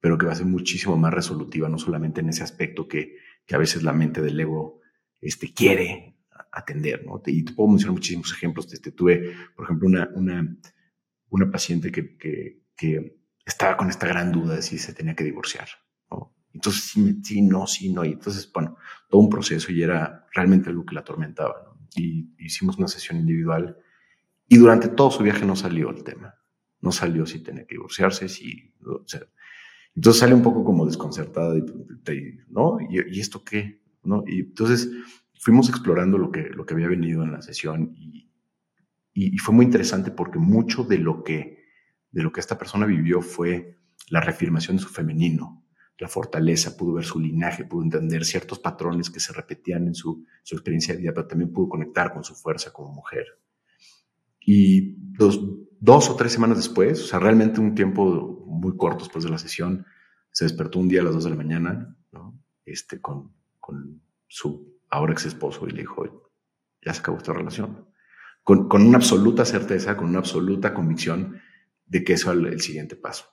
pero 0.00 0.18
que 0.18 0.26
va 0.26 0.32
a 0.32 0.36
ser 0.36 0.46
muchísimo 0.46 0.96
más 0.96 1.14
resolutiva, 1.14 1.68
no 1.68 1.78
solamente 1.78 2.20
en 2.20 2.30
ese 2.30 2.42
aspecto 2.42 2.88
que, 2.88 3.16
a 3.52 3.58
veces 3.58 3.82
la 3.82 3.92
mente 3.92 4.22
del 4.22 4.40
ego 4.40 4.80
este, 5.20 5.52
quiere 5.52 6.16
atender, 6.52 7.04
¿no? 7.04 7.20
Y 7.26 7.44
te 7.44 7.52
puedo 7.52 7.68
mencionar 7.68 7.92
muchísimos 7.92 8.32
ejemplos. 8.32 8.72
Este, 8.72 8.92
tuve, 8.92 9.34
por 9.54 9.66
ejemplo, 9.66 9.88
una, 9.88 10.08
una 10.14 10.56
una 11.32 11.50
paciente 11.50 11.90
que, 11.90 12.16
que, 12.76 13.18
estaba 13.44 13.76
con 13.76 13.88
esta 13.88 14.06
gran 14.06 14.30
duda 14.30 14.54
de 14.54 14.62
si 14.62 14.78
se 14.78 14.92
tenía 14.92 15.16
que 15.16 15.24
divorciar. 15.24 15.68
¿no? 16.10 16.32
Entonces, 16.52 16.94
sí, 17.24 17.42
no, 17.42 17.66
sí, 17.66 17.92
no. 17.92 18.04
Y 18.04 18.12
entonces, 18.12 18.50
bueno, 18.52 18.76
todo 19.08 19.20
un 19.20 19.30
proceso 19.30 19.72
y 19.72 19.82
era 19.82 20.26
realmente 20.32 20.68
algo 20.68 20.84
que 20.84 20.94
la 20.94 21.00
atormentaba. 21.00 21.74
Y 21.96 22.34
hicimos 22.38 22.78
una 22.78 22.88
sesión 22.88 23.18
individual 23.18 23.76
y 24.48 24.56
durante 24.56 24.88
todo 24.88 25.10
su 25.10 25.22
viaje 25.22 25.46
no 25.46 25.56
salió 25.56 25.90
el 25.90 26.04
tema. 26.04 26.34
No 26.80 26.92
salió 26.92 27.26
si 27.26 27.42
tenía 27.42 27.66
que 27.66 27.76
divorciarse, 27.76 28.28
si, 28.28 28.74
o 28.84 29.04
entonces 29.94 30.20
sale 30.20 30.34
un 30.34 30.42
poco 30.42 30.64
como 30.64 30.86
desconcertada, 30.86 31.54
¿no? 32.48 32.78
¿Y, 32.80 33.16
¿Y, 33.16 33.20
esto 33.20 33.44
qué? 33.44 33.82
¿No? 34.02 34.24
Y 34.26 34.40
entonces 34.40 34.90
fuimos 35.38 35.68
explorando 35.68 36.18
lo 36.18 36.30
que, 36.30 36.48
lo 36.50 36.64
que 36.64 36.74
había 36.74 36.88
venido 36.88 37.22
en 37.22 37.32
la 37.32 37.42
sesión 37.42 37.92
y, 37.94 38.30
y, 39.12 39.34
y, 39.34 39.38
fue 39.38 39.54
muy 39.54 39.66
interesante 39.66 40.10
porque 40.10 40.38
mucho 40.38 40.84
de 40.84 40.98
lo, 40.98 41.22
que, 41.22 41.64
de 42.10 42.22
lo 42.22 42.32
que 42.32 42.40
esta 42.40 42.58
persona 42.58 42.86
vivió 42.86 43.20
fue 43.20 43.78
la 44.08 44.20
reafirmación 44.20 44.76
de 44.76 44.82
su 44.82 44.88
femenino, 44.88 45.61
la 45.98 46.08
fortaleza, 46.08 46.76
pudo 46.76 46.94
ver 46.94 47.04
su 47.04 47.20
linaje, 47.20 47.64
pudo 47.64 47.84
entender 47.84 48.24
ciertos 48.24 48.58
patrones 48.58 49.10
que 49.10 49.20
se 49.20 49.32
repetían 49.32 49.86
en 49.86 49.94
su, 49.94 50.24
su 50.42 50.54
experiencia 50.54 50.94
de 50.94 51.00
vida, 51.00 51.12
pero 51.14 51.26
también 51.26 51.52
pudo 51.52 51.68
conectar 51.68 52.12
con 52.12 52.24
su 52.24 52.34
fuerza 52.34 52.72
como 52.72 52.92
mujer. 52.92 53.26
Y 54.40 54.96
dos, 55.16 55.40
dos 55.78 56.10
o 56.10 56.16
tres 56.16 56.32
semanas 56.32 56.56
después, 56.56 57.00
o 57.00 57.06
sea, 57.06 57.18
realmente 57.18 57.60
un 57.60 57.74
tiempo 57.74 58.44
muy 58.46 58.76
corto 58.76 59.04
después 59.04 59.24
de 59.24 59.30
la 59.30 59.38
sesión, 59.38 59.86
se 60.30 60.44
despertó 60.44 60.78
un 60.78 60.88
día 60.88 61.02
a 61.02 61.04
las 61.04 61.14
dos 61.14 61.24
de 61.24 61.30
la 61.30 61.36
mañana, 61.36 61.96
¿no? 62.10 62.38
Este, 62.64 63.00
con, 63.00 63.32
con 63.60 64.02
su 64.26 64.78
ahora 64.88 65.12
ex 65.12 65.26
esposo 65.26 65.66
y 65.68 65.72
le 65.72 65.82
dijo, 65.82 66.30
ya 66.84 66.92
se 66.92 67.00
acabó 67.00 67.18
esta 67.18 67.32
relación 67.32 67.92
con, 68.42 68.68
con, 68.68 68.86
una 68.86 68.98
absoluta 68.98 69.44
certeza, 69.44 69.96
con 69.96 70.08
una 70.08 70.18
absoluta 70.18 70.74
convicción 70.74 71.40
de 71.86 72.04
que 72.04 72.14
eso 72.14 72.32
es 72.32 72.38
el, 72.38 72.60
siguiente 72.60 72.96
paso. 72.96 73.26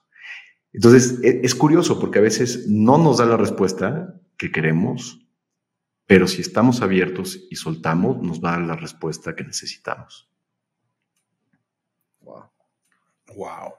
Entonces, 0.72 1.18
es, 1.22 1.36
es 1.42 1.54
curioso 1.54 1.98
porque 1.98 2.18
a 2.18 2.22
veces 2.22 2.68
no 2.68 2.98
nos 2.98 3.18
da 3.18 3.26
la 3.26 3.36
respuesta 3.36 4.20
que 4.36 4.52
queremos, 4.52 5.20
pero 6.06 6.26
si 6.26 6.40
estamos 6.40 6.82
abiertos 6.82 7.46
y 7.50 7.56
soltamos, 7.56 8.22
nos 8.22 8.42
va 8.42 8.58
la 8.58 8.76
respuesta 8.76 9.36
que 9.36 9.44
necesitamos. 9.44 10.28
Wow. 12.20 12.44
Wow. 13.36 13.74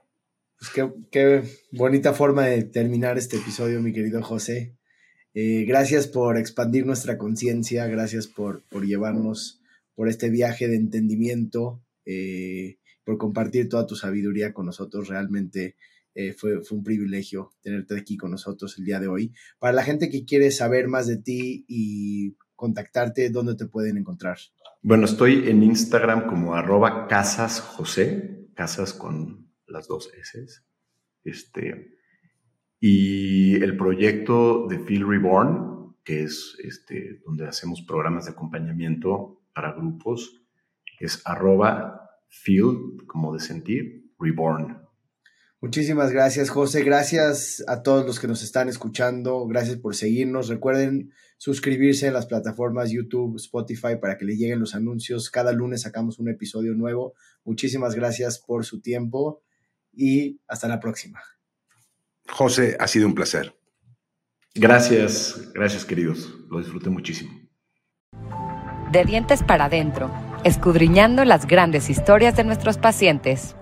Pues 0.58 0.72
qué, 0.72 0.94
qué, 1.12 1.44
bonita 1.72 2.14
forma 2.14 2.46
de 2.46 2.64
terminar 2.64 3.18
este 3.18 3.38
episodio, 3.38 3.82
mi 3.82 3.92
querido 3.92 4.22
José. 4.22 4.76
Eh, 5.34 5.66
gracias 5.66 6.08
por 6.08 6.38
expandir 6.38 6.86
nuestra 6.86 7.18
conciencia, 7.18 7.88
gracias 7.88 8.28
por, 8.28 8.64
por 8.70 8.86
llevarnos 8.86 9.62
por 9.96 10.08
este 10.08 10.30
viaje 10.30 10.68
de 10.68 10.76
entendimiento, 10.76 11.82
eh, 12.06 12.78
por 13.04 13.18
compartir 13.18 13.70
toda 13.70 13.88
tu 13.88 13.96
sabiduría 13.96 14.54
con 14.54 14.68
nosotros. 14.68 15.08
Realmente 15.08 15.76
eh, 16.14 16.34
fue, 16.34 16.60
un 16.72 16.84
privilegio 16.84 17.54
tenerte 17.62 17.98
aquí 17.98 18.18
con 18.18 18.32
nosotros 18.32 18.78
el 18.78 18.86
día 18.86 19.00
de 19.00 19.08
hoy. 19.08 19.34
Para 19.60 19.74
la 19.74 19.84
gente 19.84 20.10
que 20.10 20.26
quiere 20.26 20.52
saber 20.52 20.88
más 20.88 21.08
de 21.08 21.18
ti 21.18 21.66
y 21.68 22.36
contactarte, 22.56 23.30
¿dónde 23.30 23.56
te 23.56 23.66
pueden 23.66 23.98
encontrar? 23.98 24.38
Bueno, 24.82 25.06
estoy 25.06 25.50
en 25.50 25.64
Instagram 25.64 26.28
como 26.28 26.56
arroba 26.56 27.08
casasjosé, 27.08 28.48
casas 28.56 28.94
con 28.94 29.52
las 29.68 29.88
dos 29.88 30.12
S. 30.20 30.46
Este, 31.24 31.98
y 32.80 33.56
el 33.56 33.78
proyecto 33.78 34.68
de 34.68 34.80
Feel 34.80 35.08
Reborn, 35.08 35.96
que 36.04 36.24
es 36.24 36.58
este, 36.64 37.22
donde 37.26 37.48
hacemos 37.48 37.84
programas 37.84 38.26
de 38.26 38.32
acompañamiento 38.32 39.44
para 39.54 39.74
grupos 39.74 40.42
es 41.02 41.22
arroba 41.26 42.10
feel, 42.30 43.06
como 43.08 43.34
de 43.34 43.40
sentir, 43.40 44.14
reborn. 44.20 44.81
Muchísimas 45.62 46.12
gracias, 46.12 46.50
José. 46.50 46.84
Gracias 46.84 47.64
a 47.68 47.84
todos 47.84 48.06
los 48.06 48.20
que 48.20 48.28
nos 48.28 48.42
están 48.42 48.68
escuchando. 48.68 49.46
Gracias 49.48 49.78
por 49.78 49.96
seguirnos. 49.96 50.48
Recuerden 50.48 51.14
suscribirse 51.38 52.08
en 52.08 52.14
las 52.14 52.26
plataformas 52.26 52.90
YouTube, 52.90 53.36
Spotify 53.38 53.96
para 54.02 54.18
que 54.18 54.26
les 54.26 54.40
lleguen 54.40 54.60
los 54.60 54.74
anuncios. 54.74 55.30
Cada 55.30 55.52
lunes 55.52 55.84
sacamos 55.84 56.18
un 56.18 56.30
episodio 56.30 56.74
nuevo. 56.74 57.14
Muchísimas 57.44 57.94
gracias 57.94 58.40
por 58.40 58.66
su 58.66 58.82
tiempo 58.82 59.44
y 59.94 60.40
hasta 60.48 60.68
la 60.68 60.80
próxima. 60.80 61.22
José, 62.28 62.76
ha 62.80 62.88
sido 62.88 63.08
un 63.08 63.14
placer. 63.14 63.56
Gracias, 64.56 65.52
gracias 65.54 65.86
queridos. 65.86 66.34
Lo 66.50 66.60
disfruté 66.60 66.90
muchísimo 66.90 67.42
de 68.92 69.06
dientes 69.06 69.42
para 69.42 69.66
adentro, 69.66 70.12
escudriñando 70.44 71.24
las 71.24 71.48
grandes 71.48 71.90
historias 71.90 72.36
de 72.36 72.44
nuestros 72.44 72.78
pacientes. 72.78 73.56